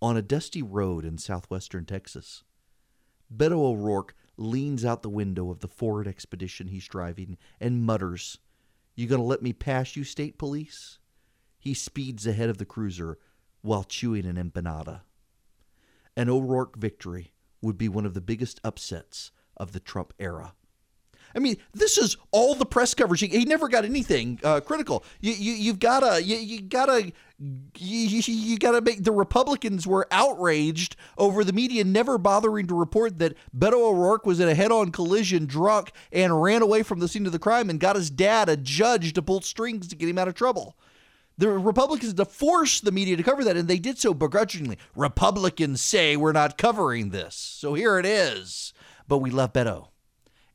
on 0.00 0.16
a 0.16 0.22
dusty 0.22 0.62
road 0.62 1.04
in 1.04 1.18
southwestern 1.18 1.84
Texas. 1.84 2.44
Beto 3.34 3.58
O'Rourke 3.58 4.14
leans 4.36 4.84
out 4.84 5.02
the 5.02 5.08
window 5.10 5.50
of 5.50 5.60
the 5.60 5.68
Ford 5.68 6.06
Expedition 6.06 6.68
he's 6.68 6.86
driving 6.86 7.36
and 7.60 7.82
mutters 7.82 8.38
you 8.94 9.06
gonna 9.06 9.22
let 9.22 9.42
me 9.42 9.52
pass 9.52 9.96
you, 9.96 10.04
state 10.04 10.38
police? 10.38 10.98
He 11.58 11.74
speeds 11.74 12.26
ahead 12.26 12.50
of 12.50 12.58
the 12.58 12.64
cruiser 12.64 13.18
while 13.62 13.84
chewing 13.84 14.26
an 14.26 14.36
empanada. 14.36 15.00
An 16.16 16.28
O'Rourke 16.28 16.76
victory 16.76 17.32
would 17.60 17.78
be 17.78 17.88
one 17.88 18.06
of 18.06 18.14
the 18.14 18.20
biggest 18.20 18.60
upsets 18.62 19.30
of 19.56 19.72
the 19.72 19.80
Trump 19.80 20.12
era. 20.18 20.54
I 21.34 21.40
mean, 21.40 21.56
this 21.72 21.98
is 21.98 22.16
all 22.30 22.54
the 22.54 22.66
press 22.66 22.94
coverage. 22.94 23.20
He, 23.20 23.26
he 23.28 23.44
never 23.44 23.68
got 23.68 23.84
anything 23.84 24.38
uh, 24.44 24.60
critical. 24.60 25.04
You, 25.20 25.32
you, 25.32 25.72
have 25.72 25.80
gotta, 25.80 26.22
you, 26.22 26.36
you 26.36 26.62
gotta, 26.62 27.12
you, 27.38 28.22
you 28.26 28.58
gotta 28.58 28.80
make 28.80 29.02
the 29.02 29.12
Republicans 29.12 29.86
were 29.86 30.06
outraged 30.10 30.96
over 31.18 31.42
the 31.42 31.52
media 31.52 31.84
never 31.84 32.18
bothering 32.18 32.66
to 32.68 32.74
report 32.74 33.18
that 33.18 33.36
Beto 33.56 33.74
O'Rourke 33.74 34.26
was 34.26 34.40
in 34.40 34.48
a 34.48 34.54
head-on 34.54 34.92
collision, 34.92 35.46
drunk, 35.46 35.92
and 36.12 36.42
ran 36.42 36.62
away 36.62 36.82
from 36.82 37.00
the 37.00 37.08
scene 37.08 37.26
of 37.26 37.32
the 37.32 37.38
crime, 37.38 37.68
and 37.68 37.80
got 37.80 37.96
his 37.96 38.10
dad, 38.10 38.48
a 38.48 38.56
judge, 38.56 39.12
to 39.14 39.22
pull 39.22 39.40
strings 39.40 39.88
to 39.88 39.96
get 39.96 40.08
him 40.08 40.18
out 40.18 40.28
of 40.28 40.34
trouble. 40.34 40.76
The 41.36 41.48
Republicans 41.48 42.14
to 42.14 42.24
force 42.24 42.80
the 42.80 42.92
media 42.92 43.16
to 43.16 43.22
cover 43.24 43.42
that, 43.42 43.56
and 43.56 43.66
they 43.66 43.80
did 43.80 43.98
so 43.98 44.14
begrudgingly. 44.14 44.78
Republicans 44.94 45.80
say 45.80 46.16
we're 46.16 46.30
not 46.30 46.56
covering 46.56 47.10
this, 47.10 47.34
so 47.34 47.74
here 47.74 47.98
it 47.98 48.06
is. 48.06 48.72
But 49.08 49.18
we 49.18 49.30
love 49.30 49.52
Beto. 49.52 49.88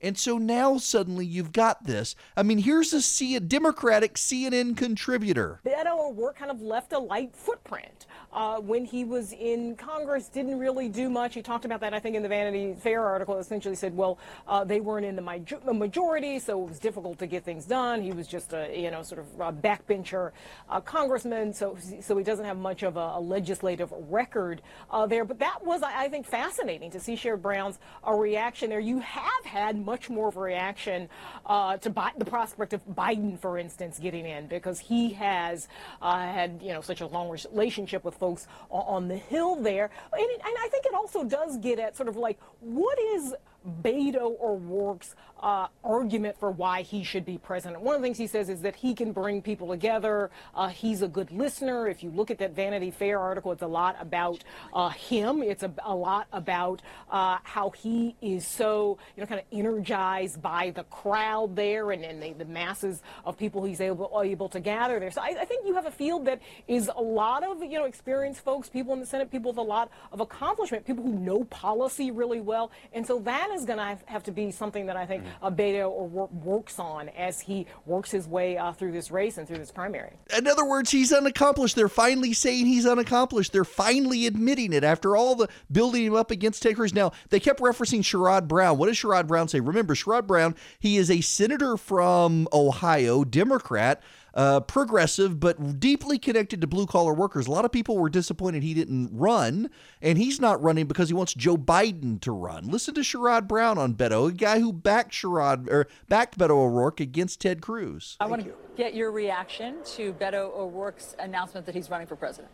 And 0.02 0.18
so 0.18 0.38
now 0.38 0.78
suddenly 0.78 1.26
you've 1.26 1.52
got 1.52 1.86
this. 1.86 2.16
I 2.38 2.44
mean, 2.44 2.60
here's 2.60 2.94
a 2.94 3.02
C- 3.02 3.38
Democratic 3.40 4.16
CNN 4.16 4.78
contributor. 4.78 5.60
Beto 5.66 6.12
O'Rourke 6.12 6.38
kind 6.38 6.52
of 6.52 6.62
left 6.62 6.94
a 6.94 7.00
light 7.00 7.36
footprint 7.36 8.06
uh, 8.32 8.60
when 8.60 8.86
he 8.86 9.04
was 9.04 9.34
in 9.34 9.76
Congress, 9.76 10.28
didn't 10.28 10.60
really 10.60 10.88
do 10.88 11.10
much. 11.10 11.34
He 11.34 11.42
talked 11.42 11.66
about 11.66 11.82
that, 11.82 11.94
I 11.94 12.00
think, 12.00 12.16
in 12.16 12.24
the 12.24 12.30
Vanity 12.30 12.76
Fair 12.80 13.04
article. 13.04 13.40
Essentially 13.40 13.76
said, 13.76 13.96
well, 13.96 14.20
uh, 14.48 14.64
they 14.64 14.80
weren't 14.80 15.06
in 15.06 15.16
the 15.16 15.74
majority, 15.74 16.40
so 16.40 16.62
it 16.64 16.70
was 16.70 16.80
difficult 16.80 17.20
to 17.20 17.28
get 17.28 17.44
things 17.44 17.66
done. 17.66 18.02
He 18.02 18.12
was 18.12 18.28
just 18.28 18.54
a, 18.54 18.72
you 18.78 18.92
know, 18.92 19.02
sort 19.02 19.20
of 19.20 19.40
a 19.40 19.52
backbencher 19.52 20.32
uh, 20.70 20.80
congressman, 20.82 21.54
so 21.54 21.78
so 22.02 22.18
he 22.18 22.24
doesn't 22.24 22.46
have 22.46 22.58
much 22.58 22.84
of 22.84 22.98
a, 22.98 23.14
a 23.16 23.20
legislative 23.20 23.92
record 24.10 24.62
uh, 24.92 25.06
there. 25.06 25.26
But 25.26 25.40
that 25.40 25.66
was, 25.66 25.82
I, 25.82 26.06
I 26.06 26.10
think, 26.10 26.26
fascinating 26.26 26.92
to 26.92 27.00
see 27.00 27.16
Sherrod 27.16 27.42
Brown's 27.42 27.80
uh, 28.08 28.14
reaction 28.14 28.70
there. 28.70 28.80
You 28.80 29.00
have 29.00 29.46
had 29.46 29.84
much 29.90 30.08
more 30.08 30.28
of 30.28 30.38
a 30.38 30.40
reaction 30.40 31.10
uh, 31.48 31.76
to 31.78 31.90
Bi- 31.90 32.12
the 32.16 32.30
prospect 32.36 32.74
of 32.74 32.82
Biden, 32.90 33.40
for 33.40 33.58
instance, 33.58 33.98
getting 33.98 34.24
in 34.24 34.46
because 34.46 34.78
he 34.80 35.14
has 35.14 35.68
had, 36.00 36.60
you 36.62 36.74
know, 36.74 36.82
such 36.82 37.02
a 37.02 37.08
long 37.08 37.28
relationship 37.28 38.04
with 38.04 38.14
folks 38.14 38.48
on 38.70 39.08
the 39.08 39.18
Hill 39.18 39.56
there. 39.56 39.90
And, 40.14 40.22
it, 40.22 40.42
and 40.46 40.56
I 40.66 40.68
think 40.70 40.86
it 40.86 40.94
also 40.94 41.24
does 41.24 41.58
get 41.58 41.80
at 41.80 41.98
sort 41.98 42.08
of 42.08 42.18
like 42.18 42.38
what 42.60 43.00
is 43.00 43.34
Beto 43.84 44.40
O'Rourke's 44.42 45.16
uh, 45.42 45.68
argument 45.84 46.38
for 46.38 46.52
why 46.52 46.82
he 46.82 47.04
should 47.04 47.26
be 47.26 47.38
president. 47.38 47.82
One 47.82 47.96
of 47.96 48.02
the 48.02 48.06
things 48.06 48.18
he 48.18 48.28
says 48.28 48.50
is 48.50 48.62
that 48.62 48.76
he 48.76 48.94
can 48.94 49.12
bring 49.12 49.42
people 49.42 49.70
together. 49.70 50.32
Uh, 50.54 50.68
he's 50.68 51.02
a 51.02 51.08
good 51.08 51.32
listener. 51.32 51.88
If 51.88 52.04
you 52.04 52.10
look 52.10 52.30
at 52.30 52.40
that 52.40 52.56
Vanity 52.56 52.92
Fair 52.92 53.20
article, 53.20 53.52
it's 53.52 53.62
a 53.62 53.68
lot 53.68 53.96
about 54.00 54.44
uh, 54.74 54.90
him. 54.90 55.42
It's 55.42 55.64
a, 55.64 55.72
a 55.86 55.96
lot 55.96 56.28
about 56.34 56.82
uh, 57.10 57.38
how 57.44 57.70
he 57.70 58.16
is 58.22 58.46
so, 58.46 58.98
you 59.16 59.22
know, 59.22 59.28
kind 59.28 59.40
of 59.40 59.46
energized 59.52 60.42
by 60.42 60.72
the 60.72 60.84
crowd 60.84 61.56
there 61.56 61.92
and, 61.92 62.04
and 62.04 62.22
the, 62.22 62.34
the 62.34 62.46
masses 62.46 63.02
of 63.26 63.38
people 63.38 63.64
he's 63.64 63.82
able, 63.82 64.22
able 64.24 64.50
to 64.50 64.60
gather 64.60 65.00
there. 65.00 65.12
So 65.12 65.22
I, 65.22 65.36
I 65.40 65.46
think 65.46 65.66
you 65.66 65.76
have 65.76 65.86
a 65.86 65.92
field 65.92 66.26
that 66.26 66.42
is 66.68 66.90
a 66.94 67.02
lot 67.02 67.44
of, 67.44 67.64
you 67.64 67.78
know, 67.78 67.86
experienced 67.86 68.44
folks, 68.44 68.68
people 68.68 68.94
in 68.94 69.00
the 69.00 69.06
Senate, 69.06 69.32
people 69.32 69.52
with 69.52 69.58
a 69.58 69.62
lot 69.62 69.90
of 70.12 70.20
accomplishment, 70.20 70.86
people 70.86 71.04
who 71.04 71.14
know 71.14 71.44
policy 71.46 72.12
really 72.12 72.42
well. 72.42 72.72
And 72.94 73.06
so 73.06 73.20
that 73.20 73.49
is 73.52 73.66
going 73.66 73.80
to 73.80 73.98
have 74.06 74.24
to 74.24 74.32
be 74.32 74.52
something 74.52 74.86
that 74.86 74.98
I 74.98 75.06
think 75.06 75.24
uh, 75.42 75.50
Beto 75.50 75.90
or 75.90 76.08
wor- 76.08 76.30
works 76.32 76.80
on 76.80 77.10
as 77.10 77.40
he 77.40 77.66
works 77.86 78.12
his 78.12 78.28
way 78.28 78.58
uh, 78.58 78.72
through 78.74 78.92
this 78.92 79.12
race 79.12 79.38
and 79.38 79.48
through 79.48 79.58
this 79.58 79.72
primary. 79.72 80.14
In 80.38 80.48
other 80.48 80.66
words, 80.66 80.92
he's 80.92 81.12
unaccomplished. 81.12 81.76
They're 81.76 81.90
finally 81.90 82.34
saying 82.34 82.66
he's 82.66 82.86
unaccomplished. 82.86 83.52
They're 83.52 83.64
finally 83.64 84.26
admitting 84.26 84.74
it 84.74 84.84
after 84.84 85.16
all 85.16 85.36
the 85.36 85.50
building 85.72 86.06
him 86.06 86.16
up 86.16 86.32
against 86.32 86.64
takers. 86.64 86.94
Now, 86.94 87.12
they 87.30 87.40
kept 87.40 87.60
referencing 87.60 88.02
Sherrod 88.02 88.48
Brown. 88.48 88.78
What 88.78 88.88
does 88.88 88.98
Sherrod 88.98 89.28
Brown 89.28 89.48
say? 89.48 89.60
Remember, 89.60 89.96
Sherrod 89.96 90.28
Brown, 90.28 90.56
he 90.80 90.98
is 90.98 91.10
a 91.10 91.22
senator 91.22 91.78
from 91.78 92.48
Ohio, 92.54 93.24
Democrat 93.24 94.02
uh, 94.34 94.60
progressive, 94.62 95.40
but 95.40 95.80
deeply 95.80 96.18
connected 96.18 96.62
to 96.62 96.68
blue 96.68 96.86
collar 96.86 97.14
workers. 97.14 97.48
A 97.48 97.52
lot 97.52 97.66
of 97.66 97.72
people 97.72 97.98
were 97.98 98.10
disappointed 98.10 98.64
he 98.64 98.74
didn't 98.74 99.10
run, 99.12 99.70
and 100.02 100.18
he's 100.18 100.40
not 100.40 100.62
running 100.62 100.86
because 100.86 101.10
he 101.10 101.14
wants 101.14 101.34
Joe 101.34 101.58
Biden 101.58 102.20
to 102.22 102.32
run. 102.32 102.68
Listen 102.68 102.94
to 102.96 103.02
Sherrod 103.02 103.48
Brown 103.48 103.78
on 103.78 103.94
Beto, 103.96 104.30
a 104.30 104.32
guy 104.32 104.60
who 104.60 104.74
backed 104.74 105.12
Sherrod 105.12 105.70
or 105.70 105.88
backed 106.08 106.38
Beto 106.38 106.52
O'Rourke 106.52 107.00
against 107.00 107.42
Ted 107.42 107.62
Cruz. 107.62 108.18
I 108.20 108.28
want 108.28 108.44
to 108.44 108.54
get 108.76 108.94
your 108.94 109.12
reaction 109.12 109.78
to 109.96 110.14
Beto 110.14 110.56
O'Rourke's 110.56 111.16
announcement 111.20 111.66
that 111.66 111.76
he's 111.76 111.90
running 111.90 112.08
for 112.08 112.16
president. 112.16 112.52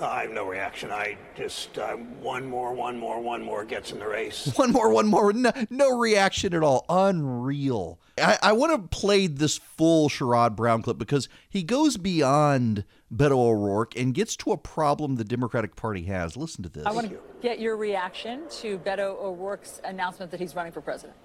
Uh, 0.00 0.06
I 0.06 0.22
have 0.22 0.32
no 0.32 0.44
reaction. 0.46 0.90
I 0.90 1.16
just 1.36 1.78
uh, 1.78 1.92
one 1.94 2.46
more, 2.46 2.72
one 2.74 2.98
more, 2.98 3.20
one 3.20 3.42
more 3.42 3.64
gets 3.64 3.92
in 3.92 4.00
the 4.00 4.08
race. 4.08 4.46
One 4.56 4.72
more, 4.72 4.90
one 4.90 5.06
more. 5.06 5.32
No, 5.32 5.52
no 5.70 5.96
reaction 5.96 6.52
at 6.54 6.62
all. 6.64 6.84
Unreal. 6.88 8.00
I, 8.18 8.38
I 8.42 8.52
want 8.52 8.72
to 8.72 8.96
play 8.96 9.26
this 9.26 9.58
full 9.58 10.08
Sherrod 10.08 10.56
Brown 10.56 10.82
clip 10.82 10.98
because 10.98 11.28
he 11.48 11.62
goes 11.62 11.96
beyond 11.96 12.84
Beto 13.14 13.32
O'Rourke 13.32 13.96
and 13.96 14.14
gets 14.14 14.36
to 14.36 14.52
a 14.52 14.56
problem 14.56 15.16
the 15.16 15.24
Democratic 15.24 15.76
Party 15.76 16.04
has. 16.04 16.36
Listen 16.36 16.62
to 16.64 16.68
this. 16.68 16.84
I 16.86 16.92
want 16.92 17.10
to 17.10 17.18
get 17.40 17.60
your 17.60 17.76
reaction 17.76 18.42
to 18.60 18.78
Beto 18.78 19.16
O'Rourke's 19.20 19.80
announcement 19.84 20.30
that 20.32 20.40
he's 20.40 20.56
running 20.56 20.72
for 20.72 20.80
president. 20.80 21.16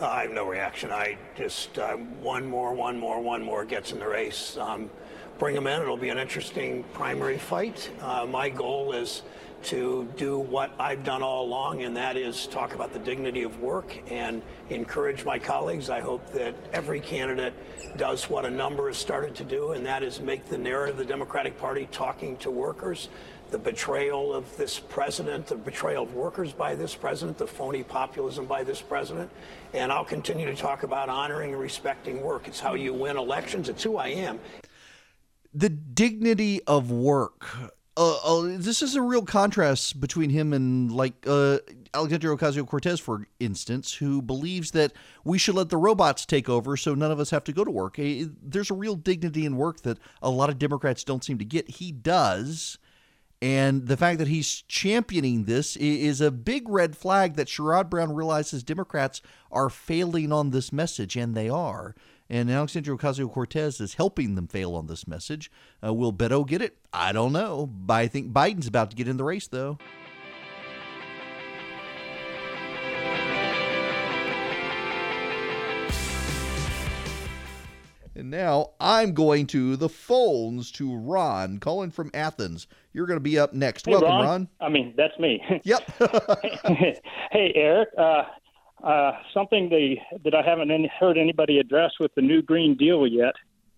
Uh, 0.00 0.06
I 0.06 0.22
have 0.22 0.32
no 0.32 0.46
reaction. 0.46 0.90
I 0.90 1.18
just 1.36 1.78
uh, 1.78 1.92
one 1.96 2.46
more, 2.46 2.72
one 2.74 2.98
more, 2.98 3.20
one 3.20 3.42
more 3.42 3.64
gets 3.64 3.92
in 3.92 3.98
the 3.98 4.08
race. 4.08 4.56
Um, 4.56 4.90
bring 5.38 5.56
him 5.56 5.66
in. 5.66 5.82
It'll 5.82 5.96
be 5.96 6.10
an 6.10 6.18
interesting 6.18 6.84
primary 6.92 7.38
fight. 7.38 7.90
Uh, 8.00 8.26
my 8.26 8.48
goal 8.48 8.92
is 8.92 9.22
to 9.64 10.06
do 10.16 10.38
what 10.38 10.70
I've 10.78 11.04
done 11.04 11.22
all 11.22 11.46
along, 11.46 11.82
and 11.82 11.96
that 11.96 12.16
is 12.16 12.46
talk 12.46 12.74
about 12.74 12.92
the 12.92 12.98
dignity 12.98 13.42
of 13.42 13.60
work 13.60 13.98
and 14.10 14.42
encourage 14.68 15.24
my 15.24 15.38
colleagues. 15.38 15.88
I 15.88 16.00
hope 16.00 16.30
that 16.32 16.54
every 16.72 17.00
candidate 17.00 17.54
does 17.96 18.28
what 18.28 18.44
a 18.44 18.50
number 18.50 18.88
has 18.88 18.98
started 18.98 19.34
to 19.36 19.44
do, 19.44 19.72
and 19.72 19.84
that 19.86 20.02
is 20.02 20.20
make 20.20 20.46
the 20.46 20.58
narrative 20.58 20.98
of 20.98 21.06
the 21.06 21.10
Democratic 21.10 21.58
Party 21.58 21.88
talking 21.90 22.36
to 22.38 22.50
workers. 22.50 23.08
The 23.50 23.58
betrayal 23.58 24.34
of 24.34 24.54
this 24.56 24.78
president, 24.78 25.46
the 25.46 25.54
betrayal 25.54 26.02
of 26.02 26.14
workers 26.14 26.52
by 26.52 26.74
this 26.74 26.94
president, 26.94 27.38
the 27.38 27.46
phony 27.46 27.84
populism 27.84 28.46
by 28.46 28.64
this 28.64 28.82
president. 28.82 29.30
And 29.72 29.92
I'll 29.92 30.04
continue 30.04 30.46
to 30.46 30.56
talk 30.56 30.82
about 30.82 31.08
honoring 31.08 31.52
and 31.52 31.60
respecting 31.60 32.20
work. 32.20 32.48
It's 32.48 32.60
how 32.60 32.74
you 32.74 32.92
win 32.92 33.16
elections, 33.16 33.68
it's 33.68 33.82
who 33.82 33.96
I 33.96 34.08
am 34.08 34.40
the 35.54 35.68
dignity 35.68 36.60
of 36.66 36.90
work. 36.90 37.46
Uh, 37.96 38.16
uh, 38.24 38.42
this 38.58 38.82
is 38.82 38.96
a 38.96 39.02
real 39.02 39.22
contrast 39.22 40.00
between 40.00 40.28
him 40.28 40.52
and 40.52 40.90
like 40.90 41.14
uh, 41.28 41.58
Alexandria 41.94 42.36
Ocasio 42.36 42.66
Cortez, 42.66 42.98
for 42.98 43.28
instance, 43.38 43.94
who 43.94 44.20
believes 44.20 44.72
that 44.72 44.92
we 45.22 45.38
should 45.38 45.54
let 45.54 45.68
the 45.68 45.76
robots 45.76 46.26
take 46.26 46.48
over 46.48 46.76
so 46.76 46.94
none 46.94 47.12
of 47.12 47.20
us 47.20 47.30
have 47.30 47.44
to 47.44 47.52
go 47.52 47.64
to 47.64 47.70
work. 47.70 47.96
Eh, 48.00 48.24
there's 48.42 48.70
a 48.70 48.74
real 48.74 48.96
dignity 48.96 49.46
in 49.46 49.56
work 49.56 49.82
that 49.82 49.98
a 50.20 50.28
lot 50.28 50.50
of 50.50 50.58
Democrats 50.58 51.04
don't 51.04 51.22
seem 51.22 51.38
to 51.38 51.44
get. 51.44 51.70
He 51.70 51.92
does. 51.92 52.78
And 53.40 53.86
the 53.86 53.96
fact 53.96 54.18
that 54.18 54.28
he's 54.28 54.62
championing 54.62 55.44
this 55.44 55.76
is 55.76 56.20
a 56.20 56.30
big 56.30 56.68
red 56.68 56.96
flag 56.96 57.34
that 57.34 57.46
Sherrod 57.46 57.90
Brown 57.90 58.12
realizes 58.12 58.64
Democrats 58.64 59.20
are 59.52 59.68
failing 59.68 60.32
on 60.32 60.50
this 60.50 60.72
message, 60.72 61.14
and 61.14 61.34
they 61.34 61.48
are. 61.48 61.94
And 62.30 62.50
Alexandria 62.50 62.96
Ocasio 62.96 63.30
Cortez 63.30 63.80
is 63.80 63.94
helping 63.94 64.34
them 64.34 64.48
fail 64.48 64.74
on 64.74 64.86
this 64.86 65.06
message. 65.06 65.50
Uh, 65.84 65.92
will 65.92 66.12
Beto 66.12 66.46
get 66.46 66.62
it? 66.62 66.78
I 66.92 67.12
don't 67.12 67.32
know. 67.32 67.66
But 67.66 67.94
I 67.94 68.08
think 68.08 68.32
Biden's 68.32 68.66
about 68.66 68.90
to 68.90 68.96
get 68.96 69.08
in 69.08 69.18
the 69.18 69.24
race, 69.24 69.46
though. 69.46 69.78
And 78.16 78.30
now 78.30 78.70
I'm 78.78 79.12
going 79.12 79.46
to 79.48 79.76
the 79.76 79.88
phones 79.88 80.70
to 80.72 80.96
Ron, 80.96 81.58
calling 81.58 81.90
from 81.90 82.10
Athens. 82.14 82.68
You're 82.92 83.06
going 83.06 83.16
to 83.16 83.22
be 83.22 83.38
up 83.38 83.52
next. 83.52 83.86
Hey, 83.86 83.92
Welcome, 83.92 84.08
Ron. 84.08 84.24
Ron. 84.24 84.48
I 84.60 84.68
mean, 84.68 84.94
that's 84.96 85.18
me. 85.18 85.42
Yep. 85.64 85.90
hey, 87.32 87.52
Eric. 87.56 87.88
Uh, 87.98 88.22
uh, 88.84 89.12
something 89.32 89.68
they, 89.70 90.00
that 90.24 90.34
I 90.34 90.42
haven't 90.42 90.70
any, 90.70 90.90
heard 91.00 91.16
anybody 91.18 91.58
address 91.58 91.92
with 91.98 92.14
the 92.14 92.22
new 92.22 92.42
Green 92.42 92.76
Deal 92.76 93.06
yet 93.06 93.34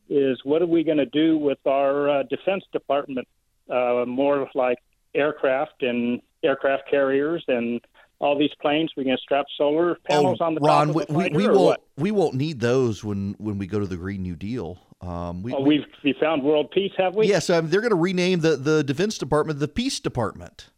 is 0.08 0.38
what 0.44 0.62
are 0.62 0.66
we 0.66 0.84
going 0.84 0.98
to 0.98 1.06
do 1.06 1.38
with 1.38 1.58
our 1.66 2.08
uh, 2.08 2.22
Defense 2.24 2.64
Department? 2.72 3.26
Uh, 3.70 4.04
more 4.06 4.48
like 4.54 4.78
aircraft 5.14 5.82
and 5.82 6.20
aircraft 6.44 6.84
carriers 6.90 7.44
and 7.48 7.80
all 8.20 8.38
these 8.38 8.50
planes. 8.62 8.92
We're 8.96 9.04
going 9.04 9.16
to 9.16 9.22
strap 9.22 9.46
solar 9.58 9.96
panels 10.04 10.40
on 10.40 10.54
the 10.54 10.60
Oh, 10.62 10.66
Ron, 10.66 10.86
top 10.88 10.96
we, 10.96 11.02
of 11.02 11.08
the 11.08 11.14
we, 11.14 11.28
we 11.30 11.48
won't 11.48 11.60
what? 11.60 11.82
we 11.96 12.10
won't 12.12 12.34
need 12.34 12.60
those 12.60 13.02
when 13.02 13.34
when 13.38 13.58
we 13.58 13.66
go 13.66 13.80
to 13.80 13.86
the 13.86 13.96
Green 13.96 14.22
New 14.22 14.36
Deal. 14.36 14.78
Um, 15.00 15.42
we, 15.42 15.52
Oh, 15.52 15.60
we- 15.62 15.78
we've 15.78 15.86
we 16.04 16.14
found 16.20 16.42
world 16.44 16.70
peace, 16.70 16.92
have 16.96 17.14
we? 17.16 17.26
yes, 17.26 17.50
um, 17.50 17.68
they're 17.70 17.80
going 17.80 17.90
to 17.90 17.96
rename 17.96 18.40
the 18.40 18.56
the 18.56 18.84
Defense 18.84 19.18
Department 19.18 19.58
the 19.58 19.68
Peace 19.68 19.98
Department. 20.00 20.68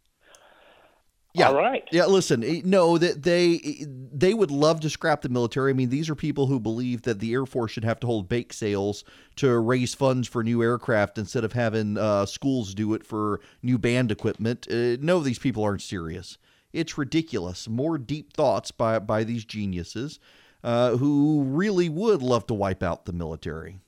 Yeah. 1.35 1.49
All 1.49 1.57
right. 1.57 1.87
Yeah. 1.93 2.07
Listen, 2.07 2.43
eh, 2.43 2.63
no, 2.65 2.99
that 2.99 3.23
they 3.23 3.85
they 4.13 4.35
would 4.35 4.51
love 4.51 4.81
to 4.81 4.91
scrap 4.91 5.23
the 5.23 5.29
military. 5.29 5.71
I 5.71 5.75
mean, 5.75 5.91
these 5.91 6.09
are 6.09 6.15
people 6.15 6.47
who 6.47 6.59
believe 6.59 7.03
that 7.03 7.21
the 7.21 7.33
Air 7.33 7.47
Force 7.47 7.73
should 7.73 7.85
have 7.85 8.01
to 8.01 8.07
hold 8.07 8.29
bake 8.29 8.53
sales 8.53 9.05
to 9.37 9.59
raise 9.59 9.95
funds 9.95 10.27
for 10.27 10.43
new 10.43 10.63
aircraft 10.63 11.19
instead 11.19 11.45
of 11.45 11.53
having 11.53 11.99
uh, 11.99 12.27
schools 12.27 12.75
do 12.75 12.95
it 12.95 13.07
for 13.07 13.41
new 13.63 13.79
band 13.79 14.11
equipment. 14.11 14.67
Uh, 14.71 14.97
no, 15.01 15.21
these 15.21 15.39
people 15.39 15.63
aren't 15.63 15.83
serious. 15.83 16.39
It's 16.73 16.99
ridiculous. 16.99 17.69
More 17.69 17.99
deep 17.99 18.33
thoughts 18.33 18.71
by 18.71 18.99
by 18.99 19.25
these 19.25 19.45
geniuses 19.45 20.19
uh, 20.65 20.97
who 20.97 21.43
really 21.45 21.89
would 21.89 22.23
love 22.23 22.47
to 22.47 22.55
wipe 22.55 22.83
out 22.83 23.05
the 23.05 23.13
military. 23.13 23.81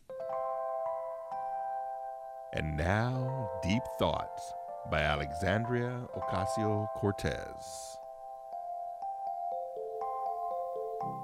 And 2.53 2.77
now, 2.77 3.49
Deep 3.63 3.83
Thoughts 3.99 4.53
by 4.91 5.01
Alexandria 5.01 6.07
Ocasio 6.17 6.89
Cortez. 6.97 7.99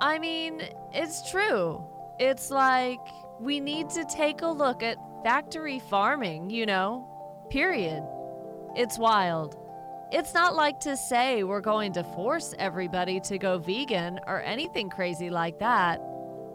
I 0.01 0.19
mean, 0.19 0.63
it's 0.93 1.31
true. 1.31 1.85
It's 2.19 2.51
like 2.51 3.01
we 3.41 3.61
need 3.61 3.91
to 3.91 4.05
take 4.05 4.43
a 4.43 4.49
look 4.49 4.83
at 4.83 4.97
factory 5.23 5.79
farming, 5.79 6.51
you 6.51 6.67
know? 6.67 7.09
Period. 7.51 8.03
It's 8.75 8.99
wild. 8.99 9.57
It's 10.13 10.35
not 10.35 10.55
like 10.55 10.81
to 10.81 10.97
say 10.97 11.43
we're 11.43 11.61
going 11.61 11.93
to 11.95 12.05
force 12.05 12.55
everybody 12.59 13.21
to 13.21 13.39
go 13.39 13.59
vegan 13.59 14.21
or 14.27 14.41
anything 14.43 14.89
crazy 14.89 15.31
like 15.31 15.59
that, 15.59 16.01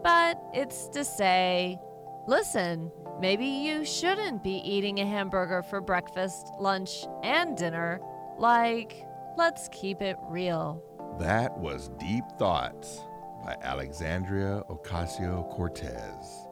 but 0.02 0.40
it's 0.54 0.88
to 0.88 1.04
say, 1.04 1.78
listen, 2.26 2.90
maybe 3.22 3.46
you 3.46 3.84
shouldn't 3.84 4.42
be 4.42 4.56
eating 4.68 4.98
a 4.98 5.06
hamburger 5.06 5.62
for 5.62 5.80
breakfast, 5.80 6.52
lunch, 6.58 7.06
and 7.22 7.56
dinner. 7.56 8.00
Like, 8.36 9.06
let's 9.38 9.68
keep 9.70 10.02
it 10.02 10.16
real. 10.24 10.82
That 11.20 11.56
was 11.56 11.88
Deep 12.00 12.24
Thoughts 12.36 13.00
by 13.44 13.56
Alexandria 13.62 14.64
Ocasio 14.68 15.48
Cortez. 15.50 16.48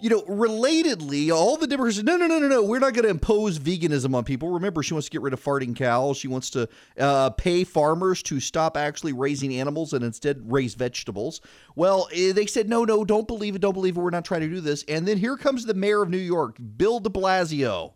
You 0.00 0.10
know, 0.10 0.22
relatedly, 0.22 1.30
all 1.30 1.56
the 1.56 1.66
Democrats 1.66 2.02
no, 2.02 2.16
no, 2.16 2.26
no, 2.26 2.38
no, 2.38 2.48
no, 2.48 2.62
we're 2.62 2.78
not 2.78 2.94
going 2.94 3.04
to 3.04 3.10
impose 3.10 3.58
veganism 3.58 4.14
on 4.14 4.24
people. 4.24 4.48
Remember, 4.50 4.82
she 4.82 4.94
wants 4.94 5.08
to 5.08 5.10
get 5.10 5.20
rid 5.20 5.34
of 5.34 5.42
farting 5.42 5.76
cows. 5.76 6.16
She 6.16 6.28
wants 6.28 6.50
to 6.50 6.68
uh, 6.98 7.30
pay 7.30 7.64
farmers 7.64 8.22
to 8.24 8.40
stop 8.40 8.76
actually 8.76 9.12
raising 9.12 9.54
animals 9.54 9.92
and 9.92 10.02
instead 10.02 10.50
raise 10.50 10.74
vegetables. 10.74 11.40
Well, 11.76 12.08
eh, 12.14 12.32
they 12.32 12.46
said, 12.46 12.68
no, 12.68 12.84
no, 12.84 13.04
don't 13.04 13.28
believe 13.28 13.54
it, 13.54 13.60
don't 13.60 13.74
believe 13.74 13.96
it. 13.96 14.00
We're 14.00 14.10
not 14.10 14.24
trying 14.24 14.40
to 14.40 14.48
do 14.48 14.60
this. 14.60 14.84
And 14.88 15.06
then 15.06 15.18
here 15.18 15.36
comes 15.36 15.66
the 15.66 15.74
mayor 15.74 16.02
of 16.02 16.08
New 16.08 16.16
York, 16.16 16.56
Bill 16.76 17.00
de 17.00 17.10
Blasio. 17.10 17.94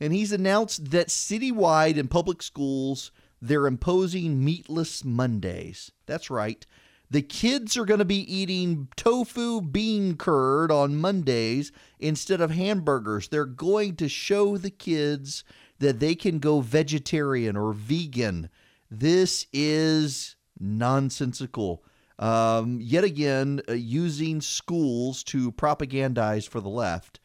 And 0.00 0.12
he's 0.12 0.32
announced 0.32 0.90
that 0.90 1.08
citywide 1.08 1.96
in 1.96 2.08
public 2.08 2.42
schools, 2.42 3.12
they're 3.40 3.66
imposing 3.66 4.44
meatless 4.44 5.04
Mondays. 5.04 5.90
That's 6.06 6.30
right. 6.30 6.64
The 7.12 7.20
kids 7.20 7.76
are 7.76 7.84
going 7.84 7.98
to 7.98 8.06
be 8.06 8.34
eating 8.34 8.88
tofu 8.96 9.60
bean 9.60 10.16
curd 10.16 10.72
on 10.72 10.96
Mondays 10.96 11.70
instead 12.00 12.40
of 12.40 12.52
hamburgers. 12.52 13.28
They're 13.28 13.44
going 13.44 13.96
to 13.96 14.08
show 14.08 14.56
the 14.56 14.70
kids 14.70 15.44
that 15.78 16.00
they 16.00 16.14
can 16.14 16.38
go 16.38 16.62
vegetarian 16.62 17.54
or 17.54 17.74
vegan. 17.74 18.48
This 18.90 19.46
is 19.52 20.36
nonsensical. 20.58 21.84
Um, 22.18 22.78
yet 22.80 23.04
again, 23.04 23.60
uh, 23.68 23.72
using 23.72 24.40
schools 24.40 25.22
to 25.24 25.52
propagandize 25.52 26.48
for 26.48 26.62
the 26.62 26.70
left, 26.70 27.20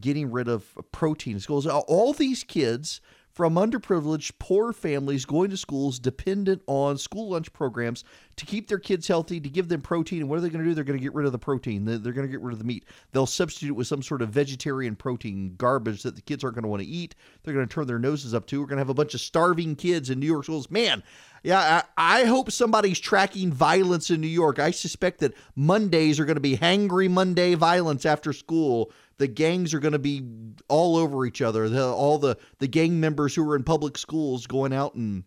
getting 0.00 0.32
rid 0.32 0.48
of 0.48 0.64
protein 0.92 1.34
in 1.34 1.40
schools. 1.40 1.66
All 1.66 2.14
these 2.14 2.42
kids 2.42 3.02
from 3.36 3.56
underprivileged, 3.56 4.32
poor 4.38 4.72
families 4.72 5.26
going 5.26 5.50
to 5.50 5.58
schools 5.58 5.98
dependent 5.98 6.62
on 6.66 6.96
school 6.96 7.28
lunch 7.28 7.52
programs 7.52 8.02
to 8.36 8.44
keep 8.44 8.68
their 8.68 8.78
kids 8.78 9.08
healthy, 9.08 9.40
to 9.40 9.48
give 9.48 9.68
them 9.68 9.80
protein. 9.80 10.20
And 10.20 10.28
what 10.28 10.38
are 10.38 10.42
they 10.42 10.50
going 10.50 10.62
to 10.62 10.68
do? 10.68 10.74
They're 10.74 10.84
going 10.84 10.98
to 10.98 11.02
get 11.02 11.14
rid 11.14 11.24
of 11.24 11.32
the 11.32 11.38
protein. 11.38 11.84
They're 11.84 12.12
going 12.12 12.26
to 12.26 12.30
get 12.30 12.42
rid 12.42 12.52
of 12.52 12.58
the 12.58 12.64
meat. 12.64 12.84
They'll 13.12 13.26
substitute 13.26 13.70
it 13.70 13.76
with 13.76 13.86
some 13.86 14.02
sort 14.02 14.20
of 14.20 14.28
vegetarian 14.28 14.94
protein 14.94 15.54
garbage 15.56 16.02
that 16.02 16.16
the 16.16 16.22
kids 16.22 16.44
aren't 16.44 16.56
going 16.56 16.64
to 16.64 16.68
want 16.68 16.82
to 16.82 16.88
eat. 16.88 17.14
They're 17.42 17.54
going 17.54 17.66
to 17.66 17.74
turn 17.74 17.86
their 17.86 17.98
noses 17.98 18.34
up 18.34 18.46
to. 18.48 18.60
We're 18.60 18.66
going 18.66 18.76
to 18.76 18.82
have 18.82 18.90
a 18.90 18.94
bunch 18.94 19.14
of 19.14 19.20
starving 19.20 19.74
kids 19.74 20.10
in 20.10 20.20
New 20.20 20.26
York 20.26 20.44
schools. 20.44 20.70
Man, 20.70 21.02
yeah, 21.42 21.82
I, 21.96 22.20
I 22.20 22.24
hope 22.24 22.50
somebody's 22.50 23.00
tracking 23.00 23.52
violence 23.52 24.10
in 24.10 24.20
New 24.20 24.26
York. 24.26 24.58
I 24.58 24.70
suspect 24.70 25.20
that 25.20 25.32
Mondays 25.54 26.20
are 26.20 26.26
going 26.26 26.36
to 26.36 26.40
be 26.40 26.58
hangry 26.58 27.10
Monday 27.10 27.54
violence 27.54 28.04
after 28.04 28.32
school 28.32 28.92
the 29.18 29.26
gangs 29.26 29.72
are 29.72 29.80
going 29.80 29.92
to 29.92 29.98
be 29.98 30.22
all 30.68 30.96
over 30.96 31.24
each 31.24 31.40
other. 31.40 31.70
The, 31.70 31.86
all 31.86 32.18
the, 32.18 32.36
the 32.58 32.68
gang 32.68 33.00
members 33.00 33.34
who 33.34 33.48
are 33.50 33.56
in 33.56 33.64
public 33.64 33.96
schools 33.96 34.46
going 34.46 34.74
out 34.74 34.94
and 34.94 35.24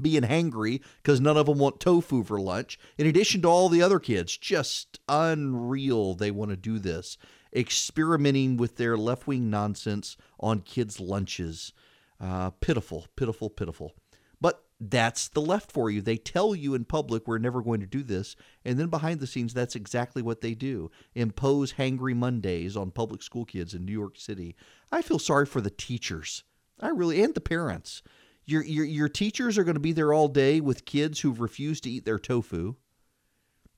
being 0.00 0.22
hangry 0.22 0.80
because 1.02 1.20
none 1.20 1.36
of 1.36 1.46
them 1.46 1.58
want 1.58 1.80
tofu 1.80 2.24
for 2.24 2.40
lunch, 2.40 2.78
in 2.96 3.06
addition 3.06 3.42
to 3.42 3.48
all 3.48 3.68
the 3.68 3.82
other 3.82 3.98
kids. 3.98 4.36
Just 4.36 5.00
unreal 5.08 6.14
they 6.14 6.30
want 6.30 6.50
to 6.50 6.56
do 6.56 6.78
this, 6.78 7.18
experimenting 7.54 8.56
with 8.56 8.76
their 8.76 8.96
left 8.96 9.26
wing 9.26 9.50
nonsense 9.50 10.16
on 10.40 10.60
kids' 10.60 11.00
lunches. 11.00 11.72
Uh, 12.20 12.50
pitiful, 12.50 13.06
pitiful, 13.16 13.50
pitiful. 13.50 13.92
But 14.40 14.64
that's 14.80 15.28
the 15.28 15.40
left 15.40 15.70
for 15.70 15.90
you. 15.90 16.00
They 16.00 16.16
tell 16.16 16.54
you 16.54 16.74
in 16.74 16.84
public 16.84 17.26
we're 17.26 17.38
never 17.38 17.62
going 17.62 17.80
to 17.80 17.86
do 17.86 18.02
this, 18.02 18.36
and 18.64 18.78
then 18.78 18.88
behind 18.88 19.20
the 19.20 19.26
scenes, 19.26 19.54
that's 19.54 19.76
exactly 19.76 20.22
what 20.22 20.40
they 20.40 20.54
do 20.54 20.90
impose 21.14 21.74
hangry 21.74 22.16
Mondays 22.16 22.76
on 22.76 22.90
public 22.90 23.22
school 23.22 23.44
kids 23.44 23.74
in 23.74 23.84
New 23.84 23.92
York 23.92 24.18
City. 24.18 24.56
I 24.90 25.02
feel 25.02 25.18
sorry 25.18 25.46
for 25.46 25.60
the 25.60 25.70
teachers. 25.70 26.44
I 26.80 26.88
really, 26.88 27.22
and 27.22 27.34
the 27.34 27.40
parents. 27.40 28.02
Your, 28.44 28.62
your, 28.64 28.84
your 28.84 29.08
teachers 29.08 29.56
are 29.56 29.64
going 29.64 29.74
to 29.76 29.80
be 29.80 29.92
there 29.92 30.12
all 30.12 30.28
day 30.28 30.60
with 30.60 30.84
kids 30.84 31.20
who've 31.20 31.40
refused 31.40 31.84
to 31.84 31.90
eat 31.90 32.04
their 32.04 32.18
tofu. 32.18 32.74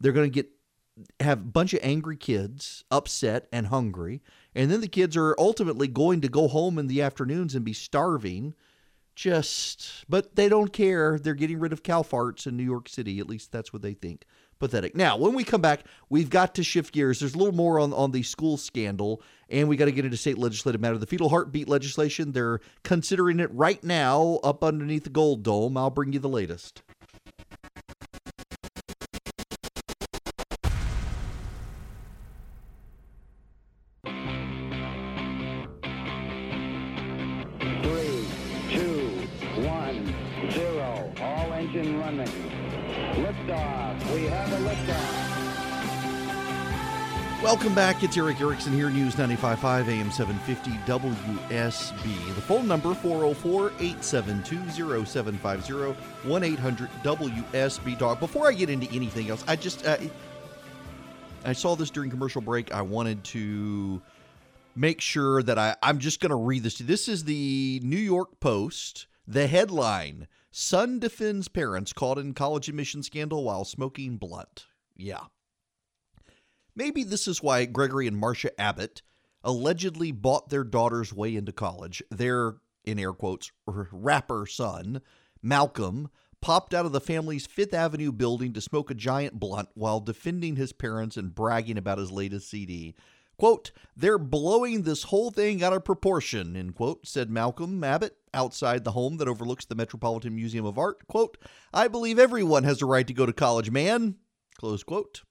They're 0.00 0.12
going 0.12 0.31
to 0.31 0.35
get 0.35 0.50
have 1.18 1.40
a 1.40 1.44
bunch 1.44 1.74
of 1.74 1.81
angry 1.83 2.16
kids, 2.16 2.85
upset 2.88 3.48
and 3.53 3.66
hungry, 3.66 4.22
and 4.55 4.70
then 4.70 4.81
the 4.81 4.87
kids 4.87 5.16
are 5.16 5.35
ultimately 5.38 5.88
going 5.88 6.20
to 6.20 6.29
go 6.29 6.46
home 6.46 6.79
in 6.79 6.87
the 6.87 7.03
afternoons 7.03 7.55
and 7.55 7.64
be 7.64 7.72
starving. 7.72 8.55
Just 9.16 10.05
but 10.09 10.37
they 10.37 10.48
don't 10.48 10.72
care. 10.72 11.18
They're 11.18 11.35
getting 11.35 11.59
rid 11.61 11.72
of 11.72 11.83
cow 11.83 12.03
farts 12.03 12.46
in 12.46 12.57
new 12.57 12.64
york 12.64 12.88
city. 12.88 13.20
At 13.20 13.29
least 13.29 13.53
that's 13.53 13.72
what 13.72 13.83
they 13.83 13.94
think 13.94 14.24
pathetic. 14.59 14.95
Now 14.95 15.17
when 15.17 15.35
we 15.35 15.45
come 15.45 15.61
back 15.61 15.85
we've 16.09 16.31
got 16.31 16.55
to 16.57 16.62
shift 16.62 16.93
gears. 16.93 17.21
There's 17.21 17.35
a 17.35 17.38
little 17.38 17.55
more 17.55 17.79
on, 17.79 17.93
on 17.93 18.12
the 18.12 18.23
school 18.23 18.57
scandal 18.57 19.23
and 19.49 19.69
we 19.69 19.77
got 19.77 19.87
to 19.87 19.93
get 19.93 20.05
into 20.05 20.17
state 20.17 20.38
legislative 20.38 20.81
matter. 20.81 20.99
The 20.99 21.07
fetal 21.07 21.29
heartbeat 21.29 21.69
legislation 21.69 22.33
they're 22.33 22.61
considering 22.83 23.40
it 23.40 23.53
right 23.53 23.83
now 23.83 24.40
up 24.43 24.64
underneath 24.64 25.05
the 25.05 25.11
gold 25.11 25.43
dome. 25.43 25.77
I'll 25.77 25.90
bring 25.90 26.12
you 26.12 26.19
the 26.19 26.29
latest 26.29 26.83
Welcome 47.55 47.77
back. 47.77 48.03
It's 48.03 48.17
Erick 48.17 48.40
Erickson 48.40 48.73
here, 48.73 48.90
News 48.90 49.14
95.5 49.14 49.87
AM 49.87 50.11
750 50.11 50.73
WSB. 50.90 52.35
The 52.35 52.40
phone 52.40 52.67
number 52.67 52.95
404-872-0750 52.95 55.95
1-800 56.25 56.88
WSB 57.05 58.19
Before 58.19 58.49
I 58.49 58.53
get 58.55 58.71
into 58.71 58.93
anything 58.93 59.31
else, 59.31 59.45
I 59.47 59.55
just 59.55 59.87
uh, 59.87 59.99
I 61.45 61.53
saw 61.53 61.77
this 61.77 61.90
during 61.90 62.11
commercial 62.11 62.40
break. 62.40 62.75
I 62.75 62.83
wanted 62.83 63.23
to 63.23 64.03
make 64.75 65.01
sure 65.01 65.40
that 65.45 65.57
I 65.57 65.77
I'm 65.81 66.01
just 66.01 66.19
going 66.19 66.31
to 66.31 66.35
read 66.35 66.64
this. 66.64 66.79
This 66.79 67.07
is 67.07 67.23
the 67.23 67.81
New 67.85 67.97
York 67.97 68.40
Post. 68.40 69.07
The 69.29 69.47
headline: 69.47 70.27
Son 70.51 70.99
defends 70.99 71.47
parents 71.47 71.93
caught 71.93 72.19
in 72.19 72.35
college 72.35 72.69
admission 72.69 73.05
scandal 73.05 73.45
while 73.45 73.64
smoking 73.64 74.17
blunt. 74.17 74.67
Yeah. 74.97 75.27
Maybe 76.77 77.05
this 77.05 77.29
is 77.29 77.43
why 77.43 77.65
Gregory 77.67 78.07
and 78.07 78.17
Marcia 78.17 78.59
Abbott 78.61 79.03
allegedly 79.43 80.11
bought 80.11 80.49
their 80.49 80.65
daughter's 80.65 81.13
way 81.13 81.37
into 81.37 81.53
college. 81.53 82.03
Their, 82.11 82.55
in 82.85 82.99
air 82.99 83.13
quotes, 83.13 83.53
rapper 83.67 84.47
son, 84.47 85.03
Malcolm, 85.43 86.09
popped 86.41 86.75
out 86.75 86.87
of 86.87 86.93
the 86.93 87.01
family's 87.01 87.47
Fifth 87.47 87.75
Avenue 87.75 88.13
building 88.13 88.53
to 88.53 88.61
smoke 88.61 88.91
a 88.91 88.95
giant 88.95 89.39
blunt 89.39 89.69
while 89.75 90.01
defending 90.01 90.57
his 90.57 90.73
parents 90.73 91.17
and 91.17 91.35
bragging 91.35 91.79
about 91.79 91.99
his 91.99 92.11
latest 92.11 92.51
CD. 92.51 92.95
Quote, 93.37 93.73
they're 93.97 94.19
blowing 94.19 94.83
this 94.83 95.05
whole 95.05 95.31
thing 95.31 95.63
out 95.63 95.73
of 95.73 95.85
proportion, 95.85 96.57
end 96.57 96.75
quote, 96.75 97.07
said 97.07 97.31
Malcolm 97.31 97.83
Abbott 97.83 98.17
outside 98.33 98.85
the 98.85 98.93
home 98.93 99.17
that 99.17 99.29
overlooks 99.29 99.65
the 99.65 99.75
Metropolitan 99.75 100.37
Museum 100.37 100.65
of 100.65 100.79
Art. 100.79 101.07
Quote, 101.09 101.39
I 101.73 101.89
believe 101.89 102.19
everyone 102.19 102.65
has 102.65 102.81
a 102.81 102.87
right 102.87 103.07
to 103.07 103.15
go 103.15 103.27
to 103.27 103.33
college, 103.33 103.71
man. 103.71 104.17
Close 104.57 104.85
quote. 104.85 105.23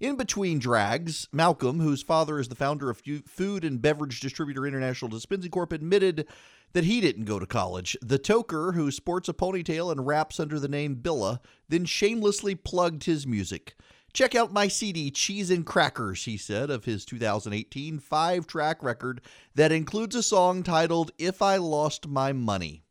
In 0.00 0.14
between 0.14 0.60
drags, 0.60 1.26
Malcolm, 1.32 1.80
whose 1.80 2.02
father 2.02 2.38
is 2.38 2.48
the 2.48 2.54
founder 2.54 2.88
of 2.88 3.02
Food 3.26 3.64
and 3.64 3.82
Beverage 3.82 4.20
Distributor 4.20 4.64
International 4.64 5.08
Dispensing 5.08 5.50
Corp., 5.50 5.72
admitted 5.72 6.26
that 6.72 6.84
he 6.84 7.00
didn't 7.00 7.24
go 7.24 7.40
to 7.40 7.46
college. 7.46 7.96
The 8.00 8.18
toker, 8.18 8.74
who 8.74 8.92
sports 8.92 9.28
a 9.28 9.32
ponytail 9.32 9.90
and 9.90 10.06
raps 10.06 10.38
under 10.38 10.60
the 10.60 10.68
name 10.68 10.96
Billa, 10.96 11.40
then 11.68 11.84
shamelessly 11.84 12.54
plugged 12.54 13.04
his 13.04 13.26
music. 13.26 13.74
Check 14.12 14.36
out 14.36 14.52
my 14.52 14.68
CD, 14.68 15.10
Cheese 15.10 15.50
and 15.50 15.66
Crackers, 15.66 16.24
he 16.24 16.36
said, 16.36 16.70
of 16.70 16.84
his 16.84 17.04
2018 17.04 17.98
five 17.98 18.46
track 18.46 18.82
record 18.82 19.20
that 19.54 19.72
includes 19.72 20.14
a 20.14 20.22
song 20.22 20.62
titled 20.62 21.10
If 21.18 21.42
I 21.42 21.56
Lost 21.56 22.06
My 22.06 22.32
Money. 22.32 22.84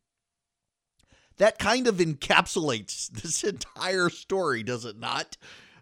That 1.37 1.57
kind 1.57 1.87
of 1.87 1.95
encapsulates 1.95 3.09
this 3.11 3.43
entire 3.45 4.09
story, 4.09 4.61
does 4.63 4.83
it 4.83 4.99
not? 4.99 5.37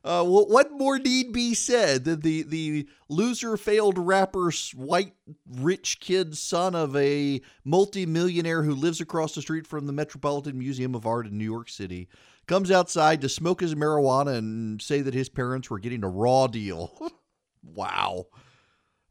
Uh, 0.05 0.23
what 0.23 0.71
more 0.71 0.99
need 0.99 1.33
be 1.33 1.55
said 1.55 2.03
than 2.03 2.19
the 2.19 2.43
the 2.43 2.87
loser 3.09 3.57
failed 3.57 3.97
rapper's 3.97 4.69
white 4.75 5.13
rich 5.49 5.99
kid 5.99 6.37
son 6.37 6.75
of 6.75 6.95
a 6.95 7.41
multimillionaire 7.63 8.61
who 8.61 8.75
lives 8.75 9.01
across 9.01 9.33
the 9.33 9.41
street 9.41 9.65
from 9.65 9.87
the 9.87 9.93
Metropolitan 9.93 10.59
Museum 10.59 10.93
of 10.93 11.07
Art 11.07 11.25
in 11.25 11.39
New 11.39 11.43
York 11.43 11.69
City 11.69 12.07
comes 12.45 12.69
outside 12.69 13.19
to 13.21 13.27
smoke 13.27 13.61
his 13.61 13.73
marijuana 13.73 14.37
and 14.37 14.79
say 14.79 15.01
that 15.01 15.15
his 15.15 15.27
parents 15.27 15.71
were 15.71 15.79
getting 15.79 16.03
a 16.03 16.07
raw 16.07 16.45
deal. 16.45 16.95
wow. 17.63 18.27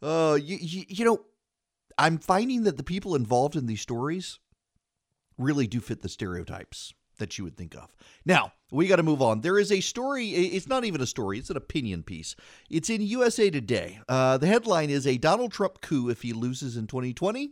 Uh, 0.00 0.38
you, 0.40 0.58
you, 0.60 0.84
you 0.86 1.04
know, 1.04 1.24
I'm 1.98 2.18
finding 2.18 2.62
that 2.64 2.76
the 2.76 2.84
people 2.84 3.16
involved 3.16 3.56
in 3.56 3.66
these 3.66 3.80
stories 3.80 4.38
really 5.38 5.66
do 5.66 5.80
fit 5.80 6.02
the 6.02 6.08
stereotypes 6.08 6.94
that 7.18 7.38
you 7.38 7.44
would 7.44 7.56
think 7.56 7.74
of. 7.74 7.94
Now, 8.24 8.52
we 8.70 8.86
got 8.86 8.96
to 8.96 9.02
move 9.02 9.22
on. 9.22 9.40
There 9.40 9.58
is 9.58 9.70
a 9.70 9.80
story, 9.80 10.30
it's 10.30 10.68
not 10.68 10.84
even 10.84 11.00
a 11.00 11.06
story, 11.06 11.38
it's 11.38 11.50
an 11.50 11.56
opinion 11.56 12.02
piece. 12.02 12.34
It's 12.70 12.90
in 12.90 13.02
USA 13.02 13.50
Today. 13.50 14.00
Uh, 14.08 14.38
the 14.38 14.46
headline 14.46 14.90
is 14.90 15.06
A 15.06 15.18
Donald 15.18 15.52
Trump 15.52 15.80
coup 15.80 16.08
if 16.08 16.22
he 16.22 16.32
loses 16.32 16.76
in 16.76 16.86
2020. 16.86 17.50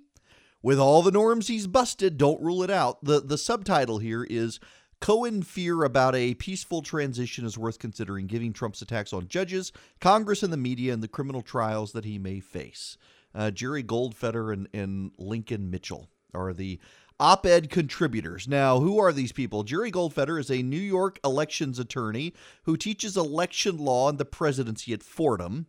With 0.63 0.79
all 0.79 1.03
the 1.03 1.11
norms 1.11 1.49
he's 1.49 1.67
busted, 1.67 2.17
don't 2.17 2.41
rule 2.41 2.63
it 2.63 2.71
out. 2.71 3.05
The, 3.05 3.21
the 3.21 3.39
subtitle 3.39 3.99
here 3.99 4.25
is 4.25 4.61
Cohen 5.01 5.43
fear 5.43 5.83
about 5.83 6.15
a 6.15 6.35
peaceful 6.35 6.81
transition 6.81 7.45
is 7.45 7.59
worth 7.59 7.81
considering, 7.81 8.29
giving 8.29 8.53
Trump's 8.53 8.83
attacks 8.83 9.13
on 9.13 9.27
judges, 9.27 9.73
Congress, 10.01 10.45
and 10.45 10.53
the 10.53 10.57
media, 10.57 10.93
and 10.93 11.03
the 11.03 11.09
criminal 11.09 11.43
trials 11.43 11.91
that 11.91 12.05
he 12.05 12.19
may 12.19 12.39
face. 12.39 12.97
Uh, 13.35 13.51
Jerry 13.51 13.83
Goldfeder 13.83 14.53
and, 14.53 14.69
and 14.73 15.11
Lincoln 15.19 15.71
Mitchell 15.71 16.09
are 16.33 16.53
the 16.53 16.79
op 17.23 17.47
ed 17.47 17.71
contributors. 17.71 18.49
Now, 18.49 18.81
who 18.81 18.99
are 18.99 19.13
these 19.13 19.31
people? 19.31 19.63
Jerry 19.63 19.93
Goldfeder 19.93 20.41
is 20.41 20.51
a 20.51 20.61
New 20.61 20.77
York 20.77 21.21
elections 21.25 21.79
attorney 21.79 22.35
who 22.65 22.77
teaches 22.77 23.17
election 23.17 23.79
law 23.79 24.09
and 24.09 24.19
the 24.19 24.25
presidency 24.25 24.93
at 24.93 25.05
Fordham 25.05 25.67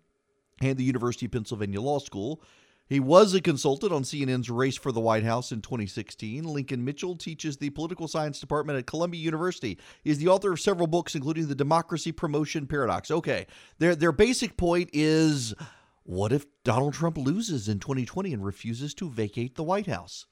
and 0.63 0.77
the 0.77 0.83
University 0.83 1.27
of 1.27 1.31
Pennsylvania 1.31 1.79
Law 1.79 1.99
School. 1.99 2.41
He 2.89 2.99
was 2.99 3.35
a 3.35 3.41
consultant 3.41 3.93
on 3.93 4.01
CNN's 4.01 4.49
Race 4.49 4.77
for 4.77 4.91
the 4.91 4.99
White 4.99 5.23
House 5.23 5.51
in 5.51 5.61
2016. 5.61 6.43
Lincoln 6.43 6.83
Mitchell 6.83 7.15
teaches 7.15 7.57
the 7.57 7.69
political 7.69 8.07
science 8.07 8.39
department 8.39 8.79
at 8.79 8.87
Columbia 8.87 9.21
University. 9.21 9.77
He 10.03 10.09
is 10.09 10.17
the 10.17 10.29
author 10.29 10.53
of 10.53 10.59
several 10.59 10.87
books, 10.87 11.13
including 11.13 11.47
The 11.47 11.55
Democracy 11.55 12.11
Promotion 12.11 12.65
Paradox. 12.65 13.11
Okay, 13.11 13.45
their, 13.77 13.95
their 13.95 14.11
basic 14.11 14.57
point 14.57 14.89
is 14.91 15.53
what 16.01 16.33
if 16.33 16.47
Donald 16.63 16.95
Trump 16.95 17.15
loses 17.15 17.69
in 17.69 17.77
2020 17.77 18.33
and 18.33 18.43
refuses 18.43 18.95
to 18.95 19.07
vacate 19.07 19.53
the 19.53 19.63
White 19.63 19.87
House? 19.87 20.25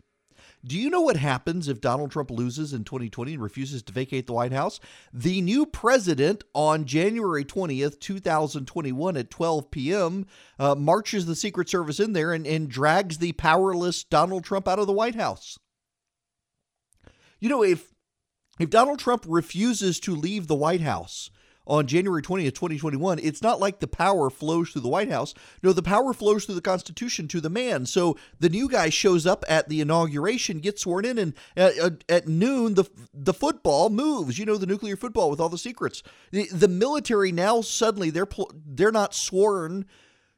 Do 0.63 0.77
you 0.77 0.89
know 0.89 1.01
what 1.01 1.17
happens 1.17 1.67
if 1.67 1.81
Donald 1.81 2.11
Trump 2.11 2.29
loses 2.29 2.71
in 2.71 2.83
2020 2.83 3.33
and 3.33 3.41
refuses 3.41 3.81
to 3.83 3.93
vacate 3.93 4.27
the 4.27 4.33
White 4.33 4.51
House? 4.51 4.79
The 5.11 5.41
new 5.41 5.65
president 5.65 6.43
on 6.53 6.85
January 6.85 7.43
20th, 7.43 7.99
2021 7.99 9.17
at 9.17 9.31
12 9.31 9.71
p.m. 9.71 10.27
Uh, 10.59 10.75
marches 10.75 11.25
the 11.25 11.35
Secret 11.35 11.67
Service 11.67 11.99
in 11.99 12.13
there 12.13 12.31
and, 12.31 12.45
and 12.45 12.69
drags 12.69 13.17
the 13.17 13.31
powerless 13.31 14.03
Donald 14.03 14.43
Trump 14.43 14.67
out 14.67 14.79
of 14.79 14.87
the 14.87 14.93
White 14.93 15.15
House. 15.15 15.57
You 17.39 17.49
know, 17.49 17.63
if 17.63 17.91
if 18.59 18.69
Donald 18.69 18.99
Trump 18.99 19.25
refuses 19.27 19.99
to 20.01 20.15
leave 20.15 20.45
the 20.45 20.55
White 20.55 20.81
House, 20.81 21.31
on 21.67 21.87
January 21.87 22.21
20th, 22.21 22.55
2021, 22.55 23.19
it's 23.19 23.41
not 23.41 23.59
like 23.59 23.79
the 23.79 23.87
power 23.87 24.29
flows 24.29 24.69
through 24.69 24.81
the 24.81 24.87
White 24.87 25.11
House. 25.11 25.33
No, 25.61 25.73
the 25.73 25.83
power 25.83 26.13
flows 26.13 26.45
through 26.45 26.55
the 26.55 26.61
Constitution 26.61 27.27
to 27.29 27.41
the 27.41 27.49
man. 27.49 27.85
So 27.85 28.17
the 28.39 28.49
new 28.49 28.67
guy 28.67 28.89
shows 28.89 29.25
up 29.25 29.45
at 29.47 29.69
the 29.69 29.81
inauguration, 29.81 30.59
gets 30.59 30.81
sworn 30.81 31.05
in, 31.05 31.17
and 31.17 31.33
at, 31.55 32.03
at 32.09 32.27
noon, 32.27 32.73
the 32.73 32.85
the 33.13 33.33
football 33.33 33.89
moves. 33.89 34.39
You 34.39 34.45
know, 34.45 34.57
the 34.57 34.65
nuclear 34.65 34.95
football 34.95 35.29
with 35.29 35.39
all 35.39 35.49
the 35.49 35.57
secrets. 35.57 36.03
The, 36.31 36.47
the 36.47 36.67
military 36.67 37.31
now 37.31 37.61
suddenly 37.61 38.09
they're 38.09 38.27
they're 38.65 38.91
not 38.91 39.13
sworn 39.13 39.85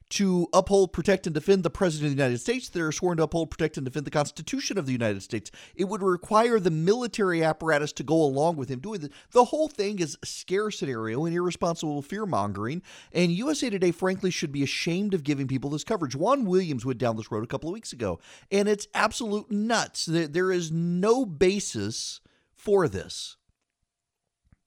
to 0.09 0.47
uphold, 0.53 0.93
protect, 0.93 1.25
and 1.25 1.33
defend 1.33 1.63
the 1.63 1.69
President 1.69 2.11
of 2.11 2.17
the 2.17 2.23
United 2.23 2.39
States. 2.39 2.69
They're 2.69 2.91
sworn 2.91 3.17
to 3.17 3.23
uphold, 3.23 3.49
protect, 3.51 3.77
and 3.77 3.85
defend 3.85 4.05
the 4.05 4.11
Constitution 4.11 4.77
of 4.77 4.85
the 4.85 4.91
United 4.91 5.23
States. 5.23 5.51
It 5.75 5.85
would 5.85 6.03
require 6.03 6.59
the 6.59 6.71
military 6.71 7.43
apparatus 7.43 7.91
to 7.93 8.03
go 8.03 8.15
along 8.15 8.57
with 8.57 8.69
him 8.69 8.79
doing 8.79 9.01
this. 9.01 9.09
The 9.31 9.45
whole 9.45 9.67
thing 9.67 9.99
is 9.99 10.17
a 10.21 10.25
scare 10.25 10.71
scenario 10.71 11.25
and 11.25 11.35
irresponsible 11.35 12.01
fear 12.01 12.25
mongering. 12.25 12.81
And 13.11 13.31
USA 13.31 13.69
Today, 13.69 13.91
frankly, 13.91 14.31
should 14.31 14.51
be 14.51 14.63
ashamed 14.63 15.13
of 15.13 15.23
giving 15.23 15.47
people 15.47 15.69
this 15.69 15.83
coverage. 15.83 16.15
Juan 16.15 16.45
Williams 16.45 16.85
went 16.85 16.99
down 16.99 17.17
this 17.17 17.31
road 17.31 17.43
a 17.43 17.47
couple 17.47 17.69
of 17.69 17.73
weeks 17.73 17.93
ago, 17.93 18.19
and 18.51 18.67
it's 18.67 18.87
absolute 18.93 19.51
nuts. 19.51 20.05
There 20.05 20.51
is 20.51 20.71
no 20.71 21.25
basis 21.25 22.21
for 22.53 22.87
this. 22.87 23.37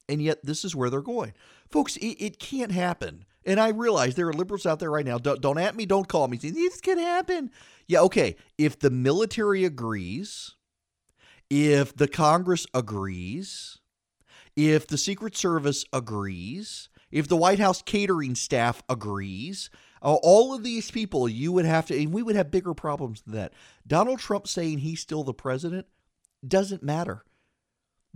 And 0.09 0.23
yet, 0.23 0.45
this 0.45 0.65
is 0.65 0.75
where 0.75 0.91
they're 0.91 1.01
going. 1.01 1.33
Folks, 1.69 1.97
it, 1.97 2.17
it 2.19 2.39
can't 2.39 2.73
happen 2.73 3.25
and 3.47 3.61
I 3.61 3.69
realize 3.69 4.15
there 4.15 4.29
are 4.29 4.35
liberals 4.35 4.67
out 4.67 4.81
there 4.81 4.91
right 4.91 5.07
now. 5.07 5.19
Don't, 5.19 5.41
don't 5.41 5.59
at 5.59 5.77
me, 5.77 5.87
don't 5.87 6.09
call 6.09 6.29
me. 6.29 6.37
This 6.37 6.81
can 6.81 6.99
happen. 6.99 7.51
Yeah, 7.87 8.01
okay. 8.01 8.37
If 8.59 8.79
the 8.79 8.91
military 8.91 9.65
agrees, 9.65 10.57
if 11.49 11.97
the 11.97 12.09
Congress 12.09 12.67
agrees, 12.75 13.79
if 14.57 14.87
the 14.87 14.99
Secret 14.99 15.37
Service 15.37 15.85
agrees, 15.93 16.89
if 17.13 17.29
the 17.29 17.37
White 17.37 17.61
House 17.61 17.83
catering 17.83 18.35
staff 18.35 18.83
agrees, 18.89 19.71
uh, 20.03 20.15
all 20.23 20.53
of 20.53 20.65
these 20.65 20.91
people, 20.91 21.29
you 21.29 21.53
would 21.53 21.65
have 21.65 21.87
to, 21.87 21.97
and 21.97 22.13
we 22.13 22.23
would 22.23 22.37
have 22.37 22.51
bigger 22.51 22.75
problems 22.75 23.23
than 23.23 23.35
that. 23.35 23.53
Donald 23.87 24.19
Trump 24.19 24.49
saying 24.49 24.79
he's 24.79 25.01
still 25.01 25.23
the 25.23 25.33
president 25.33 25.87
doesn't 26.47 26.83
matter 26.83 27.25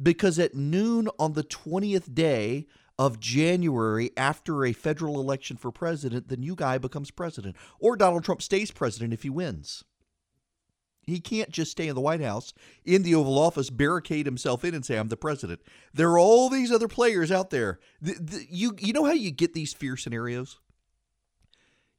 because 0.03 0.39
at 0.39 0.55
noon 0.55 1.09
on 1.19 1.35
the 1.35 1.45
20th 1.45 2.13
day 2.15 2.67
of 3.01 3.19
January 3.19 4.11
after 4.15 4.63
a 4.63 4.75
federal 4.75 5.19
election 5.19 5.57
for 5.57 5.73
president, 5.73 6.29
the 6.29 6.37
new 6.37 6.55
guy 6.55 6.77
becomes 6.77 7.11
president. 7.11 7.57
Or 7.79 7.97
Donald 7.97 8.25
Trump 8.25 8.43
stays 8.43 8.71
president 8.71 9.15
if 9.15 9.23
he 9.23 9.31
wins. 9.31 9.85
He 11.01 11.19
can't 11.19 11.49
just 11.49 11.71
stay 11.71 11.89
in 11.89 11.95
the 11.95 12.01
White 12.03 12.21
House, 12.21 12.53
in 12.85 13.03
the 13.03 13.15
Oval 13.15 13.39
Office, 13.39 13.71
barricade 13.71 14.27
himself 14.27 14.67
in 14.67 14.75
and 14.75 14.85
say, 14.85 14.99
I'm 14.99 15.09
the 15.09 15.17
president. 15.17 15.63
There 15.95 16.11
are 16.11 16.19
all 16.19 16.51
these 16.51 16.71
other 16.71 16.89
players 16.89 17.33
out 17.33 17.49
there. 17.49 17.81
The, 18.03 18.13
the, 18.21 18.47
you, 18.51 18.77
you 18.79 18.93
know 18.93 19.07
how 19.07 19.13
you 19.13 19.31
get 19.31 19.55
these 19.55 19.73
fear 19.73 19.97
scenarios? 19.97 20.59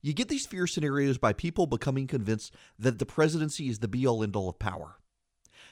You 0.04 0.14
get 0.14 0.28
these 0.28 0.46
fear 0.46 0.68
scenarios 0.68 1.18
by 1.18 1.34
people 1.34 1.66
becoming 1.66 2.06
convinced 2.06 2.54
that 2.78 3.00
the 3.00 3.08
presidency 3.08 3.70
is 3.70 3.80
the 3.80 3.88
be 3.88 4.06
all 4.06 4.22
end 4.22 4.36
all 4.36 4.50
of 4.50 4.60
power 4.60 5.01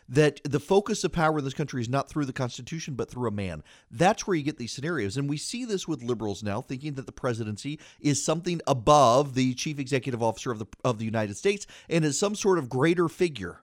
that 0.10 0.42
the 0.44 0.60
focus 0.60 1.04
of 1.04 1.12
power 1.12 1.38
in 1.38 1.46
this 1.46 1.54
country 1.54 1.82
is 1.82 1.88
not 1.88 2.10
through 2.10 2.26
the 2.26 2.34
Constitution, 2.34 2.96
but 2.96 3.10
through 3.10 3.28
a 3.28 3.32
man. 3.32 3.64
That's 3.92 4.26
where 4.26 4.36
you 4.36 4.44
get 4.44 4.58
these 4.58 4.72
scenarios. 4.72 5.16
And 5.16 5.30
we 5.30 5.38
see 5.38 5.66
this 5.66 5.88
with 5.88 6.02
liberals 6.02 6.42
now, 6.42 6.62
thinking 6.62 6.96
that 6.96 7.06
the 7.06 7.12
presidency 7.12 7.80
is 8.02 8.24
something 8.24 8.60
above 8.66 9.36
the 9.36 9.54
chief 9.54 9.78
executive 9.80 10.24
officer 10.24 10.52
of 10.52 10.60
the, 10.60 10.66
of 10.84 10.98
the 10.98 11.06
United 11.06 11.38
States 11.38 11.68
and 11.88 12.04
is 12.04 12.18
some 12.18 12.34
sort 12.34 12.58
of 12.58 12.70
greater 12.70 13.08
figure. 13.08 13.62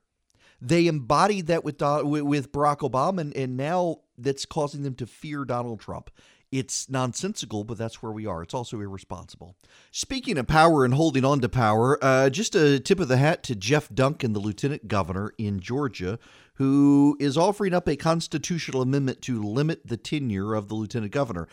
They 0.60 0.86
embodied 0.86 1.48
that 1.48 1.64
with, 1.64 1.82
with 1.82 2.52
Barack 2.52 2.78
Obama, 2.78 3.20
and, 3.20 3.36
and 3.36 3.56
now 3.56 3.96
that's 4.16 4.46
causing 4.46 4.82
them 4.82 4.94
to 4.94 5.06
fear 5.06 5.44
Donald 5.44 5.80
Trump. 5.80 6.10
It's 6.56 6.88
nonsensical, 6.88 7.64
but 7.64 7.76
that's 7.76 8.02
where 8.02 8.12
we 8.12 8.24
are. 8.24 8.42
It's 8.42 8.54
also 8.54 8.80
irresponsible. 8.80 9.56
Speaking 9.90 10.38
of 10.38 10.46
power 10.46 10.86
and 10.86 10.94
holding 10.94 11.22
on 11.22 11.40
to 11.40 11.50
power, 11.50 12.02
uh, 12.02 12.30
just 12.30 12.54
a 12.54 12.80
tip 12.80 12.98
of 12.98 13.08
the 13.08 13.18
hat 13.18 13.42
to 13.42 13.54
Jeff 13.54 13.90
Duncan, 13.92 14.32
the 14.32 14.40
lieutenant 14.40 14.88
governor 14.88 15.34
in 15.36 15.60
Georgia, 15.60 16.18
who 16.54 17.14
is 17.20 17.36
offering 17.36 17.74
up 17.74 17.86
a 17.86 17.94
constitutional 17.94 18.80
amendment 18.80 19.20
to 19.20 19.42
limit 19.42 19.86
the 19.86 19.98
tenure 19.98 20.54
of 20.54 20.68
the 20.68 20.74
lieutenant 20.74 21.12
governor. 21.12 21.46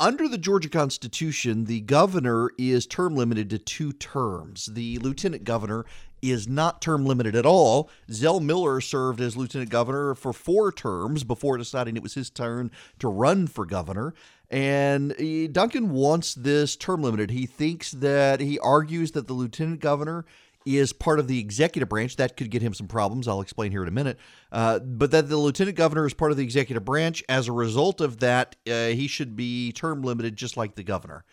Under 0.00 0.28
the 0.28 0.38
Georgia 0.38 0.70
Constitution, 0.70 1.64
the 1.64 1.80
governor 1.80 2.50
is 2.56 2.86
term 2.86 3.16
limited 3.16 3.50
to 3.50 3.58
two 3.58 3.92
terms. 3.92 4.66
The 4.72 4.96
lieutenant 4.98 5.44
governor 5.44 5.84
is 6.22 6.48
not 6.48 6.80
term 6.80 7.04
limited 7.04 7.34
at 7.34 7.44
all. 7.44 7.90
Zell 8.10 8.40
Miller 8.40 8.80
served 8.80 9.20
as 9.20 9.36
lieutenant 9.36 9.70
governor 9.70 10.14
for 10.14 10.32
four 10.32 10.72
terms 10.72 11.24
before 11.24 11.58
deciding 11.58 11.96
it 11.96 12.02
was 12.02 12.14
his 12.14 12.30
turn 12.30 12.70
to 12.98 13.08
run 13.08 13.46
for 13.46 13.66
governor. 13.66 14.14
And 14.50 15.14
Duncan 15.52 15.90
wants 15.90 16.34
this 16.34 16.74
term 16.74 17.02
limited. 17.02 17.30
He 17.30 17.46
thinks 17.46 17.90
that 17.92 18.40
he 18.40 18.58
argues 18.58 19.12
that 19.12 19.26
the 19.26 19.34
lieutenant 19.34 19.80
governor 19.80 20.24
is 20.64 20.92
part 20.92 21.18
of 21.18 21.28
the 21.28 21.38
executive 21.38 21.88
branch. 21.88 22.16
That 22.16 22.36
could 22.36 22.50
get 22.50 22.62
him 22.62 22.74
some 22.74 22.88
problems. 22.88 23.28
I'll 23.28 23.40
explain 23.40 23.72
here 23.72 23.82
in 23.82 23.88
a 23.88 23.92
minute. 23.92 24.18
Uh, 24.50 24.78
but 24.78 25.10
that 25.10 25.28
the 25.28 25.36
lieutenant 25.36 25.76
governor 25.76 26.06
is 26.06 26.14
part 26.14 26.30
of 26.30 26.36
the 26.36 26.44
executive 26.44 26.84
branch. 26.84 27.22
As 27.28 27.48
a 27.48 27.52
result 27.52 28.00
of 28.00 28.20
that, 28.20 28.56
uh, 28.66 28.88
he 28.88 29.06
should 29.06 29.36
be 29.36 29.72
term 29.72 30.02
limited 30.02 30.36
just 30.36 30.56
like 30.56 30.74
the 30.74 30.82
governor. 30.82 31.24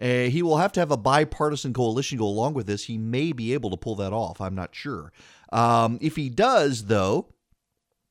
Uh, 0.00 0.24
he 0.24 0.42
will 0.42 0.58
have 0.58 0.72
to 0.72 0.80
have 0.80 0.90
a 0.90 0.96
bipartisan 0.96 1.72
coalition 1.72 2.18
go 2.18 2.26
along 2.26 2.54
with 2.54 2.66
this. 2.66 2.84
He 2.84 2.98
may 2.98 3.32
be 3.32 3.54
able 3.54 3.70
to 3.70 3.76
pull 3.76 3.94
that 3.96 4.12
off. 4.12 4.40
I'm 4.40 4.54
not 4.54 4.74
sure. 4.74 5.12
Um, 5.52 5.98
if 6.00 6.16
he 6.16 6.28
does, 6.28 6.86
though, 6.86 7.28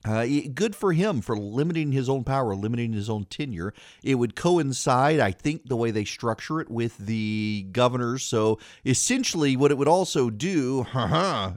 uh, 0.05 0.25
good 0.53 0.75
for 0.75 0.91
him 0.93 1.21
for 1.21 1.37
limiting 1.37 1.91
his 1.91 2.09
own 2.09 2.23
power, 2.23 2.55
limiting 2.55 2.93
his 2.93 3.09
own 3.09 3.25
tenure. 3.25 3.73
It 4.03 4.15
would 4.15 4.35
coincide, 4.35 5.19
I 5.19 5.31
think, 5.31 5.67
the 5.67 5.77
way 5.77 5.91
they 5.91 6.03
structure 6.05 6.59
it 6.59 6.69
with 6.69 6.97
the 6.97 7.67
governors. 7.71 8.23
So 8.23 8.59
essentially, 8.85 9.55
what 9.55 9.71
it 9.71 9.77
would 9.77 9.87
also 9.87 10.29
do 10.29 10.85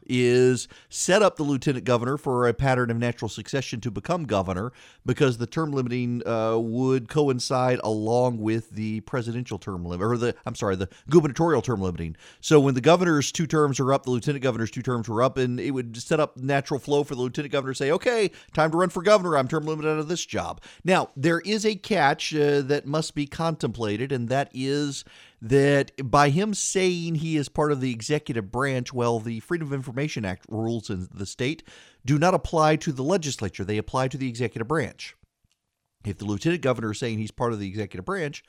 is 0.06 0.68
set 0.88 1.22
up 1.22 1.36
the 1.36 1.42
lieutenant 1.42 1.84
governor 1.84 2.16
for 2.16 2.46
a 2.46 2.54
pattern 2.54 2.90
of 2.90 2.98
natural 2.98 3.28
succession 3.28 3.80
to 3.80 3.90
become 3.90 4.24
governor, 4.24 4.72
because 5.04 5.38
the 5.38 5.46
term 5.46 5.72
limiting 5.72 6.26
uh, 6.26 6.56
would 6.56 7.08
coincide 7.08 7.80
along 7.82 8.38
with 8.38 8.70
the 8.70 9.00
presidential 9.00 9.58
term 9.58 9.84
limit, 9.84 10.06
or 10.06 10.16
the 10.16 10.34
I'm 10.46 10.54
sorry, 10.54 10.76
the 10.76 10.88
gubernatorial 11.10 11.62
term 11.62 11.80
limiting. 11.80 12.16
So 12.40 12.60
when 12.60 12.74
the 12.74 12.80
governor's 12.80 13.32
two 13.32 13.46
terms 13.46 13.80
are 13.80 13.92
up, 13.92 14.04
the 14.04 14.10
lieutenant 14.10 14.42
governor's 14.42 14.70
two 14.70 14.82
terms 14.82 15.08
were 15.08 15.22
up, 15.22 15.36
and 15.36 15.58
it 15.58 15.72
would 15.72 15.96
set 15.96 16.20
up 16.20 16.36
natural 16.36 16.78
flow 16.78 17.02
for 17.02 17.14
the 17.14 17.22
lieutenant 17.22 17.52
governor 17.52 17.72
to 17.72 17.76
say, 17.76 17.90
okay 17.90 18.30
time 18.52 18.70
to 18.70 18.76
run 18.76 18.88
for 18.88 19.02
governor. 19.02 19.36
I'm 19.36 19.48
term 19.48 19.64
limited 19.64 19.90
out 19.90 19.98
of 19.98 20.08
this 20.08 20.24
job. 20.24 20.60
Now, 20.84 21.10
there 21.16 21.40
is 21.40 21.64
a 21.64 21.74
catch 21.74 22.34
uh, 22.34 22.62
that 22.62 22.86
must 22.86 23.14
be 23.14 23.26
contemplated, 23.26 24.12
and 24.12 24.28
that 24.28 24.50
is 24.52 25.04
that 25.40 25.92
by 26.10 26.30
him 26.30 26.54
saying 26.54 27.16
he 27.16 27.36
is 27.36 27.48
part 27.48 27.72
of 27.72 27.80
the 27.80 27.90
executive 27.90 28.50
branch, 28.50 28.92
well, 28.92 29.20
the 29.20 29.40
Freedom 29.40 29.68
of 29.68 29.74
Information 29.74 30.24
Act 30.24 30.46
rules 30.48 30.90
in 30.90 31.08
the 31.12 31.26
state 31.26 31.62
do 32.04 32.18
not 32.18 32.34
apply 32.34 32.76
to 32.76 32.92
the 32.92 33.02
legislature, 33.02 33.64
they 33.64 33.78
apply 33.78 34.08
to 34.08 34.16
the 34.16 34.28
executive 34.28 34.68
branch. 34.68 35.14
If 36.04 36.18
the 36.18 36.24
lieutenant 36.24 36.62
governor 36.62 36.92
is 36.92 36.98
saying 36.98 37.18
he's 37.18 37.32
part 37.32 37.52
of 37.52 37.58
the 37.58 37.68
executive 37.68 38.04
branch, 38.04 38.44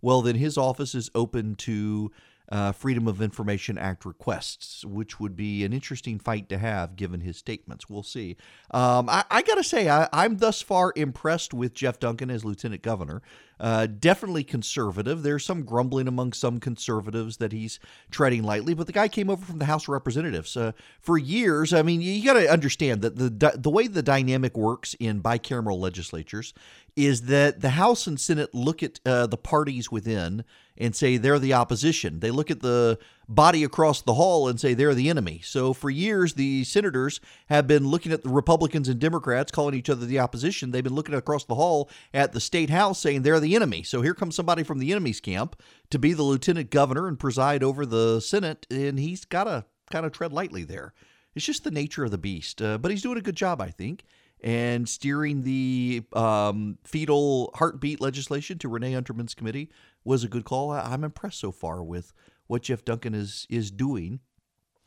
well, 0.00 0.22
then 0.22 0.34
his 0.34 0.58
office 0.58 0.94
is 0.94 1.10
open 1.14 1.54
to 1.56 2.10
uh, 2.52 2.70
Freedom 2.70 3.08
of 3.08 3.22
Information 3.22 3.78
Act 3.78 4.04
requests, 4.04 4.84
which 4.84 5.18
would 5.18 5.34
be 5.34 5.64
an 5.64 5.72
interesting 5.72 6.18
fight 6.18 6.50
to 6.50 6.58
have 6.58 6.96
given 6.96 7.22
his 7.22 7.38
statements. 7.38 7.88
We'll 7.88 8.02
see. 8.02 8.36
Um, 8.70 9.08
I, 9.08 9.24
I 9.30 9.40
got 9.40 9.54
to 9.54 9.64
say, 9.64 9.88
I, 9.88 10.06
I'm 10.12 10.36
thus 10.36 10.60
far 10.60 10.92
impressed 10.94 11.54
with 11.54 11.72
Jeff 11.72 11.98
Duncan 11.98 12.28
as 12.30 12.44
lieutenant 12.44 12.82
governor. 12.82 13.22
Uh, 13.58 13.86
definitely 13.86 14.44
conservative. 14.44 15.22
There's 15.22 15.44
some 15.44 15.62
grumbling 15.62 16.08
among 16.08 16.32
some 16.32 16.58
conservatives 16.58 17.36
that 17.36 17.52
he's 17.52 17.78
treading 18.10 18.42
lightly, 18.42 18.74
but 18.74 18.86
the 18.86 18.92
guy 18.92 19.08
came 19.08 19.30
over 19.30 19.46
from 19.46 19.60
the 19.60 19.66
House 19.66 19.84
of 19.84 19.90
Representatives. 19.90 20.54
Uh, 20.56 20.72
for 21.00 21.16
years, 21.16 21.72
I 21.72 21.82
mean, 21.82 22.02
you 22.02 22.24
got 22.24 22.34
to 22.34 22.50
understand 22.50 23.02
that 23.02 23.16
the 23.16 23.54
the 23.56 23.70
way 23.70 23.86
the 23.86 24.02
dynamic 24.02 24.56
works 24.56 24.94
in 24.98 25.22
bicameral 25.22 25.78
legislatures 25.78 26.52
is 26.96 27.22
that 27.22 27.60
the 27.60 27.70
House 27.70 28.06
and 28.06 28.20
Senate 28.20 28.54
look 28.54 28.82
at 28.82 29.00
uh, 29.06 29.26
the 29.26 29.36
parties 29.36 29.90
within 29.90 30.44
and 30.76 30.94
say 30.94 31.16
they're 31.16 31.38
the 31.38 31.54
opposition. 31.54 32.20
They 32.20 32.30
look 32.30 32.50
at 32.50 32.60
the 32.60 32.98
body 33.28 33.64
across 33.64 34.02
the 34.02 34.14
hall 34.14 34.48
and 34.48 34.60
say 34.60 34.74
they're 34.74 34.94
the 34.94 35.08
enemy. 35.08 35.40
So 35.44 35.72
for 35.72 35.90
years, 35.90 36.34
the 36.34 36.64
senators 36.64 37.20
have 37.48 37.66
been 37.66 37.88
looking 37.88 38.12
at 38.12 38.22
the 38.22 38.28
Republicans 38.28 38.88
and 38.88 38.98
Democrats, 38.98 39.52
calling 39.52 39.74
each 39.74 39.90
other 39.90 40.04
the 40.04 40.18
opposition. 40.18 40.70
They've 40.70 40.84
been 40.84 40.94
looking 40.94 41.14
across 41.14 41.44
the 41.44 41.54
hall 41.54 41.90
at 42.12 42.32
the 42.32 42.40
state 42.40 42.70
house 42.70 42.98
saying 42.98 43.22
they're 43.22 43.40
the 43.40 43.54
enemy. 43.54 43.82
So 43.82 44.02
here 44.02 44.14
comes 44.14 44.34
somebody 44.34 44.62
from 44.62 44.78
the 44.78 44.90
enemy's 44.92 45.20
camp 45.20 45.60
to 45.90 45.98
be 45.98 46.12
the 46.12 46.22
lieutenant 46.22 46.70
governor 46.70 47.06
and 47.06 47.18
preside 47.18 47.62
over 47.62 47.86
the 47.86 48.20
Senate, 48.20 48.66
and 48.70 48.98
he's 48.98 49.24
got 49.24 49.44
to 49.44 49.64
kind 49.90 50.04
of 50.04 50.12
tread 50.12 50.32
lightly 50.32 50.64
there. 50.64 50.94
It's 51.34 51.46
just 51.46 51.64
the 51.64 51.70
nature 51.70 52.04
of 52.04 52.10
the 52.10 52.18
beast. 52.18 52.60
Uh, 52.60 52.76
but 52.76 52.90
he's 52.90 53.02
doing 53.02 53.18
a 53.18 53.22
good 53.22 53.36
job, 53.36 53.60
I 53.60 53.68
think 53.70 54.04
and 54.42 54.88
steering 54.88 55.42
the 55.42 56.02
um, 56.12 56.78
fetal 56.84 57.52
heartbeat 57.54 58.00
legislation 58.00 58.58
to 58.58 58.68
Renee 58.68 58.92
Unterman's 58.92 59.34
committee 59.34 59.70
was 60.04 60.24
a 60.24 60.28
good 60.28 60.44
call. 60.44 60.70
I, 60.70 60.92
am 60.92 61.04
impressed 61.04 61.38
so 61.38 61.52
far 61.52 61.82
with 61.82 62.12
what 62.48 62.62
Jeff 62.62 62.84
Duncan 62.84 63.14
is 63.14 63.46
is 63.48 63.70
doing 63.70 64.20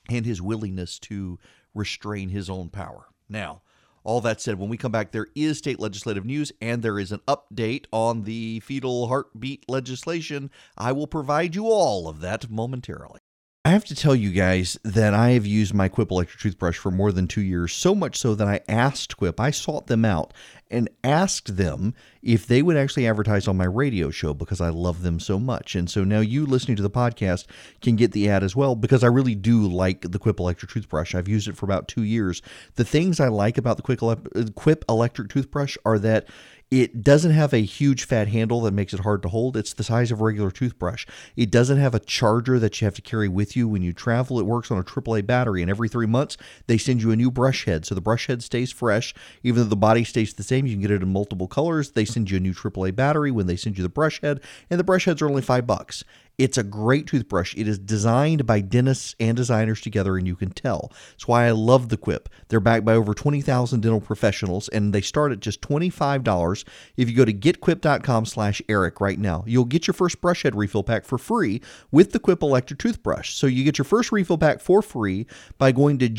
and 0.09 0.25
his 0.25 0.41
willingness 0.41 0.99
to 0.99 1.39
restrain 1.73 2.29
his 2.29 2.49
own 2.49 2.69
power. 2.69 3.07
Now, 3.29 3.61
all 4.03 4.21
that 4.21 4.39
said, 4.39 4.59
when 4.59 4.69
we 4.69 4.77
come 4.77 4.91
back, 4.91 5.11
there 5.11 5.27
is 5.33 5.57
state 5.57 5.79
legislative 5.79 6.25
news 6.25 6.51
and 6.61 6.83
there 6.83 6.99
is 6.99 7.11
an 7.11 7.21
update 7.27 7.85
on 7.91 8.23
the 8.23 8.59
fetal 8.59 9.07
heartbeat 9.07 9.67
legislation. 9.67 10.51
I 10.77 10.91
will 10.91 11.07
provide 11.07 11.55
you 11.55 11.65
all 11.65 12.07
of 12.07 12.19
that 12.21 12.49
momentarily. 12.51 13.19
I 13.65 13.69
have 13.69 13.85
to 13.85 13.95
tell 13.95 14.15
you 14.15 14.29
guys 14.29 14.77
that 14.83 15.15
I 15.15 15.31
have 15.31 15.47
used 15.47 15.73
my 15.73 15.87
Quip 15.87 16.11
electric 16.11 16.39
toothbrush 16.39 16.77
for 16.77 16.91
more 16.91 17.11
than 17.11 17.27
two 17.27 17.41
years, 17.41 17.73
so 17.73 17.95
much 17.95 18.15
so 18.15 18.35
that 18.35 18.47
I 18.47 18.59
asked 18.69 19.17
Quip, 19.17 19.39
I 19.39 19.49
sought 19.49 19.87
them 19.87 20.05
out 20.05 20.35
and 20.69 20.87
asked 21.03 21.57
them 21.57 21.95
if 22.21 22.45
they 22.45 22.61
would 22.61 22.77
actually 22.77 23.07
advertise 23.07 23.47
on 23.47 23.57
my 23.57 23.65
radio 23.65 24.11
show 24.11 24.35
because 24.35 24.61
I 24.61 24.69
love 24.69 25.01
them 25.01 25.19
so 25.19 25.39
much. 25.39 25.73
And 25.73 25.89
so 25.89 26.03
now 26.03 26.19
you 26.19 26.45
listening 26.45 26.77
to 26.77 26.83
the 26.83 26.91
podcast 26.91 27.45
can 27.81 27.95
get 27.95 28.11
the 28.11 28.29
ad 28.29 28.43
as 28.43 28.55
well 28.55 28.75
because 28.75 29.03
I 29.03 29.07
really 29.07 29.33
do 29.33 29.67
like 29.67 30.11
the 30.11 30.19
Quip 30.19 30.39
electric 30.39 30.69
toothbrush. 30.69 31.15
I've 31.15 31.27
used 31.27 31.47
it 31.47 31.57
for 31.57 31.65
about 31.65 31.87
two 31.87 32.03
years. 32.03 32.43
The 32.75 32.85
things 32.85 33.19
I 33.19 33.29
like 33.29 33.57
about 33.57 33.77
the 33.77 34.51
Quip 34.55 34.85
uh, 34.87 34.93
electric 34.93 35.29
toothbrush 35.29 35.75
are 35.83 35.97
that 35.97 36.27
it 36.71 37.03
doesn't 37.03 37.31
have 37.31 37.53
a 37.53 37.59
huge 37.59 38.05
fat 38.05 38.27
handle 38.27 38.61
that 38.61 38.73
makes 38.73 38.93
it 38.93 39.01
hard 39.01 39.21
to 39.21 39.29
hold. 39.29 39.55
It's 39.55 39.73
the 39.73 39.83
size 39.83 40.11
of 40.11 40.19
a 40.19 40.23
regular 40.23 40.49
toothbrush. 40.49 41.05
It 41.35 41.51
doesn't 41.51 41.77
have 41.77 41.93
a 41.93 41.99
charger 41.99 42.57
that 42.59 42.81
you 42.81 42.85
have 42.85 42.95
to 42.95 43.01
carry 43.01 43.27
with 43.27 43.55
you 43.55 43.67
when 43.67 43.83
you 43.83 43.93
travel. 43.93 44.39
It 44.39 44.45
works 44.45 44.71
on 44.71 44.79
a 44.79 44.83
AAA 44.83 45.25
battery, 45.27 45.61
and 45.61 45.69
every 45.69 45.87
three 45.87 46.07
months 46.07 46.37
they 46.67 46.77
send 46.77 47.03
you 47.03 47.11
a 47.11 47.15
new 47.15 47.29
brush 47.29 47.65
head. 47.65 47.85
So 47.85 47.93
the 47.93 48.01
brush 48.01 48.27
head 48.27 48.41
stays 48.41 48.71
fresh. 48.71 49.13
Even 49.43 49.63
though 49.63 49.69
the 49.69 49.75
body 49.75 50.03
stays 50.03 50.33
the 50.33 50.43
same, 50.43 50.65
you 50.65 50.73
can 50.73 50.81
get 50.81 50.91
it 50.91 51.03
in 51.03 51.13
multiple 51.13 51.47
colors. 51.47 51.91
They 51.91 52.05
send 52.05 52.31
you 52.31 52.37
a 52.37 52.41
new 52.41 52.53
AAA 52.53 52.95
battery 52.95 53.31
when 53.31 53.45
they 53.45 53.55
send 53.55 53.77
you 53.77 53.83
the 53.83 53.89
brush 53.89 54.19
head, 54.21 54.41
and 54.69 54.79
the 54.79 54.83
brush 54.83 55.05
heads 55.05 55.21
are 55.21 55.29
only 55.29 55.43
five 55.43 55.67
bucks. 55.67 56.03
It's 56.37 56.57
a 56.57 56.63
great 56.63 57.07
toothbrush. 57.07 57.55
It 57.55 57.67
is 57.67 57.79
designed 57.79 58.45
by 58.45 58.61
dentists 58.61 59.15
and 59.19 59.35
designers 59.37 59.81
together, 59.81 60.17
and 60.17 60.27
you 60.27 60.35
can 60.35 60.51
tell. 60.51 60.91
That's 61.11 61.27
why 61.27 61.45
I 61.45 61.51
love 61.51 61.89
the 61.89 61.97
Quip. 61.97 62.29
They're 62.49 62.59
backed 62.59 62.85
by 62.85 62.93
over 62.93 63.13
20,000 63.13 63.81
dental 63.81 64.01
professionals, 64.01 64.67
and 64.69 64.93
they 64.93 65.01
start 65.01 65.31
at 65.31 65.39
just 65.39 65.61
$25. 65.61 66.65
If 66.97 67.09
you 67.09 67.15
go 67.15 67.25
to 67.25 67.33
getquip.com 67.33 68.25
slash 68.25 68.61
Eric 68.67 68.99
right 69.01 69.19
now, 69.19 69.43
you'll 69.47 69.65
get 69.65 69.87
your 69.87 69.93
first 69.93 70.21
brush 70.21 70.43
head 70.43 70.55
refill 70.55 70.83
pack 70.83 71.05
for 71.05 71.17
free 71.17 71.61
with 71.91 72.11
the 72.11 72.19
Quip 72.19 72.43
electric 72.43 72.79
toothbrush. 72.79 73.33
So 73.33 73.47
you 73.47 73.63
get 73.63 73.77
your 73.77 73.85
first 73.85 74.11
refill 74.11 74.37
pack 74.37 74.59
for 74.59 74.81
free 74.81 75.27
by 75.57 75.71
going 75.71 75.97
to 75.99 76.09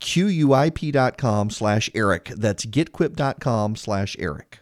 getquip.com 0.00 1.50
slash 1.50 1.90
Eric. 1.94 2.32
That's 2.36 2.66
getquip.com 2.66 3.76
slash 3.76 4.16
Eric. 4.18 4.60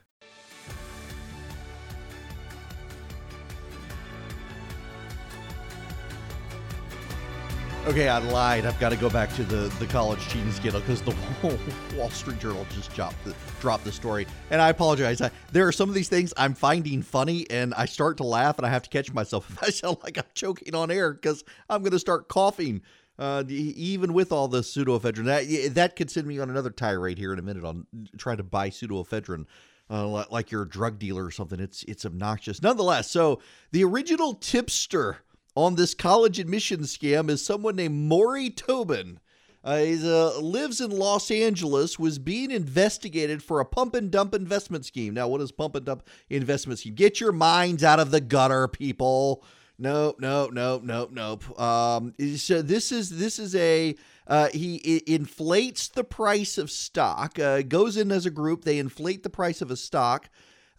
Okay, 7.87 8.09
I 8.09 8.17
lied. 8.17 8.65
I've 8.65 8.81
got 8.81 8.89
to 8.89 8.97
go 8.97 9.11
back 9.11 9.31
to 9.35 9.43
the, 9.43 9.69
the 9.79 9.85
college 9.87 10.19
cheating 10.31 10.51
scandal 10.53 10.81
because 10.81 11.03
the 11.03 11.15
Wall 11.97 12.09
Street 12.09 12.39
Journal 12.39 12.67
just 12.75 12.95
dropped 12.95 13.23
the, 13.25 13.35
dropped 13.61 13.85
the 13.85 13.93
story. 13.93 14.27
And 14.51 14.63
I 14.63 14.71
apologize. 14.71 15.21
I, 15.21 15.31
there 15.53 15.69
are 15.69 15.73
some 15.73 15.91
of 15.91 15.95
these 15.95 16.09
things 16.09 16.33
I'm 16.39 16.55
finding 16.55 17.03
funny, 17.03 17.47
and 17.51 17.75
I 17.75 17.85
start 17.85 18.17
to 18.17 18.25
laugh, 18.25 18.57
and 18.57 18.67
I 18.67 18.71
have 18.71 18.85
to 18.85 18.89
catch 18.89 19.13
myself 19.13 19.59
I 19.63 19.69
sound 19.69 19.99
like 20.03 20.17
I'm 20.17 20.25
choking 20.33 20.75
on 20.75 20.91
air 20.91 21.13
because 21.13 21.45
I'm 21.69 21.83
going 21.83 21.93
to 21.93 21.99
start 21.99 22.29
coughing. 22.29 22.81
Uh, 23.19 23.45
even 23.49 24.15
with 24.15 24.33
all 24.33 24.49
the 24.49 24.63
pseudoephedrine, 24.63 25.27
that 25.27 25.75
that 25.75 25.95
could 25.95 26.11
send 26.11 26.27
me 26.27 26.39
on 26.39 26.49
another 26.49 26.71
tirade 26.71 27.19
here 27.19 27.35
in 27.35 27.39
a 27.39 27.43
minute 27.43 27.65
on 27.65 27.87
trying 28.17 28.39
to 28.39 28.43
buy 28.43 28.71
pseudoephedrine. 28.71 29.45
Uh, 29.91 30.25
like 30.31 30.51
you're 30.51 30.63
a 30.63 30.69
drug 30.69 30.99
dealer 30.99 31.27
or 31.27 31.31
something. 31.31 31.61
It's 31.61 31.83
it's 31.83 32.07
obnoxious. 32.07 32.63
Nonetheless, 32.63 33.11
so 33.11 33.41
the 33.73 33.85
original 33.85 34.35
tipster 34.35 35.19
on 35.55 35.77
this 35.77 35.95
college 35.95 36.39
admission 36.39 36.81
scam 36.81 37.31
is 37.31 37.45
someone 37.45 37.77
named 37.77 38.11
Morrie 38.11 38.55
Tobin. 38.55 39.21
Uh, 39.63 39.79
he 39.79 39.95
uh, 40.05 40.39
lives 40.41 40.81
in 40.81 40.91
Los 40.91 41.31
Angeles, 41.31 41.99
was 41.99 42.19
being 42.19 42.51
investigated 42.51 43.43
for 43.43 43.61
a 43.61 43.65
pump 43.65 43.95
and 43.95 44.11
dump 44.11 44.35
investment 44.35 44.85
scheme. 44.85 45.15
Now, 45.15 45.29
what 45.29 45.41
is 45.41 45.53
pump 45.53 45.75
and 45.75 45.87
dump 45.87 46.07
investment 46.29 46.81
scheme? 46.81 46.95
Get 46.95 47.19
your 47.19 47.33
minds 47.33 47.83
out 47.83 47.99
of 47.99 48.11
the 48.11 48.21
gutter, 48.21 48.69
people. 48.69 49.43
Nope, 49.79 50.17
nope, 50.21 50.53
nope, 50.53 50.83
nope, 50.85 51.11
nope. 51.13 51.61
Um, 51.61 52.15
so 52.37 52.61
this 52.61 52.93
is 52.93 53.11
this 53.11 53.39
is 53.39 53.57
a 53.57 53.97
uh, 54.27 54.49
he 54.53 54.77
inflates 55.07 55.89
the 55.89 56.05
price 56.05 56.59
of 56.59 56.71
stock. 56.71 57.39
Uh, 57.39 57.63
goes 57.63 57.97
in 57.97 58.13
as 58.13 58.27
a 58.27 58.31
group. 58.31 58.65
They 58.65 58.79
inflate 58.79 59.23
the 59.23 59.31
price 59.31 59.63
of 59.63 59.71
a 59.71 59.77
stock 59.77 60.29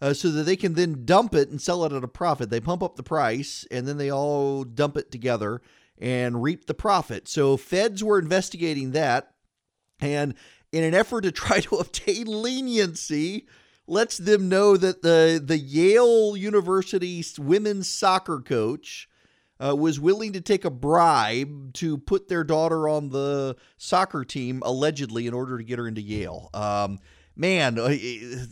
uh, 0.00 0.12
so 0.12 0.30
that 0.30 0.44
they 0.44 0.56
can 0.56 0.74
then 0.74 1.04
dump 1.04 1.34
it 1.34 1.48
and 1.48 1.60
sell 1.60 1.84
it 1.84 1.92
at 1.92 2.04
a 2.04 2.08
profit. 2.08 2.50
They 2.50 2.60
pump 2.60 2.82
up 2.82 2.96
the 2.96 3.02
price 3.02 3.66
and 3.70 3.86
then 3.86 3.96
they 3.96 4.10
all 4.10 4.64
dump 4.64 4.96
it 4.96 5.10
together 5.10 5.62
and 5.98 6.42
reap 6.42 6.66
the 6.66 6.74
profit. 6.74 7.28
So 7.28 7.56
feds 7.56 8.04
were 8.04 8.18
investigating 8.18 8.92
that, 8.92 9.32
and 10.00 10.34
in 10.72 10.84
an 10.84 10.94
effort 10.94 11.22
to 11.22 11.32
try 11.32 11.60
to 11.60 11.76
obtain 11.76 12.26
leniency, 12.26 13.46
lets 13.86 14.18
them 14.18 14.48
know 14.48 14.76
that 14.76 15.02
the 15.02 15.42
the 15.42 15.58
Yale 15.58 16.36
University 16.36 17.24
women's 17.38 17.88
soccer 17.88 18.40
coach. 18.40 19.08
Uh, 19.58 19.74
was 19.74 19.98
willing 19.98 20.34
to 20.34 20.40
take 20.42 20.66
a 20.66 20.70
bribe 20.70 21.72
to 21.72 21.96
put 21.96 22.28
their 22.28 22.44
daughter 22.44 22.90
on 22.90 23.08
the 23.08 23.56
soccer 23.78 24.22
team 24.22 24.62
allegedly 24.62 25.26
in 25.26 25.32
order 25.32 25.56
to 25.56 25.64
get 25.64 25.78
her 25.78 25.88
into 25.88 26.02
Yale. 26.02 26.50
Um, 26.52 26.98
man, 27.36 27.74
did 27.76 28.48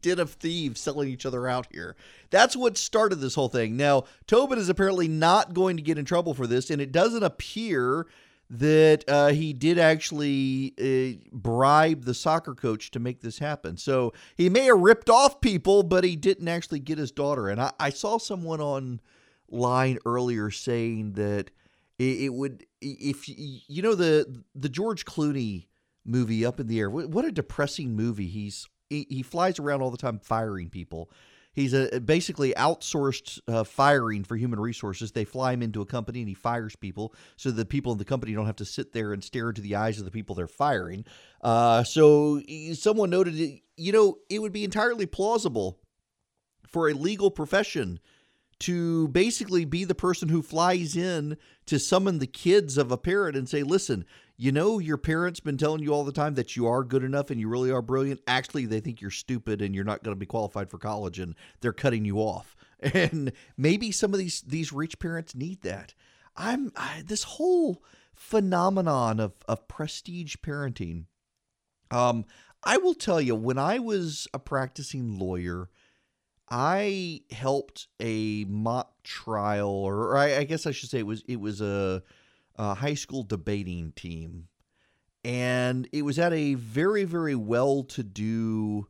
den 0.00 0.18
of 0.18 0.32
thieves 0.32 0.80
selling 0.80 1.08
each 1.08 1.26
other 1.26 1.48
out 1.48 1.66
here. 1.70 1.96
That's 2.30 2.56
what 2.56 2.76
started 2.76 3.16
this 3.16 3.34
whole 3.34 3.48
thing. 3.48 3.76
Now, 3.76 4.04
Tobin 4.26 4.58
is 4.58 4.68
apparently 4.68 5.08
not 5.08 5.54
going 5.54 5.76
to 5.76 5.82
get 5.82 5.98
in 5.98 6.04
trouble 6.04 6.34
for 6.34 6.46
this, 6.46 6.70
and 6.70 6.80
it 6.80 6.92
doesn't 6.92 7.22
appear 7.22 8.06
that 8.50 9.04
uh, 9.08 9.28
he 9.28 9.52
did 9.52 9.78
actually 9.78 10.74
uh, 10.78 11.26
bribe 11.32 12.04
the 12.04 12.14
soccer 12.14 12.54
coach 12.54 12.90
to 12.90 13.00
make 13.00 13.20
this 13.20 13.38
happen. 13.38 13.76
So 13.76 14.12
he 14.36 14.48
may 14.48 14.64
have 14.64 14.78
ripped 14.78 15.08
off 15.08 15.40
people, 15.40 15.82
but 15.82 16.04
he 16.04 16.16
didn't 16.16 16.48
actually 16.48 16.80
get 16.80 16.98
his 16.98 17.10
daughter. 17.10 17.48
And 17.48 17.60
I, 17.60 17.72
I 17.80 17.90
saw 17.90 18.18
someone 18.18 18.60
online 18.60 19.98
earlier 20.04 20.50
saying 20.50 21.12
that 21.12 21.50
it, 21.98 22.22
it 22.22 22.34
would, 22.34 22.66
if 22.80 23.28
you 23.28 23.82
know 23.82 23.94
the 23.94 24.42
the 24.54 24.68
George 24.68 25.04
Clooney 25.04 25.66
movie 26.04 26.44
up 26.44 26.60
in 26.60 26.66
the 26.66 26.80
air. 26.80 26.90
What 26.90 27.24
a 27.24 27.32
depressing 27.32 27.94
movie. 27.94 28.28
He's 28.28 28.68
he, 28.90 29.06
he 29.08 29.22
flies 29.22 29.58
around 29.58 29.82
all 29.82 29.90
the 29.90 29.96
time 29.96 30.18
firing 30.18 30.70
people. 30.70 31.10
He's 31.54 31.72
a 31.72 32.00
basically 32.00 32.52
outsourced 32.54 33.38
uh, 33.46 33.62
firing 33.62 34.24
for 34.24 34.36
human 34.36 34.58
resources. 34.58 35.12
They 35.12 35.24
fly 35.24 35.52
him 35.52 35.62
into 35.62 35.80
a 35.80 35.86
company 35.86 36.18
and 36.18 36.28
he 36.28 36.34
fires 36.34 36.74
people, 36.74 37.14
so 37.36 37.52
the 37.52 37.64
people 37.64 37.92
in 37.92 37.98
the 37.98 38.04
company 38.04 38.34
don't 38.34 38.46
have 38.46 38.56
to 38.56 38.64
sit 38.64 38.92
there 38.92 39.12
and 39.12 39.22
stare 39.22 39.50
into 39.50 39.62
the 39.62 39.76
eyes 39.76 40.00
of 40.00 40.04
the 40.04 40.10
people 40.10 40.34
they're 40.34 40.48
firing. 40.48 41.04
Uh, 41.40 41.84
so 41.84 42.42
someone 42.72 43.10
noted, 43.10 43.60
you 43.76 43.92
know, 43.92 44.18
it 44.28 44.40
would 44.40 44.52
be 44.52 44.64
entirely 44.64 45.06
plausible 45.06 45.78
for 46.66 46.88
a 46.88 46.92
legal 46.92 47.30
profession 47.30 48.00
to 48.58 49.08
basically 49.08 49.64
be 49.64 49.84
the 49.84 49.94
person 49.94 50.28
who 50.28 50.42
flies 50.42 50.96
in 50.96 51.36
to 51.66 51.78
summon 51.78 52.18
the 52.18 52.26
kids 52.26 52.76
of 52.76 52.90
a 52.90 52.98
parent 52.98 53.36
and 53.36 53.48
say, 53.48 53.62
listen, 53.62 54.04
you 54.36 54.52
know 54.52 54.78
your 54.78 54.96
parents 54.96 55.40
been 55.40 55.56
telling 55.56 55.82
you 55.82 55.92
all 55.92 56.04
the 56.04 56.12
time 56.12 56.34
that 56.34 56.56
you 56.56 56.66
are 56.66 56.82
good 56.82 57.04
enough 57.04 57.30
and 57.30 57.40
you 57.40 57.48
really 57.48 57.70
are 57.70 57.82
brilliant. 57.82 58.20
Actually 58.26 58.66
they 58.66 58.80
think 58.80 59.00
you're 59.00 59.10
stupid 59.10 59.62
and 59.62 59.74
you're 59.74 59.84
not 59.84 60.02
going 60.02 60.14
to 60.14 60.18
be 60.18 60.26
qualified 60.26 60.70
for 60.70 60.78
college 60.78 61.18
and 61.18 61.34
they're 61.60 61.72
cutting 61.72 62.04
you 62.04 62.18
off. 62.18 62.56
And 62.92 63.32
maybe 63.56 63.90
some 63.92 64.12
of 64.12 64.18
these 64.18 64.42
these 64.42 64.70
rich 64.70 64.98
parents 64.98 65.34
need 65.34 65.62
that. 65.62 65.94
I'm 66.36 66.70
I, 66.76 67.02
this 67.06 67.22
whole 67.22 67.82
phenomenon 68.14 69.20
of 69.20 69.32
of 69.48 69.66
prestige 69.68 70.36
parenting 70.36 71.04
um 71.90 72.24
i 72.62 72.76
will 72.76 72.94
tell 72.94 73.20
you 73.20 73.34
when 73.34 73.58
i 73.58 73.78
was 73.78 74.28
a 74.32 74.38
practicing 74.38 75.18
lawyer 75.18 75.68
i 76.48 77.20
helped 77.30 77.88
a 78.00 78.44
mock 78.44 79.02
trial 79.02 79.68
or 79.68 80.16
I, 80.16 80.38
I 80.38 80.44
guess 80.44 80.66
i 80.66 80.70
should 80.70 80.90
say 80.90 81.00
it 81.00 81.06
was 81.06 81.24
it 81.26 81.40
was 81.40 81.60
a 81.60 82.02
uh, 82.56 82.74
high 82.74 82.94
school 82.94 83.22
debating 83.22 83.92
team. 83.92 84.48
And 85.24 85.88
it 85.92 86.02
was 86.02 86.18
at 86.18 86.32
a 86.32 86.54
very, 86.54 87.04
very 87.04 87.34
well 87.34 87.82
to 87.84 88.02
do 88.02 88.88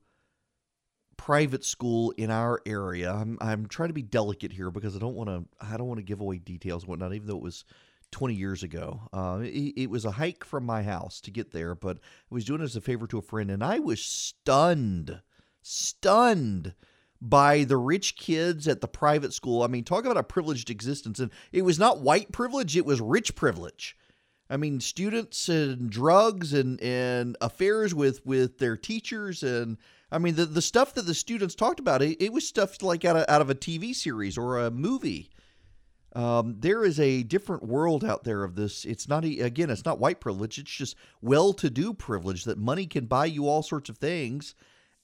private 1.17 1.65
school 1.65 2.11
in 2.17 2.31
our 2.31 2.61
area. 2.67 3.13
I'm 3.13 3.39
I'm 3.41 3.67
trying 3.67 3.89
to 3.89 3.95
be 3.95 4.03
delicate 4.03 4.53
here 4.53 4.71
because 4.71 4.97
I 4.97 4.99
don't 4.99 5.15
want 5.15 5.31
to 5.31 5.45
I 5.65 5.77
don't 5.77 5.87
want 5.87 5.99
to 5.99 6.05
give 6.05 6.21
away 6.21 6.39
details 6.39 6.83
and 6.83 6.91
whatnot, 6.91 7.15
even 7.15 7.29
though 7.29 7.37
it 7.37 7.43
was 7.43 7.65
20 8.11 8.35
years 8.35 8.63
ago. 8.63 9.01
Uh, 9.13 9.41
it, 9.43 9.75
it 9.77 9.91
was 9.91 10.05
a 10.05 10.13
hike 10.13 10.45
from 10.45 10.65
my 10.65 10.83
house 10.83 11.21
to 11.23 11.31
get 11.31 11.53
there, 11.53 11.75
but 11.75 11.99
I 11.99 12.35
was 12.35 12.45
doing 12.45 12.61
it 12.61 12.65
as 12.65 12.77
a 12.77 12.81
favor 12.81 13.07
to 13.09 13.19
a 13.19 13.23
friend, 13.23 13.51
and 13.51 13.63
I 13.63 13.79
was 13.79 14.03
stunned, 14.03 15.21
stunned 15.63 16.75
by 17.25 17.65
the 17.65 17.79
rich 17.79 18.17
kids 18.17 18.69
at 18.69 18.83
the 18.83 18.89
private 18.89 19.33
school. 19.33 19.63
I 19.63 19.67
mean, 19.67 19.83
talk 19.83 20.05
about 20.05 20.19
a 20.19 20.23
privileged 20.23 20.69
existence. 20.69 21.19
And 21.19 21.31
it 21.53 21.63
was 21.63 21.79
not 21.79 22.01
white 22.01 22.31
privilege, 22.33 22.77
it 22.77 22.85
was 22.85 23.01
rich 23.01 23.35
privilege. 23.35 23.97
I 24.51 24.59
mean, 24.59 24.79
students 24.81 25.49
and 25.49 25.89
drugs 25.89 26.53
and, 26.53 26.79
and 26.83 27.35
affairs 27.41 27.95
with, 27.95 28.25
with 28.27 28.59
their 28.59 28.77
teachers. 28.77 29.43
And 29.43 29.79
I 30.13 30.19
mean, 30.19 30.35
the, 30.35 30.45
the 30.45 30.61
stuff 30.61 30.93
that 30.95 31.07
the 31.07 31.15
students 31.15 31.55
talked 31.55 31.81
about, 31.81 32.03
it, 32.03 32.23
it 32.23 32.31
was 32.31 32.47
stuff 32.47 32.83
like 32.83 33.07
out 33.07 33.17
of, 33.17 33.25
out 33.27 33.41
of 33.41 33.49
a 33.49 33.55
TV 33.55 33.95
series 33.95 34.37
or 34.37 34.59
a 34.59 34.71
movie. 34.71 35.31
Um, 36.15 36.57
there 36.59 36.85
is 36.85 37.01
a 37.01 37.23
different 37.23 37.65
world 37.65 38.05
out 38.05 38.25
there 38.25 38.45
of 38.45 38.55
this. 38.55 38.85
It's 38.85 39.09
not, 39.09 39.25
again, 39.25 39.71
it's 39.71 39.87
not 39.87 39.99
white 39.99 40.21
privilege. 40.21 40.59
It's 40.59 40.71
just 40.71 40.95
well 41.23 41.55
to 41.55 41.71
do 41.71 41.95
privilege 41.95 42.45
that 42.45 42.59
money 42.59 42.87
can 42.87 43.07
buy 43.07 43.25
you 43.25 43.49
all 43.49 43.63
sorts 43.63 43.89
of 43.89 43.97
things 43.97 44.55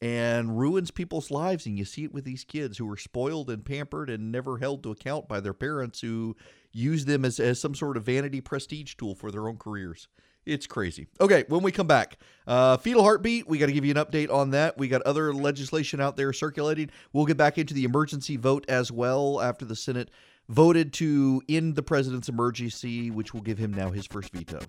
and 0.03 0.59
ruins 0.59 0.91
people's 0.91 1.31
lives. 1.31 1.67
And 1.67 1.79
you 1.79 1.85
see 1.85 2.05
it 2.05 2.13
with 2.13 2.25
these 2.25 2.45
kids 2.45 2.79
who 2.79 2.91
are 2.91 2.97
spoiled 2.97 3.51
and 3.51 3.65
pampered 3.65 4.11
and 4.11 4.33
never 4.33 4.59
held 4.59 4.83
to 4.83 4.91
account 4.91 5.29
by 5.29 5.41
their 5.41 5.55
parents 5.55 6.01
who 6.01 6.37
use 6.73 7.05
them 7.05 7.25
as, 7.25 7.41
as 7.41 7.61
some 7.61 7.75
sort 7.75 7.97
of 7.97 8.05
vanity 8.05 8.41
prestige 8.41 8.95
tool 8.95 9.15
for 9.15 9.31
their 9.31 9.49
own 9.49 9.57
careers. 9.57 10.09
It's 10.47 10.67
crazy. 10.67 11.07
Okay, 11.21 11.45
when 11.49 11.63
we 11.63 11.71
come 11.71 11.87
back, 11.87 12.19
uh, 12.47 12.79
fetal 12.79 13.03
heartbeat, 13.03 13.47
we 13.47 13.59
got 13.59 13.67
to 13.67 13.73
give 13.73 13.85
you 13.85 13.91
an 13.91 13.99
update 13.99 14.33
on 14.33 14.51
that. 14.51 14.79
We 14.79 14.89
got 14.89 15.03
other 15.03 15.35
legislation 15.35 16.01
out 16.01 16.17
there 16.17 16.33
circulating. 16.33 16.91
We'll 17.13 17.27
get 17.27 17.37
back 17.37 17.59
into 17.59 17.75
the 17.75 17.85
emergency 17.85 18.37
vote 18.37 18.65
as 18.69 18.91
well 18.91 19.41
after 19.41 19.67
the 19.67 19.77
Senate 19.77 20.11
voted 20.49 20.93
to 20.95 21.43
end 21.49 21.77
the 21.77 21.83
president's 21.83 22.29
emergency, 22.29 23.11
which 23.11 23.35
will 23.35 23.43
give 23.43 23.59
him 23.59 23.73
now 23.73 23.91
his 23.91 24.07
first 24.07 24.33
veto. 24.33 24.61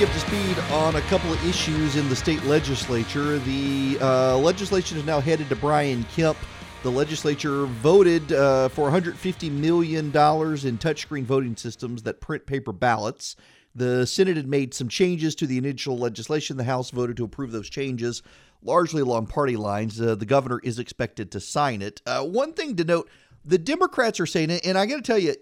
You 0.00 0.06
up 0.06 0.12
to 0.12 0.20
speed 0.20 0.58
on 0.70 0.94
a 0.94 1.00
couple 1.02 1.32
of 1.32 1.44
issues 1.48 1.96
in 1.96 2.08
the 2.08 2.14
state 2.14 2.40
legislature. 2.44 3.38
The 3.40 3.98
uh, 4.00 4.38
legislation 4.38 4.96
is 4.96 5.04
now 5.04 5.18
headed 5.18 5.48
to 5.48 5.56
Brian 5.56 6.04
Kemp. 6.14 6.36
The 6.84 6.90
legislature 6.90 7.66
voted 7.66 8.32
uh, 8.32 8.68
for 8.68 8.88
$150 8.90 9.50
million 9.50 10.04
in 10.04 10.12
touchscreen 10.12 11.24
voting 11.24 11.56
systems 11.56 12.04
that 12.04 12.20
print 12.20 12.46
paper 12.46 12.72
ballots. 12.72 13.34
The 13.74 14.06
Senate 14.06 14.36
had 14.36 14.46
made 14.46 14.72
some 14.72 14.88
changes 14.88 15.34
to 15.36 15.48
the 15.48 15.58
initial 15.58 15.98
legislation. 15.98 16.58
The 16.58 16.64
House 16.64 16.90
voted 16.90 17.16
to 17.16 17.24
approve 17.24 17.50
those 17.50 17.68
changes, 17.68 18.22
largely 18.62 19.02
along 19.02 19.26
party 19.26 19.56
lines. 19.56 20.00
Uh, 20.00 20.14
the 20.14 20.26
governor 20.26 20.60
is 20.62 20.78
expected 20.78 21.32
to 21.32 21.40
sign 21.40 21.82
it. 21.82 22.02
Uh, 22.06 22.22
one 22.22 22.52
thing 22.52 22.76
to 22.76 22.84
note 22.84 23.10
the 23.44 23.58
Democrats 23.58 24.20
are 24.20 24.26
saying 24.26 24.50
it, 24.50 24.64
and 24.64 24.78
I 24.78 24.86
got 24.86 24.96
to 24.96 25.02
tell 25.02 25.18
you, 25.18 25.34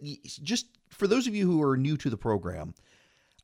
just 0.43 0.67
for 0.89 1.07
those 1.07 1.27
of 1.27 1.35
you 1.35 1.45
who 1.45 1.63
are 1.63 1.77
new 1.77 1.99
to 1.99 2.09
the 2.09 2.17
program, 2.17 2.73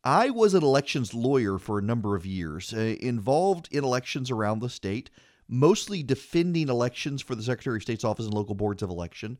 I 0.04 0.30
was 0.30 0.54
an 0.54 0.64
elections 0.64 1.14
lawyer 1.14 1.58
for 1.58 1.78
a 1.78 1.82
number 1.82 2.16
of 2.16 2.26
years, 2.26 2.74
uh, 2.74 2.96
involved 3.00 3.68
in 3.70 3.84
elections 3.84 4.30
around 4.30 4.58
the 4.58 4.68
state, 4.68 5.10
mostly 5.48 6.02
defending 6.02 6.68
elections 6.68 7.22
for 7.22 7.34
the 7.34 7.42
Secretary 7.42 7.76
of 7.76 7.82
State's 7.82 8.04
office 8.04 8.24
and 8.26 8.34
local 8.34 8.54
boards 8.54 8.82
of 8.82 8.90
election. 8.90 9.38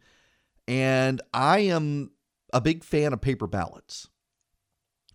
And 0.68 1.20
I 1.34 1.60
am 1.60 2.12
a 2.52 2.60
big 2.60 2.84
fan 2.84 3.12
of 3.12 3.20
paper 3.20 3.46
ballots. 3.46 4.08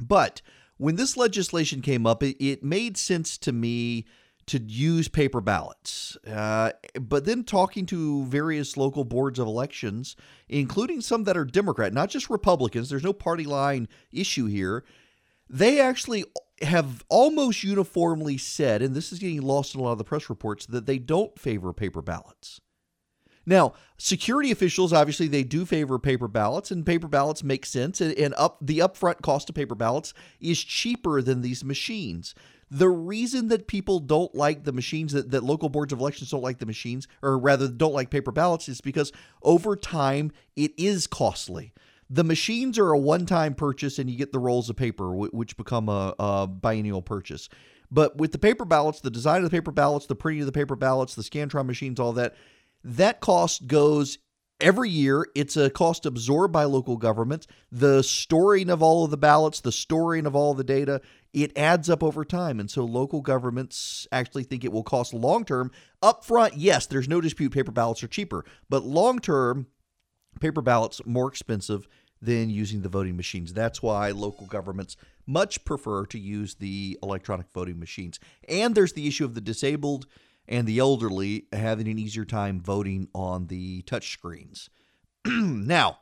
But 0.02 0.42
when 0.78 0.96
this 0.96 1.16
legislation 1.16 1.82
came 1.82 2.06
up, 2.06 2.24
it, 2.24 2.36
it 2.44 2.64
made 2.64 2.98
sense 2.98 3.38
to 3.40 3.52
me 3.52 4.06
to 4.48 4.60
use 4.60 5.08
paper 5.08 5.42
ballots. 5.42 6.18
Uh, 6.26 6.72
but 7.00 7.26
then 7.26 7.44
talking 7.44 7.86
to 7.86 8.26
various 8.26 8.78
local 8.78 9.04
boards 9.04 9.40
of 9.40 9.48
elections, 9.48 10.16
including 10.48 11.02
some 11.02 11.24
that 11.24 11.38
are 11.38 11.46
Democrat, 11.46 11.94
not 11.94 12.10
just 12.10 12.30
Republicans, 12.30 12.90
there's 12.90 13.04
no 13.04 13.14
party 13.14 13.44
line 13.44 13.88
issue 14.12 14.46
here 14.46 14.84
they 15.50 15.80
actually 15.80 16.26
have 16.62 17.04
almost 17.10 17.64
uniformly 17.64 18.38
said, 18.38 18.82
and 18.82 18.96
this 18.96 19.12
is 19.12 19.20
getting 19.20 19.42
lost 19.42 19.76
in 19.76 19.82
a 19.82 19.84
lot 19.84 19.92
of 19.92 19.98
the 19.98 20.04
press 20.04 20.30
reports, 20.30 20.66
that 20.66 20.86
they 20.86 20.98
don't 20.98 21.38
favor 21.38 21.74
paper 21.74 22.02
ballots. 22.02 22.60
Now, 23.46 23.74
security 23.98 24.52
officials 24.52 24.92
obviously 24.92 25.28
they 25.28 25.44
do 25.44 25.66
favor 25.66 25.98
paper 25.98 26.28
ballots, 26.28 26.70
and 26.70 26.86
paper 26.86 27.08
ballots 27.08 27.44
make 27.44 27.66
sense. 27.66 28.02
And, 28.02 28.14
and 28.18 28.34
up 28.38 28.58
the 28.62 28.80
upfront 28.80 29.22
cost 29.22 29.48
of 29.50 29.56
paper 29.56 29.76
ballots 29.76 30.14
is 30.42 30.62
cheaper 30.62 31.22
than 31.22 31.42
these 31.42 31.64
machines. 31.64 32.36
The 32.70 32.90
reason 32.90 33.48
that 33.48 33.68
people 33.68 34.00
don't 34.00 34.36
like 34.36 34.66
the 34.66 34.74
machines, 34.74 35.14
that, 35.14 35.32
that 35.32 35.46
local 35.46 35.70
boards 35.70 35.94
of 35.94 36.00
elections 36.00 36.32
don't 36.32 36.44
like 36.44 36.60
the 36.60 36.66
machines, 36.66 37.08
or 37.22 37.40
rather 37.40 37.70
don't 37.70 37.94
like 37.94 38.10
paper 38.10 38.34
ballots, 38.34 38.68
is 38.68 38.82
because 38.82 39.14
over 39.42 39.78
time 39.78 40.34
it 40.58 40.74
is 40.78 41.08
costly. 41.08 41.72
The 42.10 42.24
machines 42.24 42.80
are 42.80 42.92
a 42.92 42.98
one 42.98 43.26
time 43.26 43.54
purchase 43.54 44.00
and 44.00 44.10
you 44.10 44.18
get 44.18 44.32
the 44.32 44.40
rolls 44.40 44.70
of 44.70 44.76
paper, 44.76 45.14
which 45.16 45.58
become 45.58 45.90
a, 45.90 46.14
a 46.20 46.48
biennial 46.48 47.02
purchase. 47.02 47.50
But 47.92 48.18
with 48.18 48.32
the 48.32 48.38
paper 48.38 48.66
ballots, 48.66 49.02
the 49.02 49.10
design 49.10 49.38
of 49.38 49.44
the 49.44 49.56
paper 49.56 49.72
ballots, 49.72 50.06
the 50.06 50.16
printing 50.16 50.42
of 50.42 50.46
the 50.46 50.52
paper 50.52 50.76
ballots, 50.76 51.16
the 51.16 51.22
Scantron 51.22 51.66
machines, 51.66 52.00
all 52.00 52.14
that, 52.14 52.36
that 52.84 53.20
cost 53.20 53.68
goes 53.68 54.18
every 54.60 54.90
year. 54.90 55.28
It's 55.36 55.56
a 55.56 55.70
cost 55.70 56.06
absorbed 56.06 56.54
by 56.54 56.64
local 56.66 56.98
governments. 56.98 57.48
The 57.72 58.02
storing 58.02 58.70
of 58.70 58.82
all 58.82 59.06
of 59.06 59.12
the 59.12 59.18
ballots, 59.18 59.62
the 59.62 59.72
storing 59.72 60.26
of 60.26 60.36
all 60.36 60.54
the 60.54 60.64
data, 60.64 61.02
it 61.34 61.58
adds 61.58 61.90
up 61.90 62.04
over 62.04 62.26
time. 62.26 62.60
And 62.60 62.70
so 62.70 62.84
local 62.84 63.22
governments 63.22 64.08
actually 64.12 64.44
think 64.44 64.64
it 64.64 64.72
will 64.72 64.84
cost 64.84 65.14
long 65.14 65.46
term. 65.46 65.72
Up 66.02 66.26
front, 66.26 66.56
yes, 66.56 66.88
there's 66.88 67.10
no 67.10 67.22
dispute 67.22 67.52
paper 67.52 67.72
ballots 67.72 68.04
are 68.04 68.08
cheaper. 68.08 68.44
But 68.70 68.84
long 68.84 69.20
term, 69.20 69.68
paper 70.38 70.62
ballots 70.62 71.02
more 71.06 71.28
expensive 71.28 71.88
than 72.22 72.50
using 72.50 72.82
the 72.82 72.90
voting 72.90 73.16
machines. 73.16 73.54
That's 73.54 73.82
why 73.82 74.12
local 74.12 74.48
governments 74.48 74.98
much 75.26 75.64
prefer 75.66 76.06
to 76.08 76.20
use 76.20 76.56
the 76.56 76.98
electronic 77.04 77.48
voting 77.54 77.80
machines. 77.80 78.20
And 78.48 78.74
there's 78.74 78.94
the 78.94 79.08
issue 79.08 79.26
of 79.26 79.36
the 79.36 79.42
disabled 79.42 80.08
and 80.48 80.66
the 80.66 80.80
elderly 80.80 81.46
having 81.52 81.88
an 81.88 82.00
easier 82.00 82.26
time 82.26 82.60
voting 82.62 83.10
on 83.14 83.48
the 83.48 83.82
touch 83.84 84.12
screens. 84.14 84.70
now, 85.26 86.00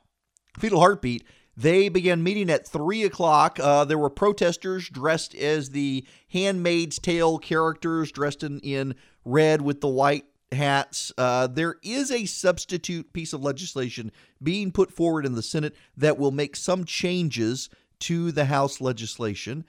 Fetal 0.59 0.79
Heartbeat, 0.79 1.23
they 1.57 1.89
began 1.89 2.21
meeting 2.21 2.49
at 2.49 2.67
3 2.67 3.03
o'clock. 3.03 3.59
Uh, 3.59 3.85
there 3.85 3.97
were 3.97 4.09
protesters 4.09 4.89
dressed 4.89 5.33
as 5.35 5.71
the 5.71 6.05
Handmaid's 6.29 6.99
Tale 6.99 7.39
characters, 7.39 8.11
dressed 8.11 8.43
in, 8.43 8.59
in 8.59 8.95
red 9.23 9.61
with 9.61 9.81
the 9.81 9.87
white 9.87 10.25
hats. 10.55 11.11
Uh, 11.17 11.47
there 11.47 11.75
is 11.83 12.11
a 12.11 12.25
substitute 12.25 13.13
piece 13.13 13.33
of 13.33 13.43
legislation 13.43 14.11
being 14.41 14.71
put 14.71 14.91
forward 14.91 15.25
in 15.25 15.35
the 15.35 15.43
Senate 15.43 15.75
that 15.95 16.17
will 16.17 16.31
make 16.31 16.55
some 16.55 16.83
changes 16.83 17.69
to 17.99 18.31
the 18.31 18.45
House 18.45 18.81
legislation. 18.81 19.65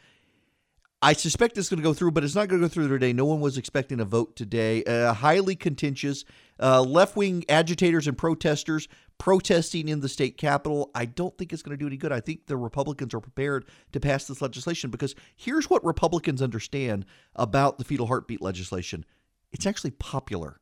I 1.03 1.13
suspect 1.13 1.59
it's 1.59 1.69
going 1.69 1.79
to 1.79 1.85
go 1.85 1.93
through, 1.93 2.13
but 2.13 2.25
it's 2.25 2.35
not 2.35 2.49
going 2.49 2.61
to 2.61 2.67
go 2.67 2.73
through 2.73 2.89
today. 2.89 3.13
No 3.13 3.27
one 3.27 3.41
was 3.41 3.59
expecting 3.59 4.01
a 4.01 4.05
vote 4.05 4.35
today. 4.35 4.83
Uh, 4.85 5.13
highly 5.13 5.55
contentious. 5.55 6.25
Uh, 6.59 6.81
left 6.83 7.17
wing 7.17 7.45
agitators 7.51 8.09
and 8.09 8.17
protesters 8.17 8.89
protesting 9.19 9.89
in 9.89 10.01
the 10.01 10.09
state 10.09 10.39
capitol. 10.39 10.91
I 10.95 11.05
don't 11.05 11.37
think 11.37 11.53
it's 11.53 11.63
going 11.63 11.77
to 11.77 11.83
do 11.83 11.87
any 11.87 11.99
good. 11.99 12.13
I 12.13 12.21
think 12.21 12.47
the 12.47 12.57
Republicans 12.57 13.13
are 13.13 13.21
prepared 13.21 13.67
to 13.93 14.01
pass 14.01 14.27
this 14.27 14.41
legislation 14.41 14.91
because 14.91 15.15
here's 15.37 15.69
what 15.69 15.85
Republicans 15.85 16.41
understand 16.41 17.05
about 17.35 17.77
the 17.77 17.85
fetal 17.85 18.07
heartbeat 18.07 18.41
legislation 18.41 19.05
it's 19.53 19.67
actually 19.67 19.93
popular 19.93 20.61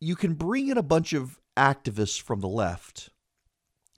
you 0.00 0.16
can 0.16 0.34
bring 0.34 0.68
in 0.68 0.78
a 0.78 0.82
bunch 0.82 1.12
of 1.12 1.40
activists 1.56 2.20
from 2.20 2.40
the 2.40 2.48
left 2.48 3.10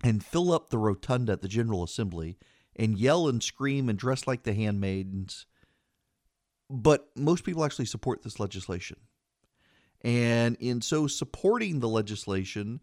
and 0.02 0.24
fill 0.24 0.52
up 0.52 0.70
the 0.70 0.78
rotunda 0.78 1.32
at 1.32 1.42
the 1.42 1.48
General 1.48 1.82
Assembly 1.82 2.38
and 2.76 2.98
yell 2.98 3.28
and 3.28 3.42
scream 3.42 3.88
and 3.88 3.98
dress 3.98 4.26
like 4.26 4.44
the 4.44 4.54
handmaidens. 4.54 5.46
But 6.70 7.08
most 7.16 7.44
people 7.44 7.64
actually 7.64 7.86
support 7.86 8.22
this 8.22 8.38
legislation. 8.38 8.98
And 10.02 10.56
in 10.60 10.80
so 10.80 11.08
supporting 11.08 11.80
the 11.80 11.88
legislation, 11.88 12.80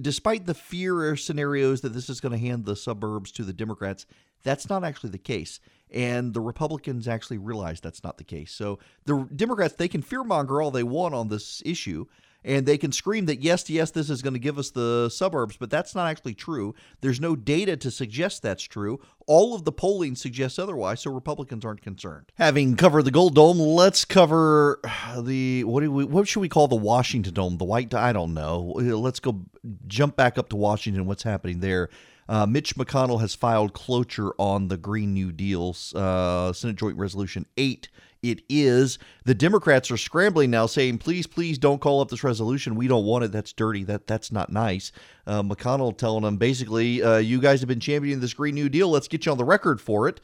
despite 0.00 0.46
the 0.46 0.54
fear 0.54 1.16
scenarios 1.16 1.80
that 1.80 1.92
this 1.92 2.08
is 2.08 2.20
going 2.20 2.32
to 2.32 2.38
hand 2.38 2.64
the 2.64 2.76
suburbs 2.76 3.32
to 3.32 3.42
the 3.42 3.52
Democrats, 3.52 4.06
that's 4.42 4.68
not 4.68 4.84
actually 4.84 5.10
the 5.10 5.18
case. 5.18 5.60
And 5.90 6.34
the 6.34 6.40
Republicans 6.40 7.06
actually 7.06 7.38
realize 7.38 7.80
that's 7.80 8.02
not 8.02 8.18
the 8.18 8.24
case. 8.24 8.52
So 8.52 8.78
the 9.04 9.28
Democrats, 9.34 9.74
they 9.74 9.88
can 9.88 10.02
fearmonger 10.02 10.62
all 10.62 10.70
they 10.70 10.82
want 10.82 11.14
on 11.14 11.28
this 11.28 11.62
issue, 11.64 12.06
and 12.46 12.64
they 12.64 12.78
can 12.78 12.92
scream 12.92 13.26
that 13.26 13.42
yes, 13.42 13.68
yes, 13.68 13.90
this 13.90 14.08
is 14.08 14.22
going 14.22 14.34
to 14.34 14.38
give 14.38 14.56
us 14.56 14.70
the 14.70 15.10
suburbs, 15.10 15.56
but 15.56 15.68
that's 15.68 15.94
not 15.94 16.08
actually 16.08 16.34
true. 16.34 16.74
There's 17.00 17.20
no 17.20 17.34
data 17.34 17.76
to 17.78 17.90
suggest 17.90 18.40
that's 18.40 18.62
true. 18.62 19.00
All 19.26 19.54
of 19.54 19.64
the 19.64 19.72
polling 19.72 20.14
suggests 20.14 20.58
otherwise, 20.58 21.00
so 21.00 21.10
Republicans 21.10 21.64
aren't 21.64 21.82
concerned. 21.82 22.30
Having 22.34 22.76
covered 22.76 23.02
the 23.02 23.10
Gold 23.10 23.34
Dome, 23.34 23.58
let's 23.58 24.04
cover 24.04 24.80
the 25.20 25.64
what 25.64 25.80
do 25.80 25.90
we 25.90 26.04
what 26.04 26.28
should 26.28 26.40
we 26.40 26.48
call 26.48 26.68
the 26.68 26.76
Washington 26.76 27.34
Dome? 27.34 27.58
The 27.58 27.64
White 27.64 27.92
I 27.92 28.12
don't 28.12 28.32
know. 28.32 28.60
Let's 28.76 29.18
go 29.18 29.44
jump 29.88 30.14
back 30.16 30.38
up 30.38 30.48
to 30.50 30.56
Washington. 30.56 31.06
What's 31.06 31.24
happening 31.24 31.58
there? 31.58 31.90
Uh, 32.28 32.46
Mitch 32.46 32.74
McConnell 32.76 33.20
has 33.20 33.34
filed 33.34 33.72
cloture 33.72 34.32
on 34.38 34.68
the 34.68 34.76
Green 34.76 35.14
New 35.14 35.32
Deal, 35.32 35.76
uh, 35.94 36.52
Senate 36.52 36.76
Joint 36.76 36.96
Resolution 36.96 37.46
8. 37.56 37.88
It 38.22 38.42
is. 38.48 38.98
The 39.24 39.34
Democrats 39.34 39.90
are 39.90 39.96
scrambling 39.96 40.50
now, 40.50 40.66
saying, 40.66 40.98
please, 40.98 41.26
please 41.26 41.58
don't 41.58 41.80
call 41.80 42.00
up 42.00 42.08
this 42.08 42.24
resolution. 42.24 42.74
We 42.74 42.88
don't 42.88 43.04
want 43.04 43.24
it. 43.24 43.30
That's 43.30 43.52
dirty. 43.52 43.84
That 43.84 44.06
That's 44.06 44.32
not 44.32 44.50
nice. 44.50 44.90
Uh, 45.26 45.42
McConnell 45.42 45.96
telling 45.96 46.22
them, 46.22 46.36
basically, 46.36 47.02
uh, 47.02 47.18
you 47.18 47.40
guys 47.40 47.60
have 47.60 47.68
been 47.68 47.80
championing 47.80 48.20
this 48.20 48.34
Green 48.34 48.54
New 48.54 48.68
Deal. 48.68 48.88
Let's 48.88 49.06
get 49.08 49.26
you 49.26 49.32
on 49.32 49.38
the 49.38 49.44
record 49.44 49.80
for 49.80 50.08
it. 50.08 50.20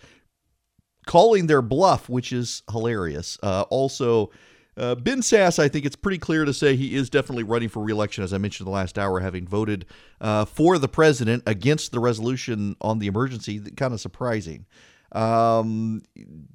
Calling 1.06 1.46
their 1.46 1.62
bluff, 1.62 2.08
which 2.08 2.32
is 2.32 2.62
hilarious. 2.70 3.38
Uh, 3.42 3.62
also, 3.70 4.30
uh, 4.76 4.94
ben 4.94 5.20
Sasse, 5.20 5.58
I 5.58 5.68
think 5.68 5.84
it's 5.84 5.96
pretty 5.96 6.18
clear 6.18 6.44
to 6.44 6.54
say 6.54 6.76
he 6.76 6.94
is 6.94 7.10
definitely 7.10 7.44
running 7.44 7.68
for 7.68 7.82
reelection, 7.82 8.24
as 8.24 8.32
I 8.32 8.38
mentioned 8.38 8.66
in 8.66 8.72
the 8.72 8.76
last 8.76 8.98
hour, 8.98 9.20
having 9.20 9.46
voted 9.46 9.84
uh, 10.20 10.44
for 10.44 10.78
the 10.78 10.88
president 10.88 11.42
against 11.46 11.92
the 11.92 12.00
resolution 12.00 12.76
on 12.80 12.98
the 12.98 13.06
emergency. 13.06 13.60
Kind 13.76 13.92
of 13.92 14.00
surprising. 14.00 14.66
Um, 15.12 16.02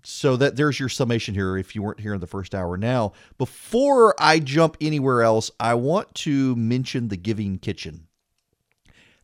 so 0.04 0.36
that 0.36 0.56
there's 0.56 0.80
your 0.80 0.90
summation 0.90 1.36
here. 1.36 1.58
If 1.58 1.76
you 1.76 1.84
weren't 1.84 2.00
here 2.00 2.16
in 2.16 2.22
the 2.22 2.28
first 2.28 2.56
hour, 2.56 2.76
now 2.76 3.14
before 3.38 4.16
I 4.20 4.40
jump 4.40 4.78
anywhere 4.82 5.22
else, 5.22 5.52
I 5.60 5.76
want 5.76 6.14
to 6.16 6.56
mention 6.56 7.10
the 7.10 7.18
Giving 7.18 7.60
Kitchen. 7.60 8.08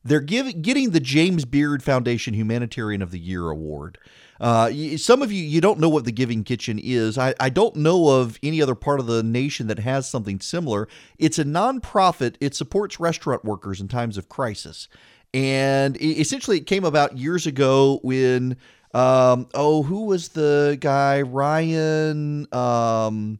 They're 0.03 0.19
giving 0.19 0.61
getting 0.61 0.91
the 0.91 0.99
James 0.99 1.45
Beard 1.45 1.81
Foundation 1.81 2.33
Humanitarian 2.33 3.01
of 3.01 3.11
the 3.11 3.19
Year 3.19 3.49
award. 3.49 3.97
Uh, 4.39 4.97
some 4.97 5.21
of 5.21 5.31
you 5.31 5.43
you 5.43 5.61
don't 5.61 5.79
know 5.79 5.89
what 5.89 6.05
the 6.05 6.11
Giving 6.11 6.43
Kitchen 6.43 6.79
is. 6.81 7.17
I, 7.17 7.33
I 7.39 7.49
don't 7.49 7.75
know 7.75 8.09
of 8.19 8.39
any 8.43 8.61
other 8.61 8.75
part 8.75 8.99
of 8.99 9.05
the 9.05 9.23
nation 9.23 9.67
that 9.67 9.79
has 9.79 10.09
something 10.09 10.39
similar. 10.39 10.87
It's 11.17 11.39
a 11.39 11.45
nonprofit. 11.45 12.35
It 12.39 12.55
supports 12.55 12.99
restaurant 12.99 13.45
workers 13.45 13.79
in 13.79 13.87
times 13.87 14.17
of 14.17 14.29
crisis, 14.29 14.87
and 15.33 16.01
essentially 16.01 16.57
it 16.57 16.65
came 16.65 16.83
about 16.83 17.17
years 17.17 17.45
ago 17.45 17.99
when 18.03 18.57
um, 18.93 19.47
oh 19.53 19.83
who 19.83 20.05
was 20.05 20.29
the 20.29 20.77
guy 20.79 21.21
Ryan 21.21 22.47
um, 22.53 23.39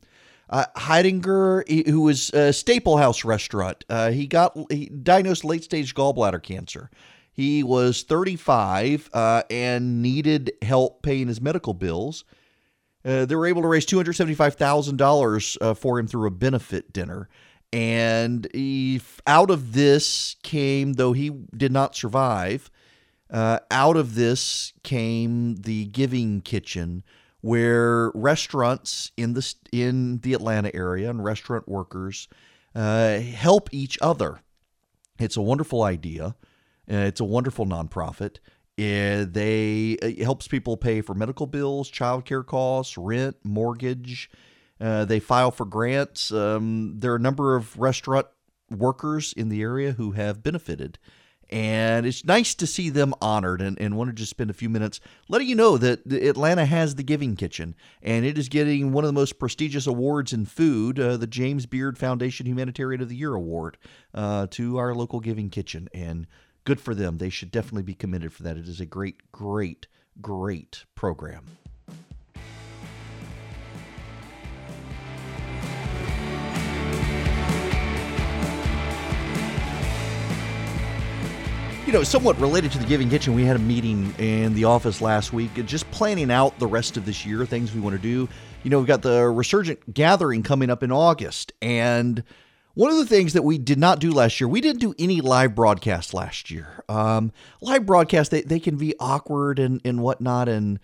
uh, 0.50 0.66
Hidinger 0.76 1.88
who 1.90 2.02
was 2.02 2.30
a 2.30 2.54
Staplehouse 2.54 3.26
restaurant. 3.26 3.84
Uh, 3.90 4.12
he 4.12 4.28
got 4.28 4.58
he 4.72 4.86
diagnosed 4.88 5.44
late 5.44 5.64
stage 5.64 5.96
gallbladder 5.96 6.42
cancer. 6.42 6.90
He 7.34 7.64
was 7.64 8.04
35 8.04 9.10
uh, 9.12 9.44
and 9.50 10.02
needed 10.02 10.54
help 10.62 11.02
paying 11.02 11.28
his 11.28 11.42
medical 11.42 11.74
bills. 11.74 12.24
Uh, 13.04 13.26
they 13.26 13.36
were 13.36 13.48
able 13.48 13.64
to 13.64 13.68
raise 13.68 13.86
$275,000 13.88 15.58
uh, 15.60 15.74
for 15.74 16.00
him 16.00 16.08
through 16.08 16.28
a 16.28 16.32
benefit 16.32 16.94
dinner. 16.94 17.28
And 17.74 18.48
he, 18.54 19.02
out 19.26 19.50
of 19.50 19.74
this 19.74 20.36
came, 20.44 20.94
though 20.94 21.14
he 21.14 21.32
did 21.58 21.72
not 21.72 21.96
survive, 21.96 22.70
uh, 23.32 23.60
out 23.72 23.98
of 23.98 24.14
this 24.14 24.74
came 24.84 25.56
the 25.56 25.86
Giving 25.86 26.42
Kitchen, 26.42 27.04
where 27.42 28.12
restaurants 28.14 29.12
in 29.18 29.34
the 29.34 29.54
in 29.72 30.20
the 30.20 30.36
Atlanta 30.36 30.74
area 30.76 31.10
and 31.10 31.24
restaurant 31.24 31.68
workers 31.68 32.28
uh, 32.76 33.18
help 33.20 33.70
each 33.72 33.98
other. 34.02 34.42
It's 35.20 35.36
a 35.36 35.42
wonderful 35.42 35.82
idea. 35.82 36.36
Uh, 36.94 36.98
it's 36.98 37.20
a 37.20 37.26
wonderful 37.26 37.66
nonprofit. 37.66 38.38
Uh, 38.78 39.26
they 39.30 39.98
it 40.02 40.20
helps 40.20 40.48
people 40.48 40.78
pay 40.78 41.02
for 41.02 41.14
medical 41.16 41.48
bills, 41.48 41.90
childcare 41.90 42.46
costs, 42.46 42.98
rent, 42.98 43.36
mortgage. 43.44 44.30
Uh, 44.80 45.06
they 45.06 45.20
file 45.20 45.52
for 45.52 45.66
grants. 45.66 46.32
Um, 46.32 46.96
there 46.98 47.14
are 47.14 47.18
a 47.18 47.20
number 47.20 47.56
of 47.56 47.80
restaurant 47.80 48.28
workers 48.70 49.34
in 49.34 49.50
the 49.50 49.62
area 49.62 49.94
who 49.94 50.12
have 50.12 50.44
benefited. 50.44 51.00
And 51.50 52.08
it's 52.08 52.26
nice 52.26 52.56
to 52.56 52.66
see 52.66 52.90
them 52.90 53.14
honored 53.22 53.62
and, 53.62 53.80
and 53.80 53.96
want 53.96 54.10
to 54.10 54.14
just 54.14 54.32
spend 54.32 54.50
a 54.50 54.56
few 54.56 54.70
minutes 54.70 55.00
letting 55.30 55.48
you 55.48 55.56
know 55.56 55.78
that 55.78 56.12
Atlanta 56.12 56.66
has 56.66 56.96
the 56.96 57.04
Giving 57.04 57.36
Kitchen 57.36 57.76
and 58.02 58.26
it 58.26 58.40
is 58.40 58.50
getting 58.50 58.92
one 58.92 59.04
of 59.04 59.10
the 59.10 59.14
most 59.14 59.38
prestigious 59.38 59.86
awards 59.86 60.34
in 60.34 60.46
food, 60.46 61.00
uh, 61.00 61.16
the 61.16 61.28
James 61.28 61.68
Beard 61.68 61.98
Foundation 61.98 62.48
Humanitarian 62.48 63.02
of 63.02 63.10
the 63.10 63.16
Year 63.16 63.36
Award, 63.36 63.78
uh, 64.16 64.48
to 64.52 64.78
our 64.78 64.96
local 64.96 65.20
Giving 65.20 65.52
Kitchen. 65.52 65.90
And 65.94 66.26
good 66.64 66.80
for 66.80 66.96
them. 66.96 67.18
They 67.18 67.30
should 67.30 67.52
definitely 67.52 67.84
be 67.84 67.94
commended 67.94 68.34
for 68.34 68.44
that. 68.44 68.58
It 68.58 68.68
is 68.68 68.80
a 68.80 68.86
great, 68.86 69.32
great, 69.32 69.88
great 70.22 70.86
program. 70.96 71.46
You 81.86 81.92
know, 81.92 82.04
somewhat 82.04 82.40
related 82.40 82.72
to 82.72 82.80
the 82.80 82.86
Giving 82.86 83.10
Kitchen, 83.10 83.36
we 83.36 83.44
had 83.44 83.58
a 83.58 83.60
meeting 83.60 84.16
in 84.18 84.54
the 84.54 84.64
office 84.64 85.02
last 85.02 85.34
week, 85.34 85.54
just 85.66 85.90
planning 85.92 86.32
out 86.32 86.58
the 86.58 86.66
rest 86.66 86.96
of 86.96 87.06
this 87.06 87.26
year, 87.26 87.46
things 87.46 87.74
we 87.74 87.82
want 87.82 87.94
to 87.94 88.02
do. 88.02 88.30
You 88.64 88.70
know, 88.70 88.78
we've 88.78 88.88
got 88.88 89.02
the 89.02 89.26
Resurgent 89.26 89.94
Gathering 89.94 90.44
coming 90.44 90.70
up 90.70 90.82
in 90.82 90.94
August, 90.94 91.52
and 91.62 92.24
one 92.76 92.90
of 92.90 92.98
the 92.98 93.06
things 93.06 93.34
that 93.34 93.44
we 93.44 93.58
did 93.58 93.78
not 93.78 94.00
do 94.00 94.12
last 94.12 94.40
year, 94.40 94.48
we 94.48 94.62
didn't 94.62 94.82
do 94.82 94.96
any 94.98 95.22
live 95.22 95.54
broadcast 95.54 96.14
last 96.14 96.50
year. 96.50 96.84
Um, 96.90 97.32
live 97.62 97.86
broadcast, 97.86 98.32
they, 98.32 98.42
they 98.42 98.60
can 98.60 98.78
be 98.78 98.96
awkward 99.00 99.60
and, 99.60 99.80
and 99.86 100.02
whatnot, 100.02 100.50
and 100.50 100.80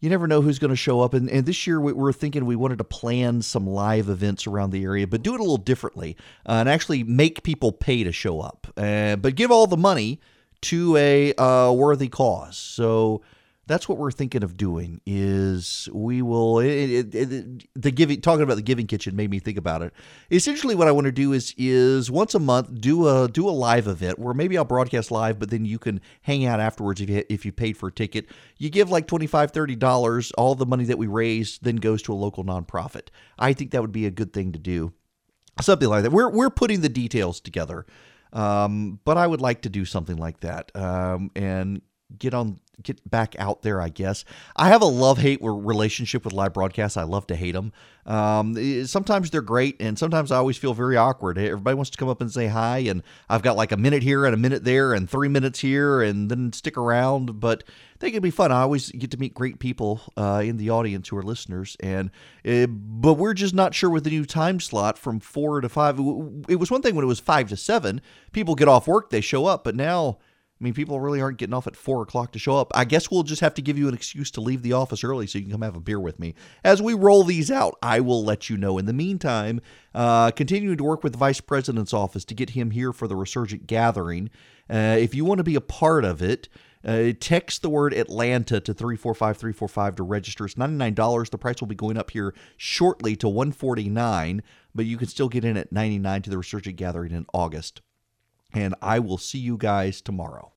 you 0.00 0.08
never 0.08 0.26
know 0.26 0.40
who's 0.40 0.58
going 0.58 0.70
to 0.70 0.76
show 0.76 1.00
up. 1.00 1.12
And, 1.12 1.28
and 1.28 1.44
this 1.44 1.66
year, 1.66 1.80
we, 1.80 1.92
we're 1.92 2.12
thinking 2.12 2.46
we 2.46 2.56
wanted 2.56 2.78
to 2.78 2.84
plan 2.84 3.42
some 3.42 3.66
live 3.66 4.08
events 4.08 4.46
around 4.46 4.70
the 4.70 4.84
area, 4.84 5.06
but 5.06 5.22
do 5.22 5.34
it 5.34 5.40
a 5.40 5.42
little 5.42 5.58
differently 5.58 6.16
uh, 6.46 6.52
and 6.52 6.68
actually 6.68 7.04
make 7.04 7.42
people 7.42 7.72
pay 7.72 8.04
to 8.04 8.12
show 8.12 8.40
up, 8.40 8.66
uh, 8.76 9.16
but 9.16 9.34
give 9.34 9.50
all 9.50 9.66
the 9.66 9.76
money 9.76 10.20
to 10.62 10.96
a 10.96 11.34
uh, 11.34 11.70
worthy 11.72 12.08
cause. 12.08 12.56
So 12.56 13.20
that's 13.66 13.88
what 13.88 13.98
we're 13.98 14.10
thinking 14.10 14.42
of 14.42 14.56
doing 14.56 15.00
is 15.06 15.88
we 15.92 16.22
will 16.22 16.58
it, 16.58 17.14
it, 17.14 17.14
it, 17.14 17.64
the 17.74 17.90
giving 17.90 18.20
talking 18.20 18.42
about 18.42 18.56
the 18.56 18.62
giving 18.62 18.86
kitchen 18.86 19.16
made 19.16 19.30
me 19.30 19.38
think 19.38 19.56
about 19.58 19.82
it. 19.82 19.92
Essentially 20.30 20.74
what 20.74 20.88
i 20.88 20.92
want 20.92 21.06
to 21.06 21.12
do 21.12 21.32
is 21.32 21.54
is 21.56 22.10
once 22.10 22.34
a 22.34 22.38
month 22.38 22.80
do 22.80 23.08
a 23.08 23.28
do 23.28 23.48
a 23.48 23.50
live 23.50 23.86
event 23.86 24.18
where 24.18 24.34
maybe 24.34 24.58
i'll 24.58 24.64
broadcast 24.64 25.10
live 25.10 25.38
but 25.38 25.50
then 25.50 25.64
you 25.64 25.78
can 25.78 26.00
hang 26.22 26.44
out 26.44 26.60
afterwards 26.60 27.00
if 27.00 27.08
you 27.08 27.24
if 27.28 27.44
you 27.44 27.52
paid 27.52 27.76
for 27.76 27.88
a 27.88 27.92
ticket. 27.92 28.26
You 28.58 28.70
give 28.70 28.90
like 28.90 29.06
25 29.06 29.50
30 29.50 29.76
dollars 29.76 30.32
all 30.32 30.54
the 30.54 30.66
money 30.66 30.84
that 30.84 30.98
we 30.98 31.06
raise 31.06 31.58
then 31.58 31.76
goes 31.76 32.02
to 32.02 32.12
a 32.12 32.14
local 32.14 32.44
nonprofit. 32.44 33.08
I 33.38 33.52
think 33.52 33.70
that 33.70 33.80
would 33.80 33.92
be 33.92 34.06
a 34.06 34.10
good 34.10 34.32
thing 34.32 34.52
to 34.52 34.58
do. 34.58 34.92
Something 35.60 35.88
like 35.88 36.02
that. 36.02 36.12
We're 36.12 36.30
we're 36.30 36.50
putting 36.50 36.80
the 36.80 36.88
details 36.88 37.40
together. 37.40 37.86
Um, 38.32 38.98
but 39.04 39.16
i 39.16 39.26
would 39.26 39.40
like 39.40 39.62
to 39.62 39.68
do 39.68 39.84
something 39.84 40.16
like 40.16 40.40
that. 40.40 40.72
Um, 40.74 41.30
and 41.36 41.80
get 42.18 42.34
on 42.34 42.60
get 42.82 43.08
back 43.08 43.34
out 43.38 43.62
there 43.62 43.80
i 43.80 43.88
guess. 43.88 44.24
I 44.56 44.68
have 44.68 44.82
a 44.82 44.86
love-hate 44.86 45.38
relationship 45.42 46.24
with 46.24 46.32
live 46.32 46.52
broadcasts. 46.52 46.96
I 46.96 47.04
love 47.04 47.26
to 47.28 47.36
hate 47.36 47.52
them 47.52 47.72
um, 48.06 48.86
sometimes 48.86 49.30
they're 49.30 49.40
great 49.40 49.80
and 49.80 49.98
sometimes 49.98 50.30
i 50.30 50.36
always 50.36 50.58
feel 50.58 50.74
very 50.74 50.96
awkward. 50.96 51.38
Everybody 51.38 51.74
wants 51.74 51.90
to 51.90 51.98
come 51.98 52.08
up 52.08 52.20
and 52.20 52.30
say 52.30 52.48
hi 52.48 52.78
and 52.78 53.02
i've 53.28 53.42
got 53.42 53.56
like 53.56 53.72
a 53.72 53.76
minute 53.76 54.02
here 54.02 54.26
and 54.26 54.34
a 54.34 54.38
minute 54.38 54.64
there 54.64 54.92
and 54.92 55.08
three 55.08 55.28
minutes 55.28 55.60
here 55.60 56.02
and 56.02 56.30
then 56.30 56.52
stick 56.52 56.76
around 56.76 57.40
but 57.40 57.64
they 58.00 58.10
can 58.10 58.20
be 58.20 58.30
fun. 58.30 58.52
I 58.52 58.62
always 58.62 58.90
get 58.90 59.10
to 59.12 59.16
meet 59.16 59.32
great 59.32 59.58
people 59.58 60.00
uh, 60.16 60.42
in 60.44 60.58
the 60.58 60.68
audience 60.68 61.08
who 61.08 61.16
are 61.16 61.22
listeners 61.22 61.76
and 61.80 62.10
uh, 62.46 62.66
but 62.66 63.14
we're 63.14 63.34
just 63.34 63.54
not 63.54 63.74
sure 63.74 63.88
with 63.88 64.04
the 64.04 64.10
new 64.10 64.26
time 64.26 64.60
slot 64.60 64.98
from 64.98 65.20
four 65.20 65.60
to 65.60 65.68
five. 65.68 65.98
It 66.48 66.56
was 66.56 66.70
one 66.70 66.82
thing 66.82 66.94
when 66.94 67.04
it 67.04 67.08
was 67.08 67.20
five 67.20 67.48
to 67.48 67.56
seven 67.56 68.02
people 68.32 68.54
get 68.54 68.68
off 68.68 68.86
work 68.86 69.10
they 69.10 69.20
show 69.20 69.46
up 69.46 69.64
but 69.64 69.74
now 69.74 70.18
I 70.64 70.68
mean, 70.68 70.72
people 70.72 70.98
really 70.98 71.20
aren't 71.20 71.36
getting 71.36 71.52
off 71.52 71.66
at 71.66 71.76
four 71.76 72.00
o'clock 72.00 72.32
to 72.32 72.38
show 72.38 72.56
up. 72.56 72.72
I 72.74 72.86
guess 72.86 73.10
we'll 73.10 73.22
just 73.22 73.42
have 73.42 73.52
to 73.52 73.60
give 73.60 73.76
you 73.76 73.86
an 73.86 73.92
excuse 73.92 74.30
to 74.30 74.40
leave 74.40 74.62
the 74.62 74.72
office 74.72 75.04
early 75.04 75.26
so 75.26 75.36
you 75.36 75.44
can 75.44 75.52
come 75.52 75.60
have 75.60 75.76
a 75.76 75.80
beer 75.80 76.00
with 76.00 76.18
me. 76.18 76.34
As 76.64 76.80
we 76.80 76.94
roll 76.94 77.22
these 77.22 77.50
out, 77.50 77.76
I 77.82 78.00
will 78.00 78.24
let 78.24 78.48
you 78.48 78.56
know. 78.56 78.78
In 78.78 78.86
the 78.86 78.94
meantime, 78.94 79.60
uh, 79.94 80.30
continuing 80.30 80.78
to 80.78 80.84
work 80.84 81.04
with 81.04 81.12
the 81.12 81.18
Vice 81.18 81.42
President's 81.42 81.92
office 81.92 82.24
to 82.24 82.34
get 82.34 82.50
him 82.50 82.70
here 82.70 82.94
for 82.94 83.06
the 83.06 83.14
Resurgent 83.14 83.66
Gathering. 83.66 84.30
Uh, 84.70 84.96
if 84.98 85.14
you 85.14 85.26
want 85.26 85.36
to 85.36 85.44
be 85.44 85.54
a 85.54 85.60
part 85.60 86.02
of 86.02 86.22
it, 86.22 86.48
uh, 86.82 87.12
text 87.20 87.60
the 87.60 87.68
word 87.68 87.92
Atlanta 87.92 88.58
to 88.58 88.72
345-345 88.72 89.96
to 89.96 90.02
register. 90.02 90.46
It's 90.46 90.54
$99. 90.54 91.28
The 91.28 91.36
price 91.36 91.60
will 91.60 91.68
be 91.68 91.74
going 91.74 91.98
up 91.98 92.12
here 92.12 92.32
shortly 92.56 93.16
to 93.16 93.28
149 93.28 94.42
but 94.74 94.86
you 94.86 94.96
can 94.96 95.06
still 95.06 95.28
get 95.28 95.44
in 95.44 95.56
at 95.56 95.70
99 95.70 96.22
to 96.22 96.30
the 96.30 96.38
Resurgent 96.38 96.76
Gathering 96.76 97.12
in 97.12 97.26
August 97.34 97.82
and 98.54 98.74
I 98.80 99.00
will 99.00 99.18
see 99.18 99.38
you 99.38 99.56
guys 99.56 100.00
tomorrow. 100.00 100.53